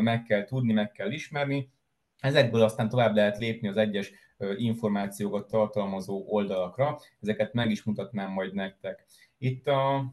meg 0.00 0.22
kell 0.22 0.44
tudni, 0.44 0.72
meg 0.72 0.92
kell 0.92 1.10
ismerni. 1.10 1.70
Ezekből 2.18 2.62
aztán 2.62 2.88
tovább 2.88 3.14
lehet 3.14 3.38
lépni 3.38 3.68
az 3.68 3.76
egyes 3.76 4.12
információkat 4.56 5.48
tartalmazó 5.48 6.24
oldalakra, 6.26 6.98
ezeket 7.20 7.52
meg 7.52 7.70
is 7.70 7.82
mutatnám 7.82 8.30
majd 8.30 8.54
nektek. 8.54 9.04
Itt 9.38 9.66
a, 9.66 10.12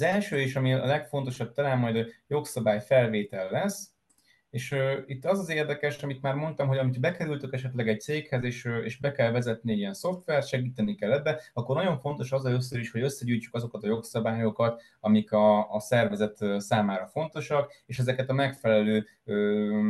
az 0.00 0.06
első 0.06 0.40
és 0.40 0.56
ami 0.56 0.72
a 0.72 0.86
legfontosabb, 0.86 1.52
talán 1.52 1.78
majd 1.78 1.96
a 1.96 2.06
jogszabály 2.26 2.80
felvétel 2.80 3.50
lesz, 3.50 3.90
és 4.50 4.72
uh, 4.72 4.92
itt 5.06 5.24
az 5.24 5.38
az 5.38 5.48
érdekes, 5.48 6.02
amit 6.02 6.22
már 6.22 6.34
mondtam, 6.34 6.68
hogy 6.68 6.78
amit 6.78 7.00
bekerültök 7.00 7.52
esetleg 7.52 7.88
egy 7.88 8.00
céghez, 8.00 8.44
és, 8.44 8.64
uh, 8.64 8.84
és 8.84 8.98
be 8.98 9.12
kell 9.12 9.30
vezetni 9.30 9.72
ilyen 9.72 9.94
szoftvert, 9.94 10.46
segíteni 10.46 10.94
kell 10.94 11.12
ebbe, 11.12 11.40
akkor 11.52 11.76
nagyon 11.76 11.98
fontos 11.98 12.32
az 12.32 12.44
először 12.44 12.78
is, 12.78 12.90
hogy 12.90 13.02
összegyűjtsük 13.02 13.54
azokat 13.54 13.82
a 13.82 13.86
jogszabályokat, 13.86 14.82
amik 15.00 15.32
a, 15.32 15.74
a 15.74 15.80
szervezet 15.80 16.38
számára 16.56 17.06
fontosak, 17.06 17.72
és 17.86 17.98
ezeket 17.98 18.30
a 18.30 18.32
megfelelő 18.32 19.06
uh, 19.24 19.88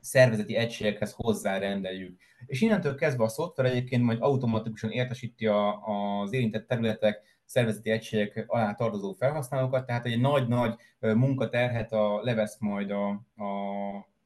szervezeti 0.00 0.56
egységekhez 0.56 1.12
hozzárendeljük. 1.12 2.20
És 2.46 2.60
innentől 2.60 2.94
kezdve 2.94 3.24
a 3.24 3.28
szoftver 3.28 3.66
egyébként 3.66 4.02
majd 4.02 4.18
automatikusan 4.20 4.90
értesíti 4.90 5.46
a, 5.46 5.86
az 6.22 6.32
érintett 6.32 6.66
területek 6.66 7.31
szervezeti 7.52 7.90
egységek 7.90 8.44
alá 8.46 8.74
tartozó 8.74 9.12
felhasználókat, 9.12 9.86
tehát 9.86 10.06
egy 10.06 10.20
nagy-nagy 10.20 10.74
munkaterhet 10.98 11.92
a, 11.92 12.20
levesz 12.22 12.56
majd 12.58 12.90
a, 12.90 13.08
a, 13.08 13.48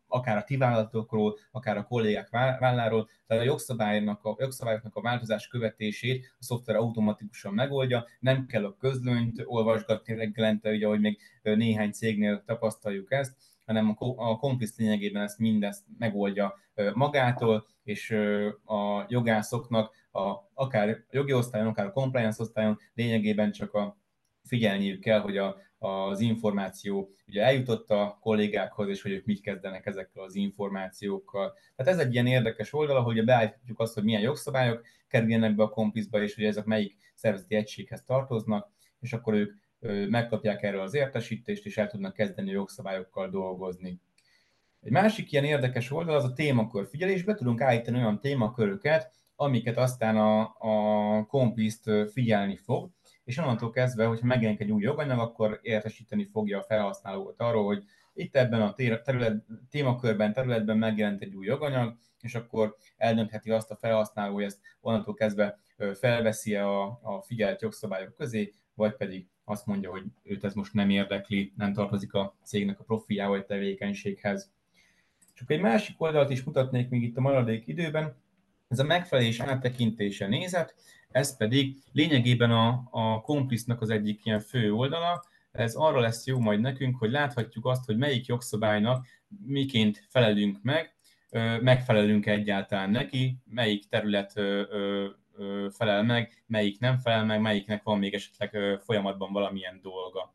akár 0.07 0.37
a 0.37 0.45
ti 0.45 0.57
vállalatokról, 0.57 1.39
akár 1.51 1.77
a 1.77 1.87
kollégák 1.87 2.29
válláról, 2.59 3.09
tehát 3.27 3.43
a 3.43 3.47
jogszabályoknak 3.47 4.25
a, 4.25 4.37
jogszabályoknak 4.39 4.95
a 4.97 5.01
változás 5.01 5.49
követését 5.49 6.35
a 6.39 6.45
szoftver 6.45 6.77
automatikusan 6.77 7.55
megoldja, 7.55 8.07
nem 8.21 8.47
kell 8.47 8.65
a 8.65 8.77
közlönyt 8.77 9.43
olvasgatni 9.45 10.15
reggelente, 10.15 10.71
ugye, 10.71 10.87
ahogy 10.87 11.01
még 11.01 11.19
néhány 11.43 11.91
cégnél 11.91 12.43
tapasztaljuk 12.45 13.13
ezt, 13.13 13.37
hanem 13.65 13.97
a 14.17 14.39
Complice 14.39 14.75
lényegében 14.77 15.23
ezt 15.23 15.39
mindezt 15.39 15.85
megoldja 15.99 16.55
magától, 16.95 17.67
és 17.85 18.11
a 18.65 19.05
jogászoknak 19.09 19.95
a, 20.17 20.51
akár 20.55 20.89
a 20.89 20.97
jogi 21.11 21.33
osztályon, 21.33 21.67
akár 21.67 21.87
a 21.87 21.93
compliance 21.93 22.43
osztályon 22.43 22.79
lényegében 22.95 23.53
csak 23.53 23.75
a 23.75 23.97
figyelniük 24.43 25.01
kell, 25.01 25.21
hogy 25.21 25.37
a, 25.37 25.57
az 25.79 26.21
információ 26.21 27.11
ugye 27.27 27.43
eljutott 27.43 27.91
a 27.91 28.19
kollégákhoz, 28.21 28.89
és 28.89 29.03
hogy 29.03 29.11
ők 29.11 29.25
mit 29.25 29.41
kezdenek 29.41 29.87
ezekkel 29.87 30.23
az 30.23 30.35
információkkal. 30.35 31.55
Tehát 31.77 31.93
ez 31.93 31.99
egy 31.99 32.13
ilyen 32.13 32.27
érdekes 32.27 32.73
oldal, 32.73 33.03
hogy 33.03 33.25
beállítjuk 33.25 33.81
azt, 33.81 33.95
hogy 33.95 34.05
milyen 34.05 34.21
jogszabályok 34.21 34.87
kerüljenek 35.09 35.55
be 35.55 35.63
a 35.63 35.69
kompliszba, 35.69 36.23
és 36.23 36.35
hogy 36.35 36.45
ezek 36.45 36.65
melyik 36.65 36.97
szervezeti 37.15 37.55
egységhez 37.55 38.05
tartoznak, 38.05 38.71
és 39.01 39.13
akkor 39.13 39.35
ők 39.35 39.53
megkapják 40.09 40.63
erről 40.63 40.81
az 40.81 40.95
értesítést, 40.95 41.67
és 41.67 41.77
el 41.77 41.89
tudnak 41.89 42.13
kezdeni 42.13 42.51
jogszabályokkal 42.51 43.31
dolgozni. 43.31 44.01
Egy 44.83 44.93
másik 44.93 45.33
ilyen 45.33 45.45
érdekes 45.45 45.91
oldal 45.91 46.15
az 46.15 46.25
a 46.25 46.33
témakör 46.33 46.89
figyelés. 46.89 47.23
Be 47.23 47.35
tudunk 47.35 47.61
állítani 47.61 47.99
olyan 47.99 48.21
témaköröket, 48.21 49.13
amiket 49.37 49.77
aztán 49.77 50.17
a, 50.17 50.41
a 50.59 51.27
kompliszt 51.27 51.91
figyelni 52.13 52.57
fog, 52.57 52.91
és 53.25 53.39
onnantól 53.39 53.71
kezdve, 53.71 54.05
hogyha 54.05 54.27
megjelenik 54.27 54.61
egy 54.61 54.71
új 54.71 54.83
joganyag, 54.83 55.19
akkor 55.19 55.59
értesíteni 55.63 56.25
fogja 56.25 56.59
a 56.59 56.63
felhasználót 56.63 57.41
arról, 57.41 57.65
hogy 57.65 57.85
itt 58.15 58.37
ebben 58.37 58.63
a 58.63 58.73
terület, 58.73 59.45
témakörben, 59.71 60.33
területben 60.33 60.79
megjelent 60.79 61.23
egy 61.23 61.35
új 61.35 61.47
joganyag, 61.47 61.97
és 62.21 62.35
akkor 62.35 62.77
eldöntheti 62.97 63.51
azt 63.51 63.71
a 63.71 63.77
felhasználó, 63.77 64.35
hogy 64.35 64.45
ezt 64.45 64.61
onnantól 64.81 65.15
kezdve 65.15 65.59
felveszi 65.95 66.55
a, 66.55 66.83
a 67.03 67.23
figyelt 67.27 67.63
jogszabályok 67.63 68.15
közé, 68.15 68.53
vagy 68.75 68.97
pedig 68.97 69.29
azt 69.45 69.67
mondja, 69.67 69.91
hogy 69.91 70.05
őt 70.23 70.45
ez 70.45 70.55
most 70.55 70.73
nem 70.73 70.91
érdekli, 70.91 71.53
nem 71.57 71.73
tartozik 71.73 72.13
a 72.13 72.37
cégnek 72.43 72.81
a 72.81 72.85
profiába 72.85 73.31
vagy 73.31 73.45
tevékenységhez. 73.45 74.53
Csak 75.35 75.51
egy 75.51 75.61
másik 75.61 76.01
oldalt 76.01 76.31
is 76.31 76.43
mutatnék 76.43 76.89
még 76.89 77.03
itt 77.03 77.17
a 77.17 77.21
maradék 77.21 77.67
időben, 77.67 78.17
ez 78.69 78.79
a 78.79 78.85
megfelelés 78.85 79.41
áttekintése 79.41 80.27
nézet, 80.27 80.75
ez 81.11 81.37
pedig 81.37 81.77
lényegében 81.93 82.51
a, 82.51 82.89
a 82.91 83.21
Complice-nak 83.21 83.81
az 83.81 83.91
egyik 83.91 84.25
ilyen 84.25 84.41
fő 84.41 84.73
oldala, 84.73 85.25
ez 85.53 85.75
arra 85.75 86.01
lesz 86.01 86.27
jó 86.27 86.39
majd 86.39 86.61
nekünk, 86.61 86.99
hogy 86.99 87.11
láthatjuk 87.11 87.67
azt, 87.67 87.85
hogy 87.85 87.97
melyik 87.97 88.27
jogszabálynak 88.27 89.07
miként 89.47 90.05
felelünk 90.09 90.59
meg, 90.63 90.95
megfelelünk 91.61 92.27
egyáltalán 92.27 92.91
neki, 92.91 93.39
melyik 93.45 93.89
terület 93.89 94.33
felel 95.71 96.03
meg, 96.03 96.45
melyik 96.47 96.81
nem 96.81 96.99
felel 96.99 97.25
meg, 97.25 97.41
melyiknek 97.41 97.83
van 97.83 97.99
még 97.99 98.15
esetleg 98.15 98.79
folyamatban 98.81 99.33
valamilyen 99.33 99.81
dolga. 99.83 100.35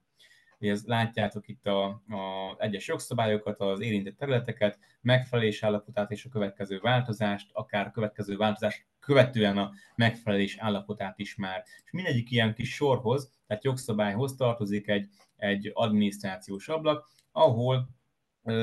Ez 0.69 0.85
látjátok 0.85 1.47
itt 1.47 1.67
a, 1.67 1.83
a 1.87 2.55
egyes 2.57 2.87
jogszabályokat, 2.87 3.59
az 3.59 3.79
érintett 3.79 4.17
területeket, 4.17 4.79
megfelelés 5.01 5.63
állapotát 5.63 6.11
és 6.11 6.25
a 6.25 6.29
következő 6.29 6.79
változást, 6.79 7.49
akár 7.53 7.87
a 7.87 7.91
következő 7.91 8.37
változás 8.37 8.85
követően 8.99 9.57
a 9.57 9.71
megfelelés 9.95 10.57
állapotát 10.57 11.19
is 11.19 11.35
már. 11.35 11.63
És 11.83 11.91
mindegyik 11.91 12.31
ilyen 12.31 12.53
kis 12.53 12.73
sorhoz, 12.73 13.31
tehát 13.47 13.63
jogszabályhoz 13.63 14.35
tartozik 14.35 14.87
egy, 14.87 15.09
egy 15.35 15.71
adminisztrációs 15.73 16.67
ablak, 16.67 17.09
ahol 17.31 17.89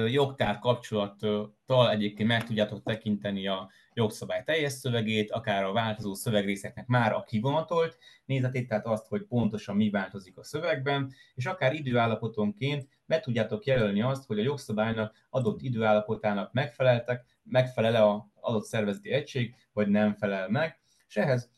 jogtár 0.07 0.59
kapcsolattal 0.59 1.91
egyébként 1.91 2.29
meg 2.29 2.45
tudjátok 2.45 2.83
tekinteni 2.83 3.47
a 3.47 3.71
jogszabály 3.99 4.43
teljes 4.45 4.73
szövegét, 4.73 5.31
akár 5.31 5.65
a 5.65 5.73
változó 5.73 6.15
szövegrészeknek 6.15 6.87
már 6.87 7.13
a 7.13 7.23
kivonatolt 7.23 7.99
nézetét, 8.25 8.69
tehát 8.69 8.87
azt, 8.87 9.07
hogy 9.07 9.23
pontosan 9.23 9.77
mi 9.77 9.91
változik 9.91 10.39
a 10.39 10.43
szövegben, 10.43 11.13
és 11.35 11.47
akár 11.47 11.75
időállapotonként 11.75 12.89
meg 13.07 13.21
tudjátok 13.21 13.65
jelölni 13.65 14.03
azt, 14.03 14.27
hogy 14.27 14.39
a 14.39 14.43
jogszabálynak 14.43 15.15
adott 15.31 15.63
időállapotának 15.63 16.53
megfeleltek, 16.53 17.25
megfelele 17.43 18.11
az 18.11 18.21
adott 18.41 18.65
szervezeti 18.65 19.11
egység, 19.11 19.55
vagy 19.73 19.89
nem 19.89 20.15
felel 20.15 20.49
meg, 20.49 20.81
és 21.09 21.17
ehhez 21.17 21.51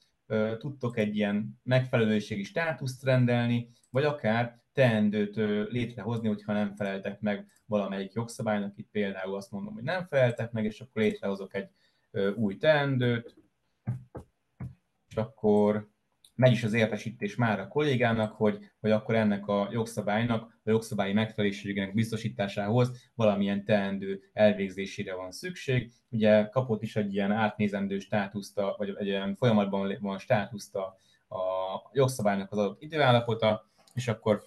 tudtok 0.59 0.97
egy 0.97 1.17
ilyen 1.17 1.61
megfelelőségi 1.63 2.43
státuszt 2.43 3.05
rendelni, 3.05 3.71
vagy 3.91 4.05
akár 4.05 4.59
teendőt 4.73 5.37
létrehozni, 5.71 6.29
hogyha 6.29 6.53
nem 6.53 6.75
feleltek 6.75 7.21
meg 7.21 7.47
valamelyik 7.67 8.13
jogszabálynak. 8.13 8.79
Itt 8.79 8.91
például 8.91 9.35
azt 9.35 9.51
mondom, 9.51 9.75
hogy 9.75 9.83
nem 9.83 10.07
feleltek 10.07 10.53
meg, 10.53 10.65
és 10.65 10.81
akkor 10.81 11.03
létrehozok 11.03 11.55
egy 11.55 11.69
új 12.37 12.57
teendőt, 12.57 13.37
és 15.09 15.17
akkor 15.17 15.91
megy 16.35 16.53
is 16.53 16.65
az 16.65 16.73
értesítés 16.73 17.37
már 17.37 17.61
a 17.61 17.69
kollégának, 17.69 18.33
hogy, 18.33 18.59
hogy 18.81 18.91
akkor 18.91 19.15
ennek 19.15 19.47
a 19.47 19.69
jogszabálynak, 19.73 20.59
a 20.65 20.71
jogszabályi 20.71 21.13
megfelelőségének 21.13 21.95
biztosításához 21.95 23.11
valamilyen 23.15 23.65
teendő 23.65 24.31
elvégzésére 24.33 25.15
van 25.15 25.31
szükség. 25.31 25.93
Ugye 26.09 26.45
kapott 26.45 26.83
is 26.83 26.97
egy 26.97 27.15
ilyen 27.15 27.33
átnézendő 27.33 27.99
státuszt, 27.99 28.61
vagy 28.77 28.95
egy 28.99 29.07
ilyen 29.07 29.35
folyamatban 29.35 29.97
van 30.01 30.19
státuszt 30.19 30.75
a, 30.77 30.85
a 31.29 31.91
jogszabálynak 31.93 32.53
az 32.53 32.59
adott 32.59 32.83
időállapota, 32.83 33.71
és 33.95 34.09
akkor 34.09 34.43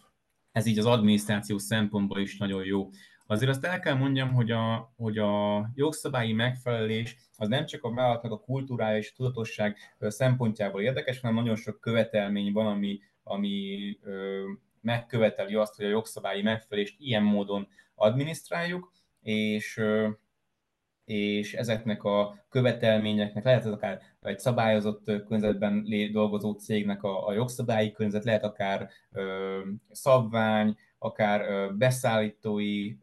ez 0.52 0.66
így 0.66 0.80
az 0.80 0.86
adminisztráció 0.86 1.58
szempontból 1.58 2.20
is 2.20 2.38
nagyon 2.38 2.64
jó. 2.64 2.90
Azért 3.28 3.52
azt 3.52 3.66
el 3.66 3.80
kell 3.80 3.94
mondjam, 3.94 4.34
hogy 4.34 4.52
a, 4.52 4.94
hogy 4.96 5.18
a 5.18 5.70
jogszabályi 5.76 6.34
megfelelés 6.34 7.18
az 7.38 7.48
nem 7.48 7.66
csak 7.66 7.84
a 7.84 7.94
vállalatnak 7.94 8.32
a 8.32 8.40
a 8.40 9.14
tudatosság 9.16 9.78
szempontjából 10.00 10.82
érdekes, 10.82 11.20
hanem 11.20 11.36
nagyon 11.36 11.56
sok 11.56 11.80
követelmény 11.80 12.52
van, 12.54 12.66
ami, 12.66 13.00
ami 13.24 13.98
ö, 14.02 14.42
megköveteli 14.82 15.56
azt, 15.56 15.76
hogy 15.76 15.86
a 15.86 15.90
jogszabályi 15.90 16.42
megfelelést 16.42 16.96
ilyen 17.00 17.24
módon 17.24 17.68
adminisztráljuk, 17.96 18.92
és 19.22 19.78
ö, 19.78 20.10
és 21.06 21.54
ezeknek 21.54 22.04
a 22.04 22.46
követelményeknek 22.50 23.44
lehet 23.44 23.66
ez 23.66 23.72
akár 23.72 24.02
egy 24.22 24.40
szabályozott 24.40 25.04
környezetben 25.06 25.86
dolgozó 26.12 26.52
cégnek 26.52 27.04
a, 27.04 27.28
a 27.28 27.34
jogszabályi 27.34 27.92
környezet, 27.92 28.24
lehet 28.24 28.44
akár 28.44 28.90
ö, 29.12 29.60
szabvány, 29.92 30.78
akár 31.04 31.74
beszállítói 31.76 32.96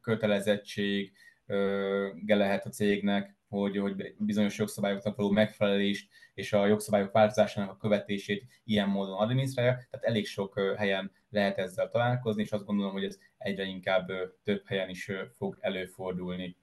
kötelezettség 0.00 1.12
lehet 2.26 2.66
a 2.66 2.70
cégnek, 2.70 3.36
hogy, 3.48 3.76
hogy 3.76 4.14
bizonyos 4.18 4.58
jogszabályoknak 4.58 5.16
való 5.16 5.30
megfelelést 5.30 6.08
és 6.34 6.52
a 6.52 6.66
jogszabályok 6.66 7.12
változásának 7.12 7.70
a 7.70 7.76
követését 7.76 8.44
ilyen 8.64 8.88
módon 8.88 9.18
adminisztrálja. 9.18 9.72
Tehát 9.72 10.06
elég 10.06 10.26
sok 10.26 10.74
helyen 10.76 11.10
lehet 11.30 11.58
ezzel 11.58 11.88
találkozni, 11.88 12.42
és 12.42 12.52
azt 12.52 12.64
gondolom, 12.64 12.92
hogy 12.92 13.04
ez 13.04 13.18
egyre 13.38 13.64
inkább 13.64 14.10
több 14.44 14.62
helyen 14.66 14.88
is 14.88 15.10
fog 15.36 15.58
előfordulni. 15.60 16.56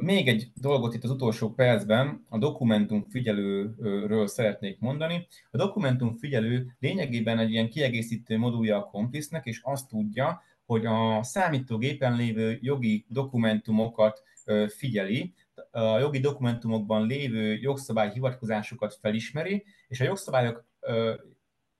Még 0.00 0.28
egy 0.28 0.50
dolgot 0.54 0.94
itt 0.94 1.04
az 1.04 1.10
utolsó 1.10 1.54
percben 1.54 2.26
a 2.28 2.38
dokumentum 2.38 3.04
figyelőről 3.08 4.26
szeretnék 4.26 4.78
mondani. 4.78 5.26
A 5.50 5.56
dokumentum 5.56 6.12
figyelő 6.12 6.76
lényegében 6.78 7.38
egy 7.38 7.50
ilyen 7.50 7.68
kiegészítő 7.68 8.38
modulja 8.38 8.76
a 8.76 8.84
Complice-nek, 8.84 9.46
és 9.46 9.60
azt 9.62 9.88
tudja, 9.88 10.42
hogy 10.66 10.86
a 10.86 11.22
számítógépen 11.22 12.16
lévő 12.16 12.58
jogi 12.60 13.04
dokumentumokat 13.08 14.22
figyeli, 14.68 15.34
a 15.70 15.98
jogi 15.98 16.18
dokumentumokban 16.18 17.06
lévő 17.06 17.54
jogszabály 17.54 18.10
hivatkozásokat 18.12 18.98
felismeri, 19.00 19.64
és 19.88 20.00
a 20.00 20.04
jogszabályok 20.04 20.64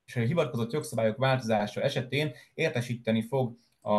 és 0.04 0.16
a 0.16 0.20
hivatkozott 0.20 0.72
jogszabályok 0.72 1.16
változása 1.16 1.80
esetén 1.80 2.32
értesíteni 2.54 3.22
fog 3.22 3.56
a, 3.80 3.94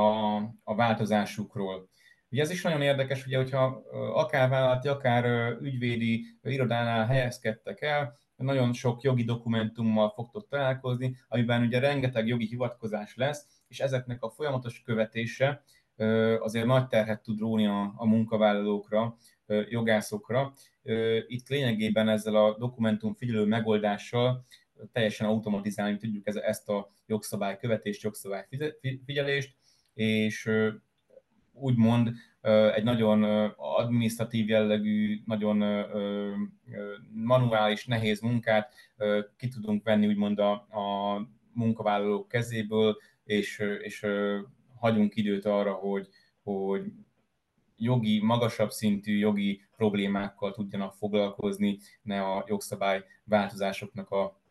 a 0.64 0.76
változásukról. 0.76 1.90
Ugye 2.34 2.42
ez 2.42 2.52
is 2.52 2.62
nagyon 2.62 2.82
érdekes, 2.82 3.26
ugye, 3.26 3.38
hogyha 3.38 3.84
akár 4.14 4.50
vállalati, 4.50 4.88
akár 4.88 5.52
ügyvédi 5.62 6.26
irodánál 6.44 7.06
helyezkedtek 7.06 7.82
el, 7.82 8.18
nagyon 8.36 8.74
sok 8.74 9.02
jogi 9.02 9.24
dokumentummal 9.24 10.10
fogtok 10.10 10.48
találkozni, 10.48 11.16
amiben 11.28 11.62
ugye 11.62 11.80
rengeteg 11.80 12.28
jogi 12.28 12.46
hivatkozás 12.46 13.16
lesz, 13.16 13.46
és 13.68 13.80
ezeknek 13.80 14.24
a 14.24 14.30
folyamatos 14.30 14.82
követése 14.82 15.64
azért 16.40 16.66
nagy 16.66 16.88
terhet 16.88 17.24
tud 17.24 17.40
róni 17.40 17.66
a, 17.68 17.94
a 17.96 18.06
munkavállalókra, 18.06 19.18
jogászokra. 19.70 20.54
Itt 21.28 21.48
lényegében 21.48 22.10
ezzel 22.10 22.36
a 22.36 22.58
dokumentum 22.58 23.14
figyelő 23.14 23.46
megoldással 23.46 24.46
teljesen 24.92 25.28
automatizálni 25.28 25.98
tudjuk 25.98 26.28
ezt 26.28 26.70
a 26.70 26.90
jogszabály 27.06 27.58
követést, 27.58 28.04
jogszabály 28.04 28.48
figyelést, 29.06 29.56
és 29.94 30.50
úgymond 31.54 32.12
egy 32.76 32.84
nagyon 32.84 33.24
administratív 33.58 34.49
jellegű, 34.49 35.22
nagyon 35.26 35.86
manuális, 37.14 37.86
nehéz 37.86 38.22
munkát 38.22 38.74
ki 39.38 39.47
tudunk 39.47 39.84
venni 39.84 40.08
úgymond 40.08 40.39
a, 40.39 40.51
a 40.51 41.20
munkavállalók 41.54 42.28
kezéből, 42.28 42.97
és, 43.24 43.64
és 43.82 44.06
hagyunk 44.76 45.16
időt 45.16 45.45
arra, 45.45 45.74
hogy, 45.74 46.08
hogy 46.43 46.91
jogi, 47.78 48.24
magasabb 48.24 48.70
szintű 48.70 49.18
jogi 49.18 49.62
problémákkal 49.76 50.51
tudjanak 50.51 50.93
foglalkozni, 50.93 51.78
ne 52.01 52.22
a 52.22 52.45
jogszabály 52.47 53.04
változásoknak 53.24 54.10
a 54.10 54.41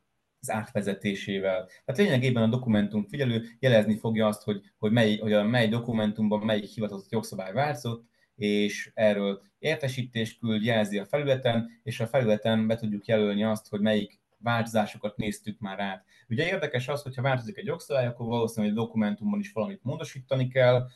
az 0.43 0.51
átvezetésével. 0.51 1.67
Tehát 1.85 2.01
lényegében 2.01 2.43
a 2.43 2.47
dokumentum 2.47 3.07
figyelő 3.07 3.45
jelezni 3.59 3.97
fogja 3.97 4.27
azt, 4.27 4.43
hogy, 4.43 4.61
hogy, 4.79 4.93
mely, 4.93 5.17
hogy 5.17 5.33
a 5.33 5.43
mely 5.43 5.69
dokumentumban 5.69 6.41
melyik 6.41 6.65
hivatalos 6.71 7.05
jogszabály 7.09 7.53
változott, 7.53 8.05
és 8.37 8.91
erről 8.95 9.43
értesítést 9.59 10.39
küld, 10.39 10.65
jelzi 10.65 10.99
a 10.99 11.05
felületen, 11.05 11.81
és 11.83 12.01
a 12.01 12.07
felületen 12.07 12.67
be 12.67 12.77
tudjuk 12.77 13.07
jelölni 13.07 13.45
azt, 13.45 13.69
hogy 13.69 13.81
melyik 13.81 14.21
változásokat 14.39 15.17
néztük 15.17 15.59
már 15.59 15.81
át. 15.81 16.05
Ugye 16.29 16.47
érdekes 16.47 16.89
az, 16.89 17.03
hogyha 17.03 17.23
változik 17.23 17.57
egy 17.57 17.67
jogszabály, 17.67 18.07
akkor 18.07 18.27
valószínűleg 18.27 18.77
egy 18.77 18.83
dokumentumban 18.83 19.41
is 19.41 19.53
valamit 19.53 19.83
módosítani 19.83 20.49
kell, 20.49 20.87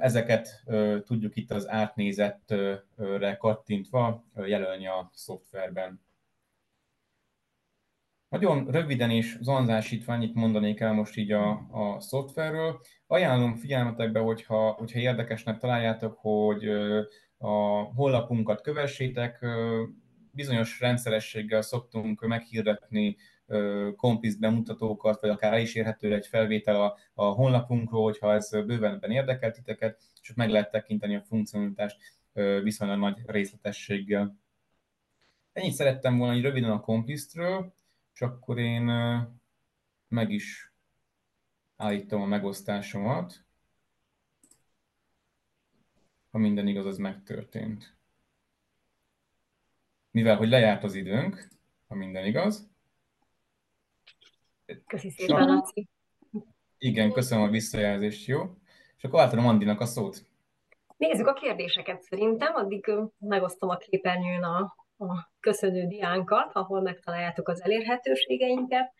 Ezeket 0.00 0.64
tudjuk 1.04 1.36
itt 1.36 1.50
az 1.50 1.68
átnézetre 1.68 3.36
kattintva 3.38 4.24
jelölni 4.46 4.86
a 4.86 5.10
szoftverben. 5.14 6.00
Nagyon 8.30 8.70
röviden 8.70 9.10
és 9.10 9.38
zanzásítva 9.40 10.12
annyit 10.12 10.34
mondanék 10.34 10.80
el 10.80 10.92
most 10.92 11.16
így 11.16 11.32
a, 11.32 11.50
a 11.70 12.00
szoftverről. 12.00 12.80
Ajánlom 13.06 13.54
figyelmetekbe, 13.54 14.20
hogyha, 14.20 14.70
hogyha 14.70 14.98
érdekesnek 14.98 15.58
találjátok, 15.58 16.18
hogy 16.18 16.68
a 17.38 17.48
honlapunkat 17.94 18.60
kövessétek, 18.60 19.46
bizonyos 20.30 20.80
rendszerességgel 20.80 21.62
szoktunk 21.62 22.26
meghirdetni 22.26 23.16
kompisz 23.96 24.34
bemutatókat, 24.34 25.20
vagy 25.20 25.30
akár 25.30 25.52
el 25.52 25.60
is 25.60 25.74
érhető 25.74 26.14
egy 26.14 26.26
felvétel 26.26 26.82
a, 26.82 26.96
a 27.14 27.24
honlapunkról, 27.24 28.02
hogyha 28.02 28.34
ez 28.34 28.50
bővenben 28.50 29.10
érdekel 29.10 29.52
titeket, 29.52 30.00
és 30.22 30.30
ott 30.30 30.36
meg 30.36 30.50
lehet 30.50 30.70
tekinteni 30.70 31.14
a 31.14 31.22
funkcionalitást 31.22 31.96
viszonylag 32.62 32.98
nagy 32.98 33.18
részletességgel. 33.26 34.36
Ennyit 35.52 35.74
szerettem 35.74 36.18
volna 36.18 36.32
hogy 36.32 36.42
röviden 36.42 36.70
a 36.70 36.80
kompisztről, 36.80 37.78
és 38.14 38.20
akkor 38.20 38.58
én 38.58 38.82
meg 40.08 40.30
is 40.30 40.72
állítom 41.76 42.22
a 42.22 42.26
megosztásomat. 42.26 43.44
Ha 46.30 46.38
minden 46.38 46.66
igaz, 46.66 46.86
az 46.86 46.96
megtörtént. 46.96 47.96
Mivel, 50.10 50.36
hogy 50.36 50.48
lejárt 50.48 50.84
az 50.84 50.94
időnk, 50.94 51.48
ha 51.88 51.94
minden 51.94 52.26
igaz. 52.26 52.70
Köszi 54.86 55.10
szépen, 55.10 55.46
Laci. 55.46 55.88
Igen, 56.78 57.12
köszönöm 57.12 57.44
a 57.44 57.50
visszajelzést, 57.50 58.26
jó? 58.26 58.54
És 58.96 59.04
akkor 59.04 59.20
átadom 59.20 59.46
Andinak 59.46 59.80
a 59.80 59.86
szót. 59.86 60.28
Nézzük 60.96 61.26
a 61.26 61.32
kérdéseket 61.32 62.02
szerintem, 62.02 62.54
addig 62.54 62.92
megosztom 63.18 63.68
a 63.68 63.76
képernyőn 63.76 64.42
a, 64.42 64.74
a 65.00 65.32
köszönő 65.40 65.86
diánkat, 65.86 66.50
ahol 66.52 66.80
megtaláljátok 66.80 67.48
az 67.48 67.62
elérhetőségeinket, 67.62 68.92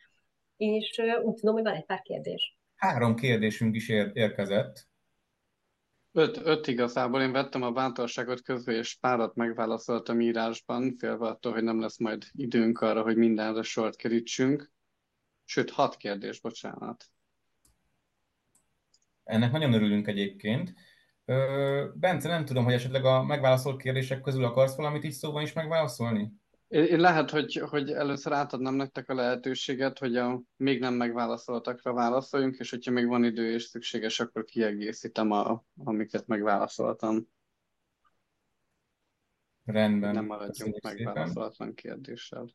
és 0.57 0.99
úgy 1.23 1.35
tudom, 1.35 1.55
hogy 1.55 1.65
van 1.65 1.75
egy 1.75 1.85
pár 1.85 2.03
kérdés. 2.03 2.59
Három 2.77 3.15
kérdésünk 3.15 3.75
is 3.75 3.89
ér- 3.89 4.17
érkezett. 4.17 4.89
Öt, 6.13 6.41
öt 6.45 6.67
igazából, 6.67 7.21
én 7.23 7.33
vettem 7.33 7.63
a 7.63 7.71
bátorságot 7.71 8.43
közül, 8.43 8.75
és 8.75 8.97
párat 9.01 9.35
megválaszoltam 9.35 10.21
írásban, 10.21 10.97
félve 10.99 11.27
attól, 11.27 11.53
hogy 11.53 11.63
nem 11.63 11.81
lesz 11.81 11.99
majd 11.99 12.25
időnk 12.33 12.81
arra, 12.81 13.03
hogy 13.03 13.17
mindenre 13.17 13.63
sort 13.63 13.97
kerítsünk. 13.97 14.71
Sőt, 15.45 15.71
hat 15.71 15.97
kérdés, 15.97 16.41
bocsánat. 16.41 17.05
Ennek 19.25 19.53
nagyon 19.53 19.73
örülünk 19.73 20.07
egyébként. 20.07 20.75
Bence, 21.95 22.29
nem 22.29 22.45
tudom, 22.45 22.65
hogy 22.65 22.73
esetleg 22.73 23.05
a 23.05 23.23
megválaszolt 23.23 23.83
kérdések 23.83 24.21
közül 24.21 24.45
akarsz 24.45 24.77
valamit 24.77 25.05
így 25.05 25.13
szóban 25.13 25.43
is 25.43 25.53
megválaszolni? 25.53 26.33
Én 26.69 27.01
lehet, 27.01 27.31
hogy, 27.31 27.55
hogy 27.55 27.91
először 27.91 28.33
átadnám 28.33 28.75
nektek 28.75 29.09
a 29.09 29.15
lehetőséget, 29.15 29.99
hogy 29.99 30.17
a 30.17 30.43
még 30.57 30.81
nem 30.81 30.95
megválaszoltakra 30.95 31.93
válaszoljunk, 31.93 32.57
és 32.57 32.71
hogyha 32.71 32.91
még 32.91 33.07
van 33.07 33.25
idő 33.25 33.53
és 33.53 33.63
szükséges, 33.63 34.21
akkor 34.21 34.45
kiegészítem, 34.45 35.31
a, 35.31 35.65
amiket 35.85 36.27
megválaszoltam. 36.27 37.29
Rendben. 39.65 40.15
Nem 40.15 40.27
maradjunk 40.27 40.81
megválaszolatlan 40.83 41.75
kérdéssel. 41.75 42.51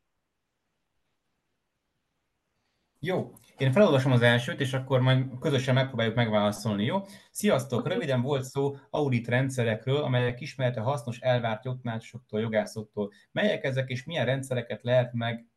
Jó, 3.06 3.32
én 3.58 3.72
felolvasom 3.72 4.12
az 4.12 4.22
elsőt, 4.22 4.60
és 4.60 4.74
akkor 4.74 5.00
majd 5.00 5.26
közösen 5.40 5.74
megpróbáljuk 5.74 6.16
megválaszolni, 6.16 6.86
jó? 6.86 7.02
Sziasztok! 7.32 7.88
Röviden 7.88 8.22
volt 8.22 8.44
szó 8.44 8.76
audit 8.90 9.28
rendszerekről, 9.28 10.04
amelyek 10.04 10.42
ismerte 10.42 10.80
hasznos 10.80 11.20
elvárt 11.20 11.66
jogtanácsosoktól, 11.66 12.40
jogászoktól. 12.40 13.12
Melyek 13.32 13.64
ezek, 13.64 13.90
és 13.90 14.04
milyen 14.04 14.26
rendszereket 14.26 14.84
lehet 14.84 15.14
meg 15.14 15.48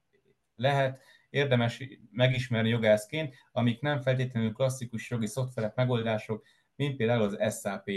lehet 0.57 1.01
érdemes 1.31 1.83
megismerni 2.11 2.69
jogászként, 2.69 3.35
amik 3.53 3.81
nem 3.81 4.01
feltétlenül 4.01 4.53
klasszikus 4.53 5.11
jogi 5.11 5.27
szoftverek 5.27 5.75
megoldások, 5.75 6.47
mint 6.77 6.97
például 6.97 7.23
az 7.23 7.61
SAP. 7.61 7.91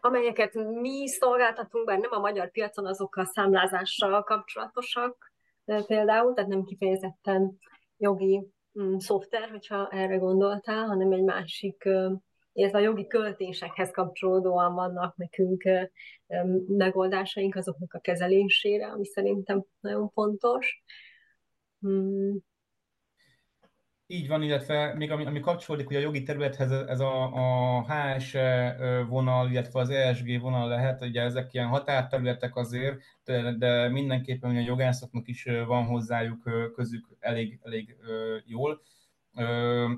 Amelyeket 0.00 0.54
mi 0.54 1.08
szolgáltatunk, 1.08 1.86
bár 1.86 1.98
nem 1.98 2.12
a 2.12 2.18
magyar 2.18 2.50
piacon, 2.50 2.86
azok 2.86 3.16
a 3.16 3.24
számlázással 3.24 4.22
kapcsolatosak, 4.22 5.27
például, 5.86 6.34
tehát 6.34 6.50
nem 6.50 6.64
kifejezetten 6.64 7.58
jogi 7.96 8.46
mm, 8.80 8.96
szoftver, 8.96 9.50
hogyha 9.50 9.88
erre 9.88 10.16
gondoltál, 10.16 10.86
hanem 10.86 11.12
egy 11.12 11.22
másik, 11.22 11.88
illetve 12.52 12.78
a 12.78 12.82
jogi 12.82 13.06
költésekhez 13.06 13.90
kapcsolódóan 13.90 14.74
vannak 14.74 15.16
nekünk 15.16 15.62
megoldásaink 16.66 17.54
azoknak 17.54 17.94
a 17.94 18.00
kezelésére, 18.00 18.86
ami 18.86 19.04
szerintem 19.04 19.64
nagyon 19.80 20.08
fontos. 20.08 20.82
Így 24.10 24.28
van, 24.28 24.42
illetve 24.42 24.94
még 24.94 25.10
ami, 25.10 25.24
ami 25.24 25.40
kapcsolódik 25.40 25.88
ugye 25.88 25.98
a 25.98 26.02
jogi 26.02 26.22
területhez, 26.22 26.70
ez 26.70 27.00
a, 27.00 27.32
a 27.34 27.82
HSE 27.82 28.76
vonal, 29.08 29.50
illetve 29.50 29.80
az 29.80 29.90
ESG 29.90 30.40
vonal 30.40 30.68
lehet, 30.68 31.02
ugye 31.02 31.22
ezek 31.22 31.52
ilyen 31.52 31.66
határterületek 31.66 32.56
azért, 32.56 33.00
de, 33.24 33.52
de 33.52 33.88
mindenképpen 33.88 34.50
ugye 34.50 34.60
a 34.60 34.64
jogászoknak 34.64 35.28
is 35.28 35.44
van 35.66 35.84
hozzájuk 35.84 36.72
közük 36.74 37.06
elég, 37.20 37.60
elég 37.62 37.96
jól. 38.46 38.82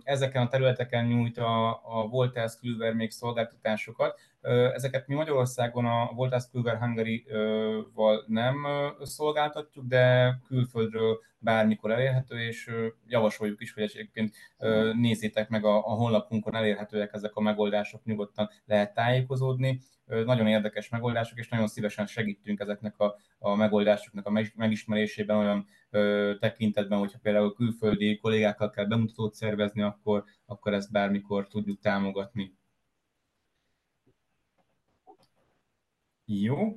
Ezeken 0.03 0.43
a 0.43 0.49
területeken 0.49 1.07
nyújt 1.07 1.39
a, 1.39 1.69
a 1.69 2.49
Skulver 2.49 2.95
még 2.95 3.11
szolgáltatásokat. 3.11 4.21
Ezeket 4.75 5.07
mi 5.07 5.15
Magyarországon 5.15 5.87
a 5.87 6.13
Voltaire 6.15 6.45
Skulver 6.45 6.79
Hungary-val 6.79 8.25
nem 8.27 8.67
szolgáltatjuk, 9.03 9.87
de 9.87 10.35
külföldről 10.47 11.19
bármikor 11.39 11.91
elérhető, 11.91 12.41
és 12.41 12.71
javasoljuk 13.07 13.61
is, 13.61 13.73
hogy 13.73 13.83
egyébként 13.83 14.35
nézzétek 14.93 15.49
meg 15.49 15.65
a 15.65 15.81
honlapunkon 15.81 16.55
elérhetőek 16.55 17.13
ezek 17.13 17.35
a 17.35 17.41
megoldások, 17.41 18.05
nyugodtan 18.05 18.49
lehet 18.65 18.95
tájékozódni. 18.95 19.81
Nagyon 20.05 20.47
érdekes 20.47 20.89
megoldások, 20.89 21.39
és 21.39 21.49
nagyon 21.49 21.67
szívesen 21.67 22.07
segítünk 22.07 22.61
ezeknek 22.61 22.99
a, 22.99 23.17
a 23.39 23.55
megoldásoknak 23.55 24.27
a 24.27 24.43
megismerésében 24.57 25.37
olyan 25.37 25.67
ö, 25.91 26.33
tekintetben, 26.41 26.99
hogyha 26.99 27.19
például 27.23 27.55
külföldi 27.55 28.17
kollégákkal 28.17 28.71
kell 28.71 28.85
bemutatót 28.85 29.35
szervezni, 29.35 29.83
akkor, 29.83 30.25
akkor 30.47 30.75
ezt 30.75 30.93
bármikor 30.93 31.49
tudjuk 31.49 31.81
támogatni. 31.81 32.59
Jó. 36.33 36.77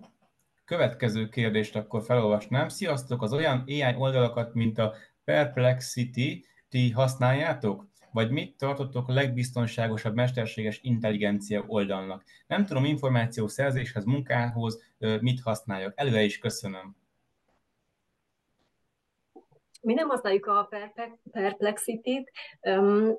Következő 0.66 1.30
kérdést 1.30 1.76
akkor 1.76 2.04
felolvasnám. 2.04 2.68
Sziasztok! 2.68 3.22
Az 3.22 3.34
olyan 3.34 3.64
AI 3.68 3.96
oldalakat, 3.98 4.54
mint 4.54 4.78
a 4.78 4.94
Perplexity, 5.24 6.46
ti 6.70 6.92
használjátok? 6.92 7.88
Vagy 8.12 8.32
mit 8.32 8.58
tartotok 8.58 9.08
a 9.08 9.14
legbiztonságosabb 9.14 10.16
mesterséges 10.16 10.80
intelligencia 10.82 11.64
oldalnak? 11.68 12.24
Nem 12.48 12.66
tudom, 12.66 12.86
információ 12.86 13.48
szerzéshez, 13.48 14.06
munkához 14.06 14.84
mit 15.20 15.42
használjak. 15.42 15.94
Előre 15.96 16.24
is 16.24 16.38
köszönöm. 16.38 16.96
Mi 19.84 19.94
nem 19.94 20.10
használjuk 20.10 20.46
a 20.46 20.70
Perplexity-t. 21.32 22.32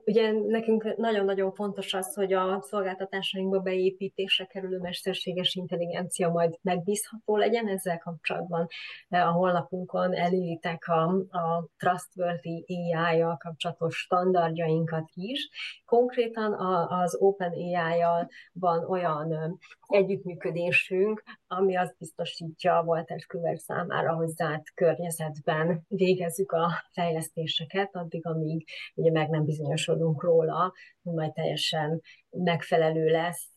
Ugye 0.04 0.32
nekünk 0.32 0.96
nagyon-nagyon 0.96 1.52
fontos 1.52 1.94
az, 1.94 2.14
hogy 2.14 2.32
a 2.32 2.60
szolgáltatásainkba 2.62 3.60
beépítésre 3.60 4.44
kerülő 4.44 4.78
mesterséges 4.78 5.54
intelligencia 5.54 6.28
majd 6.28 6.58
megbízható 6.62 7.36
legyen. 7.36 7.68
Ezzel 7.68 7.98
kapcsolatban 7.98 8.66
a 9.08 9.16
honlapunkon 9.16 10.14
eléritek 10.14 10.88
a, 10.88 11.02
a 11.38 11.68
Trustworthy 11.76 12.64
AI-jal 12.68 13.36
kapcsolatos 13.36 13.96
standardjainkat 13.96 15.10
is. 15.14 15.48
Konkrétan 15.84 16.52
az 16.88 17.16
OpenAI-jal 17.20 18.28
van 18.52 18.84
olyan 18.84 19.58
együttműködésünk, 19.87 21.22
ami 21.47 21.76
azt 21.76 21.97
biztosítja 21.99 22.78
a 22.78 22.82
Walter 22.82 23.24
Küver 23.26 23.59
számára, 23.59 24.14
hogy 24.14 24.28
zárt 24.28 24.74
környezetben 24.74 25.85
végezzük 25.89 26.53
a 26.53 26.70
fejlesztéseket, 26.93 27.97
addig, 27.97 28.26
amíg 28.26 28.68
ugye 28.95 29.11
meg 29.11 29.28
nem 29.28 29.45
bizonyosodunk 29.45 30.22
róla, 30.22 30.72
hogy 31.03 31.12
majd 31.12 31.32
teljesen 31.32 32.01
megfelelő 32.30 33.07
lesz, 33.07 33.49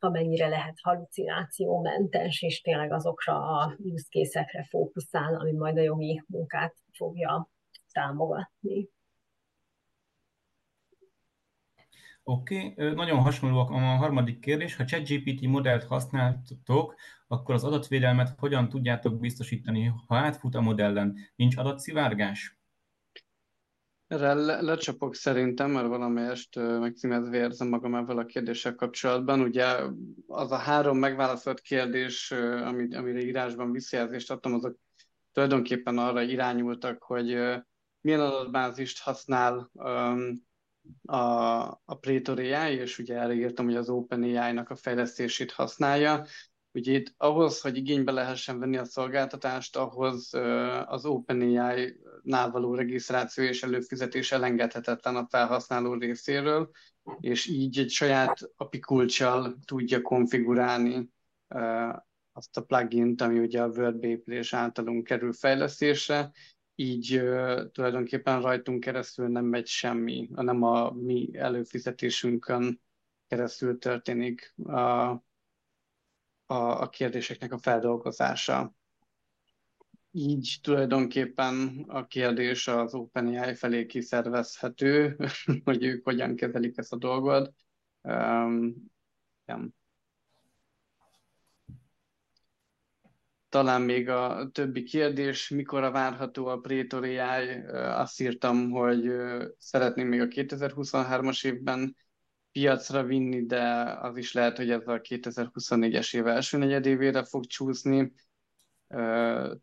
amennyire 0.00 0.48
lehet 0.48 0.78
halucinációmentes, 0.82 2.42
és 2.42 2.60
tényleg 2.60 2.92
azokra 2.92 3.34
a 3.34 3.76
use 3.78 4.66
fókuszál, 4.68 5.34
ami 5.34 5.52
majd 5.52 5.78
a 5.78 5.82
jogi 5.82 6.22
munkát 6.26 6.74
fogja 6.96 7.50
támogatni. 7.92 8.88
Oké, 12.30 12.72
okay. 12.76 12.94
nagyon 12.94 13.18
hasonlóak 13.18 13.70
a 13.70 13.78
harmadik 13.78 14.40
kérdés. 14.40 14.76
Ha 14.76 14.84
ChatGPT 14.84 15.40
modellt 15.40 15.84
használtok, 15.84 16.94
akkor 17.26 17.54
az 17.54 17.64
adatvédelmet 17.64 18.34
hogyan 18.38 18.68
tudjátok 18.68 19.20
biztosítani, 19.20 19.92
ha 20.06 20.16
átfut 20.16 20.54
a 20.54 20.60
modellen? 20.60 21.16
Nincs 21.36 21.56
adatszivárgás? 21.56 22.58
Erre 24.06 24.34
le, 24.34 24.60
lecsapok 24.60 25.14
szerintem, 25.14 25.70
mert 25.70 25.86
valamelyest 25.86 26.56
megcímezve 26.56 27.36
érzem 27.36 27.68
magam 27.68 27.94
ezzel 27.94 28.18
a 28.18 28.24
kérdéssel 28.24 28.74
kapcsolatban. 28.74 29.40
Ugye 29.40 29.66
az 30.26 30.52
a 30.52 30.56
három 30.56 30.98
megválaszolt 30.98 31.60
kérdés, 31.60 32.30
amit, 32.64 32.94
amire 32.94 33.20
írásban 33.20 33.72
visszajelzést 33.72 34.30
adtam, 34.30 34.54
azok 34.54 34.76
tulajdonképpen 35.32 35.98
arra 35.98 36.22
irányultak, 36.22 37.02
hogy 37.02 37.26
milyen 38.00 38.20
adatbázist 38.20 39.02
használ 39.02 39.70
a, 41.04 41.16
a 41.84 41.98
Praetor 42.00 42.38
AI, 42.38 42.74
és 42.74 42.98
ugye 42.98 43.18
erre 43.18 43.34
írtam, 43.34 43.64
hogy 43.66 43.76
az 43.76 43.88
OpenAI-nak 43.88 44.70
a 44.70 44.76
fejlesztését 44.76 45.52
használja. 45.52 46.24
Ugye 46.72 46.92
itt 46.92 47.14
ahhoz, 47.16 47.60
hogy 47.60 47.76
igénybe 47.76 48.12
lehessen 48.12 48.58
venni 48.58 48.76
a 48.76 48.84
szolgáltatást, 48.84 49.76
ahhoz 49.76 50.34
az 50.86 51.04
OpenAI-nál 51.04 52.50
való 52.50 52.74
regisztráció 52.74 53.44
és 53.44 53.62
előfizetés 53.62 54.32
elengedhetetlen 54.32 55.16
a 55.16 55.26
felhasználó 55.30 55.94
részéről, 55.94 56.70
és 57.20 57.46
így 57.46 57.78
egy 57.78 57.90
saját 57.90 58.50
API 58.56 58.78
kulcsal 58.78 59.58
tudja 59.64 60.02
konfigurálni 60.02 61.10
azt 62.38 62.56
a 62.56 62.62
plugin 62.62 63.14
ami 63.18 63.38
ugye 63.38 63.62
a 63.62 63.68
Word 63.68 63.96
beépülés 63.96 64.52
általunk 64.52 65.04
kerül 65.04 65.32
fejlesztésre, 65.32 66.30
így 66.80 67.22
tulajdonképpen 67.72 68.40
rajtunk 68.42 68.80
keresztül 68.80 69.28
nem 69.28 69.44
megy 69.44 69.66
semmi, 69.66 70.28
hanem 70.34 70.62
a 70.62 70.90
mi 70.90 71.30
előfizetésünkön 71.32 72.80
keresztül 73.26 73.78
történik 73.78 74.54
a, 74.64 74.80
a, 74.80 75.20
a 76.46 76.88
kérdéseknek 76.88 77.52
a 77.52 77.58
feldolgozása. 77.58 78.74
Így 80.10 80.58
tulajdonképpen 80.62 81.84
a 81.88 82.06
kérdés 82.06 82.68
az 82.68 82.94
OpenAI 82.94 83.54
felé 83.54 83.86
kiszervezhető, 83.86 85.16
hogy 85.64 85.84
ők 85.84 86.04
hogyan 86.04 86.36
kezelik 86.36 86.78
ezt 86.78 86.92
a 86.92 86.96
dolgot. 86.96 87.54
Um, 88.02 88.74
yeah. 89.46 89.62
Talán 93.48 93.82
még 93.82 94.08
a 94.08 94.48
többi 94.52 94.82
kérdés, 94.82 95.48
mikor 95.48 95.82
a 95.82 95.90
várható 95.90 96.46
a 96.46 96.60
AI, 96.62 97.62
azt 97.72 98.20
írtam, 98.20 98.70
hogy 98.70 99.12
szeretném 99.58 100.08
még 100.08 100.20
a 100.20 100.26
2023-as 100.26 101.46
évben 101.46 101.96
piacra 102.52 103.02
vinni, 103.02 103.46
de 103.46 103.62
az 104.00 104.16
is 104.16 104.32
lehet, 104.32 104.56
hogy 104.56 104.70
ez 104.70 104.86
a 104.86 105.00
2024-es 105.00 106.16
év 106.16 106.26
első 106.26 106.58
negyedévére 106.58 107.24
fog 107.24 107.46
csúszni. 107.46 108.12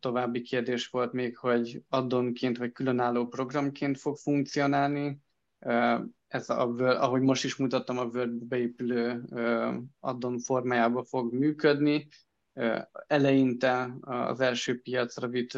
További 0.00 0.42
kérdés 0.42 0.88
volt 0.88 1.12
még, 1.12 1.36
hogy 1.36 1.82
addonként 1.88 2.58
vagy 2.58 2.72
különálló 2.72 3.26
programként 3.26 3.98
fog 3.98 4.16
funkcionálni. 4.16 5.20
Ez, 6.26 6.50
a, 6.50 6.74
ahogy 6.78 7.20
most 7.20 7.44
is 7.44 7.56
mutattam, 7.56 7.98
a 7.98 8.04
Word 8.04 8.44
beépülő 8.44 9.22
addon 10.00 10.38
formájában 10.38 11.04
fog 11.04 11.34
működni 11.34 12.08
eleinte 13.06 13.96
az 14.00 14.40
első 14.40 14.80
piacra 14.80 15.28
vitt 15.28 15.52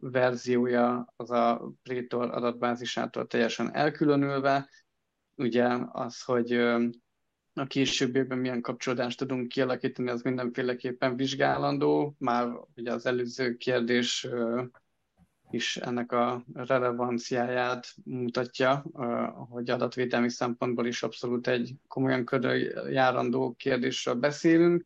verziója 0.00 1.12
az 1.16 1.30
a 1.30 1.72
Pretor 1.82 2.30
adatbázisától 2.30 3.26
teljesen 3.26 3.74
elkülönülve. 3.74 4.68
Ugye 5.34 5.68
az, 5.92 6.22
hogy 6.22 6.52
a 7.52 7.66
későbbiekben 7.66 8.38
milyen 8.38 8.60
kapcsolódást 8.60 9.18
tudunk 9.18 9.48
kialakítani, 9.48 10.10
az 10.10 10.22
mindenféleképpen 10.22 11.16
vizsgálandó. 11.16 12.14
Már 12.18 12.48
ugye 12.76 12.92
az 12.92 13.06
előző 13.06 13.56
kérdés 13.56 14.28
is 15.50 15.76
ennek 15.76 16.12
a 16.12 16.44
relevanciáját 16.52 17.86
mutatja, 18.04 18.84
hogy 19.50 19.70
adatvédelmi 19.70 20.30
szempontból 20.30 20.86
is 20.86 21.02
abszolút 21.02 21.46
egy 21.46 21.74
komolyan 21.88 22.24
körüljárandó 22.24 23.54
kérdésről 23.54 24.14
beszélünk 24.14 24.84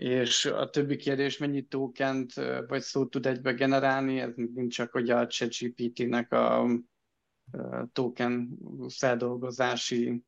és 0.00 0.44
a 0.44 0.70
többi 0.70 0.96
kérdés, 0.96 1.38
mennyi 1.38 1.62
tokent 1.62 2.32
vagy 2.66 2.80
szót 2.82 3.10
tud 3.10 3.26
egybe 3.26 3.52
generálni, 3.52 4.20
ez 4.20 4.32
nincs 4.34 4.74
csak 4.74 4.92
hogy 4.92 5.10
a 5.10 5.26
ChatGPT-nek 5.26 6.32
a 6.32 6.66
token 7.92 8.58
feldolgozási 8.88 10.24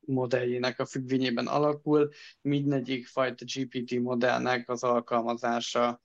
modelljének 0.00 0.80
a 0.80 0.86
függvényében 0.86 1.46
alakul. 1.46 2.08
Mindegyik 2.40 3.06
fajta 3.06 3.44
GPT 3.54 4.00
modellnek 4.00 4.68
az 4.68 4.82
alkalmazása 4.82 6.02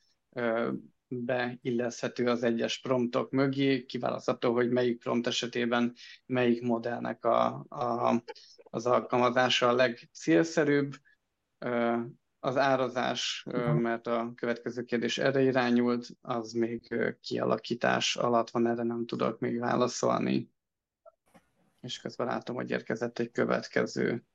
beilleszhető 1.08 2.26
az 2.26 2.44
egyes 2.44 2.80
promptok 2.80 3.32
mögé, 3.32 3.86
kiválasztható, 3.86 4.54
hogy 4.54 4.70
melyik 4.70 5.00
prompt 5.00 5.28
esetében 5.28 5.94
melyik 6.26 6.62
modellnek 6.62 7.26
a, 7.26 7.66
a, 7.70 8.24
az 8.64 8.86
alkalmazása 8.86 9.68
a 9.68 9.74
legcélszerűbb 9.74 10.94
az 12.44 12.58
árazás, 12.58 13.46
mert 13.74 14.08
a 14.08 14.32
következő 14.36 14.84
kérdés 14.84 15.18
erre 15.18 15.42
irányult, 15.42 16.08
az 16.22 16.52
még 16.52 16.96
kialakítás 17.22 18.16
alatt 18.16 18.50
van, 18.50 18.68
erre 18.68 18.84
nem 18.84 19.06
tudok 19.06 19.40
még 19.40 19.60
válaszolni. 19.60 20.52
És 21.82 22.00
közben 22.00 22.28
látom, 22.28 22.56
hogy 22.56 22.70
érkezett 22.70 23.20
egy 23.20 23.32
következő 23.32 24.26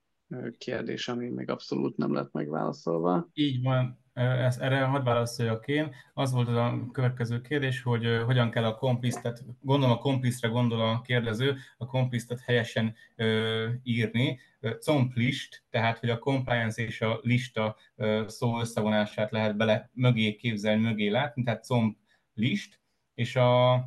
kérdés, 0.59 1.09
ami 1.09 1.28
még 1.28 1.50
abszolút 1.50 1.96
nem 1.96 2.12
lett 2.12 2.32
megválaszolva. 2.32 3.28
Így 3.32 3.62
van, 3.62 3.98
ezt, 4.16 4.60
erre 4.60 4.84
hadd 4.84 5.04
válaszoljak 5.04 5.68
én. 5.68 5.94
Az 6.14 6.32
volt 6.32 6.48
a 6.48 6.86
következő 6.92 7.40
kérdés, 7.40 7.82
hogy 7.82 8.20
hogyan 8.24 8.50
kell 8.50 8.64
a 8.64 8.74
komplisztet, 8.74 9.44
gondolom 9.60 9.96
a 9.96 9.98
komplisztre 9.98 10.48
gondol 10.48 10.80
a 10.80 11.00
kérdező, 11.00 11.56
a 11.76 11.86
komplisztet 11.86 12.40
helyesen 12.40 12.94
ö, 13.16 13.68
írni. 13.82 14.40
Complist, 14.84 15.64
tehát 15.70 15.98
hogy 15.98 16.10
a 16.10 16.18
compliance 16.18 16.82
és 16.82 17.00
a 17.00 17.18
lista 17.22 17.76
ö, 17.96 18.24
szó 18.26 18.60
összevonását 18.60 19.30
lehet 19.30 19.56
bele 19.56 19.90
mögé 19.92 20.36
képzelni, 20.36 20.82
mögé 20.82 21.08
látni, 21.08 21.42
tehát 21.42 21.66
complist, 21.66 22.80
és 23.14 23.36
a 23.36 23.80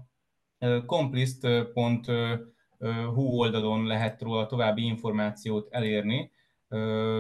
complist.hu 0.86 2.42
oldalon 3.22 3.86
lehet 3.86 4.22
róla 4.22 4.46
további 4.46 4.86
információt 4.86 5.68
elérni, 5.74 6.32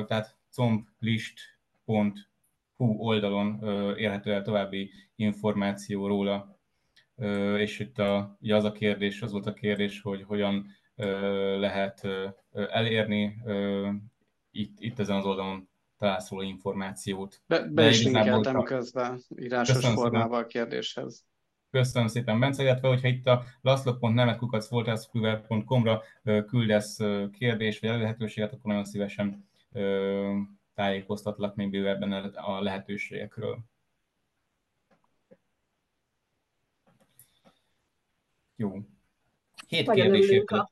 tehát 0.07 0.37
complist.hu 0.55 2.28
Hú 2.79 2.99
oldalon 2.99 3.59
érhető 3.97 4.33
el 4.33 4.41
további 4.41 4.91
információ 5.15 6.07
róla. 6.07 6.59
És 7.57 7.79
itt 7.79 7.99
a, 7.99 8.37
ugye 8.41 8.55
az 8.55 8.63
a 8.63 8.71
kérdés, 8.71 9.21
az 9.21 9.31
volt 9.31 9.45
a 9.45 9.53
kérdés, 9.53 10.01
hogy 10.01 10.23
hogyan 10.23 10.65
lehet 11.59 12.07
elérni 12.51 13.35
itt, 14.51 14.79
itt 14.79 14.99
ezen 14.99 15.15
az 15.15 15.25
oldalon 15.25 15.69
találsz 15.97 16.29
róla 16.29 16.43
információt. 16.43 17.41
Be, 17.47 17.67
be 17.67 17.87
is 17.87 18.03
linkeltem 18.03 18.63
közben 18.63 19.19
írásos 19.35 19.75
Köszönöm 19.75 19.95
formával 19.95 20.23
szépen. 20.23 20.43
a 20.43 20.45
kérdéshez. 20.45 21.25
Köszönöm 21.71 22.07
szépen, 22.07 22.39
Bence, 22.39 22.63
illetve 22.63 22.87
hogyha 22.87 23.07
itt 23.07 23.27
a 23.27 23.43
laszlo.nemetkukacvoltászkuver.com-ra 23.61 26.01
küldesz 26.47 26.97
kérdés 27.31 27.79
vagy 27.79 27.89
lehetőséget, 27.89 28.53
akkor 28.53 28.65
nagyon 28.65 28.85
szívesen 28.85 29.49
tájékoztatlak 30.79 31.55
még 31.55 31.69
bővebben 31.69 32.11
a 32.33 32.61
lehetőségekről. 32.61 33.59
Jó. 38.55 38.79
Hét 39.67 39.91
kérdés 39.91 40.43
A... 40.45 40.69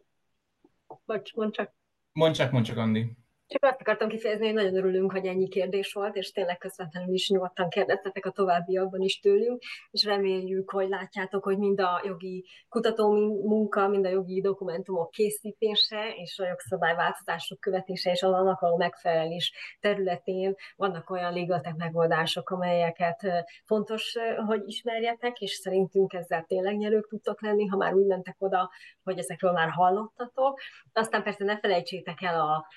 Bocs, 1.06 1.34
mondd 1.34 1.52
csak. 1.52 1.74
Mondd 2.12 2.34
csak, 2.34 2.52
mondd 2.52 2.64
csak, 2.64 2.78
Andi. 2.78 3.18
Csak 3.50 3.64
azt 3.64 3.82
akartam 3.82 4.10
kifejezni, 4.10 4.46
hogy 4.46 4.56
nagyon 4.56 4.76
örülünk, 4.76 5.12
hogy 5.12 5.26
ennyi 5.26 5.48
kérdés 5.48 5.94
volt, 5.94 6.16
és 6.16 6.32
tényleg 6.32 6.58
közvetlenül 6.58 7.14
is 7.14 7.30
nyugodtan 7.30 7.70
kérdeztetek 7.70 8.26
a 8.26 8.32
továbbiakban 8.32 9.02
is 9.02 9.20
tőlünk, 9.20 9.62
és 9.92 10.04
reméljük, 10.04 10.70
hogy 10.70 10.90
látjátok, 10.90 11.44
hogy 11.44 11.58
mind 11.58 11.80
a 11.80 12.02
jogi 12.06 12.46
kutató 12.70 13.12
munka, 13.48 13.88
mind 13.88 14.06
a 14.06 14.10
jogi 14.10 14.42
dokumentumok 14.42 15.12
készítése, 15.12 16.14
és 16.16 16.40
a 16.40 16.48
jogszabályváltozások 16.48 17.60
követése, 17.60 18.12
és 18.12 18.24
az 18.24 18.32
annak 18.32 18.60
való 18.60 18.78
megfelelés 18.78 19.54
területén 19.80 20.56
vannak 20.76 21.10
olyan 21.10 21.34
legaltek 21.34 21.76
megoldások, 21.76 22.50
amelyeket 22.50 23.48
fontos, 23.66 24.16
hogy 24.46 24.62
ismerjetek, 24.66 25.40
és 25.40 25.52
szerintünk 25.52 26.14
ezzel 26.14 26.44
tényleg 26.44 26.78
nyerők 26.78 27.08
tudtok 27.08 27.42
lenni, 27.42 27.66
ha 27.66 27.78
már 27.78 27.94
úgy 27.94 28.06
mentek 28.06 28.36
oda, 28.40 28.70
hogy 29.04 29.18
ezekről 29.18 29.52
már 29.52 29.70
hallottatok. 29.70 30.60
Aztán 30.94 31.24
persze 31.24 31.44
ne 31.44 31.60
felejtsétek 31.60 32.22
el 32.22 32.42
a 32.42 32.68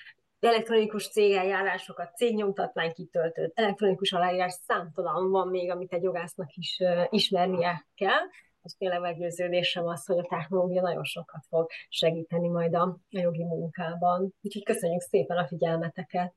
elektronikus 0.45 1.09
cégeljárásokat, 1.09 2.15
cégnyomtatvány 2.15 2.93
kitöltött, 2.93 3.51
elektronikus 3.57 4.11
aláírás 4.11 4.53
számtalan 4.53 5.29
van 5.29 5.47
még, 5.47 5.71
amit 5.71 5.93
egy 5.93 6.03
jogásznak 6.03 6.55
is 6.55 6.79
uh, 6.79 7.05
ismernie 7.09 7.87
kell. 7.95 8.21
Az 8.61 8.75
tényleg 8.77 8.99
meggyőződésem 8.99 9.85
az, 9.85 10.05
hogy 10.05 10.17
a 10.17 10.27
technológia 10.29 10.81
nagyon 10.81 11.03
sokat 11.03 11.45
fog 11.49 11.69
segíteni 11.89 12.47
majd 12.47 12.73
a, 12.73 12.81
a 13.09 13.19
jogi 13.19 13.43
munkában. 13.43 14.33
Úgyhogy 14.41 14.63
köszönjük 14.63 15.01
szépen 15.01 15.37
a 15.37 15.47
figyelmeteket. 15.47 16.33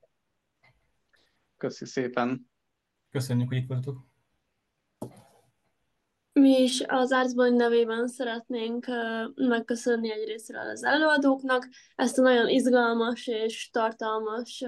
Köszönjük 1.57 1.95
szépen. 1.95 2.49
Köszönjük, 3.09 3.47
hogy 3.47 3.57
itt 3.57 3.67
voltatok. 3.67 4.14
Mi 6.39 6.61
is 6.61 6.83
az 6.87 7.11
Arcboy 7.11 7.49
nevében 7.49 8.07
szeretnénk 8.07 8.85
megköszönni 9.35 10.11
egyrésztről 10.11 10.69
az 10.69 10.83
előadóknak 10.83 11.67
ezt 11.95 12.17
a 12.17 12.21
nagyon 12.21 12.49
izgalmas 12.49 13.27
és 13.27 13.69
tartalmas 13.69 14.63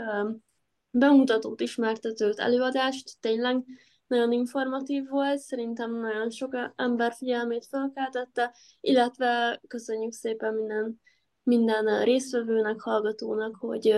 bemutatót, 0.89 1.61
ismertetőt, 1.61 2.39
előadást. 2.39 3.19
Tényleg 3.19 3.65
nagyon 4.07 4.31
informatív 4.31 5.07
volt, 5.07 5.39
szerintem 5.39 5.99
nagyon 5.99 6.29
sok 6.29 6.73
ember 6.75 7.13
figyelmét 7.13 7.65
felkeltette, 7.65 8.55
illetve 8.81 9.61
köszönjük 9.67 10.11
szépen 10.11 10.53
minden, 10.53 11.01
minden 11.43 12.03
résztvevőnek, 12.03 12.79
hallgatónak, 12.79 13.55
hogy 13.55 13.95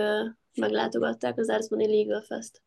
meglátogatták 0.54 1.38
az 1.38 1.48
Erzboni 1.48 1.86
Legal 1.86 2.22
Fest 2.22 2.62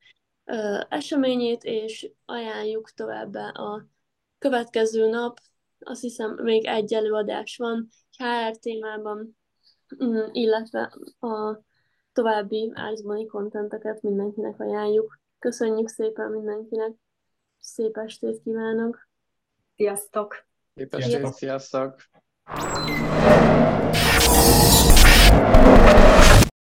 eseményét, 0.89 1.63
és 1.63 2.11
ajánljuk 2.25 2.91
továbbá 2.91 3.47
a 3.47 3.91
Következő 4.43 5.09
nap 5.09 5.39
azt 5.79 6.01
hiszem 6.01 6.33
még 6.33 6.65
egy 6.65 6.93
előadás 6.93 7.57
van 7.57 7.87
HR 8.17 8.57
témában, 8.57 9.37
mm, 10.03 10.19
illetve 10.31 10.93
a 11.19 11.59
további 12.13 12.71
Árzboni 12.75 13.25
kontenteket 13.25 14.01
mindenkinek 14.01 14.59
ajánljuk. 14.59 15.19
Köszönjük 15.39 15.87
szépen 15.87 16.31
mindenkinek, 16.31 16.91
szép 17.59 17.97
estét 17.97 18.41
kívánok! 18.43 19.07
Sziasztok! 19.75 20.45
Szép 20.75 20.93
estét, 20.93 21.33
sziasztok! 21.33 21.33
sziasztok. 21.33 21.95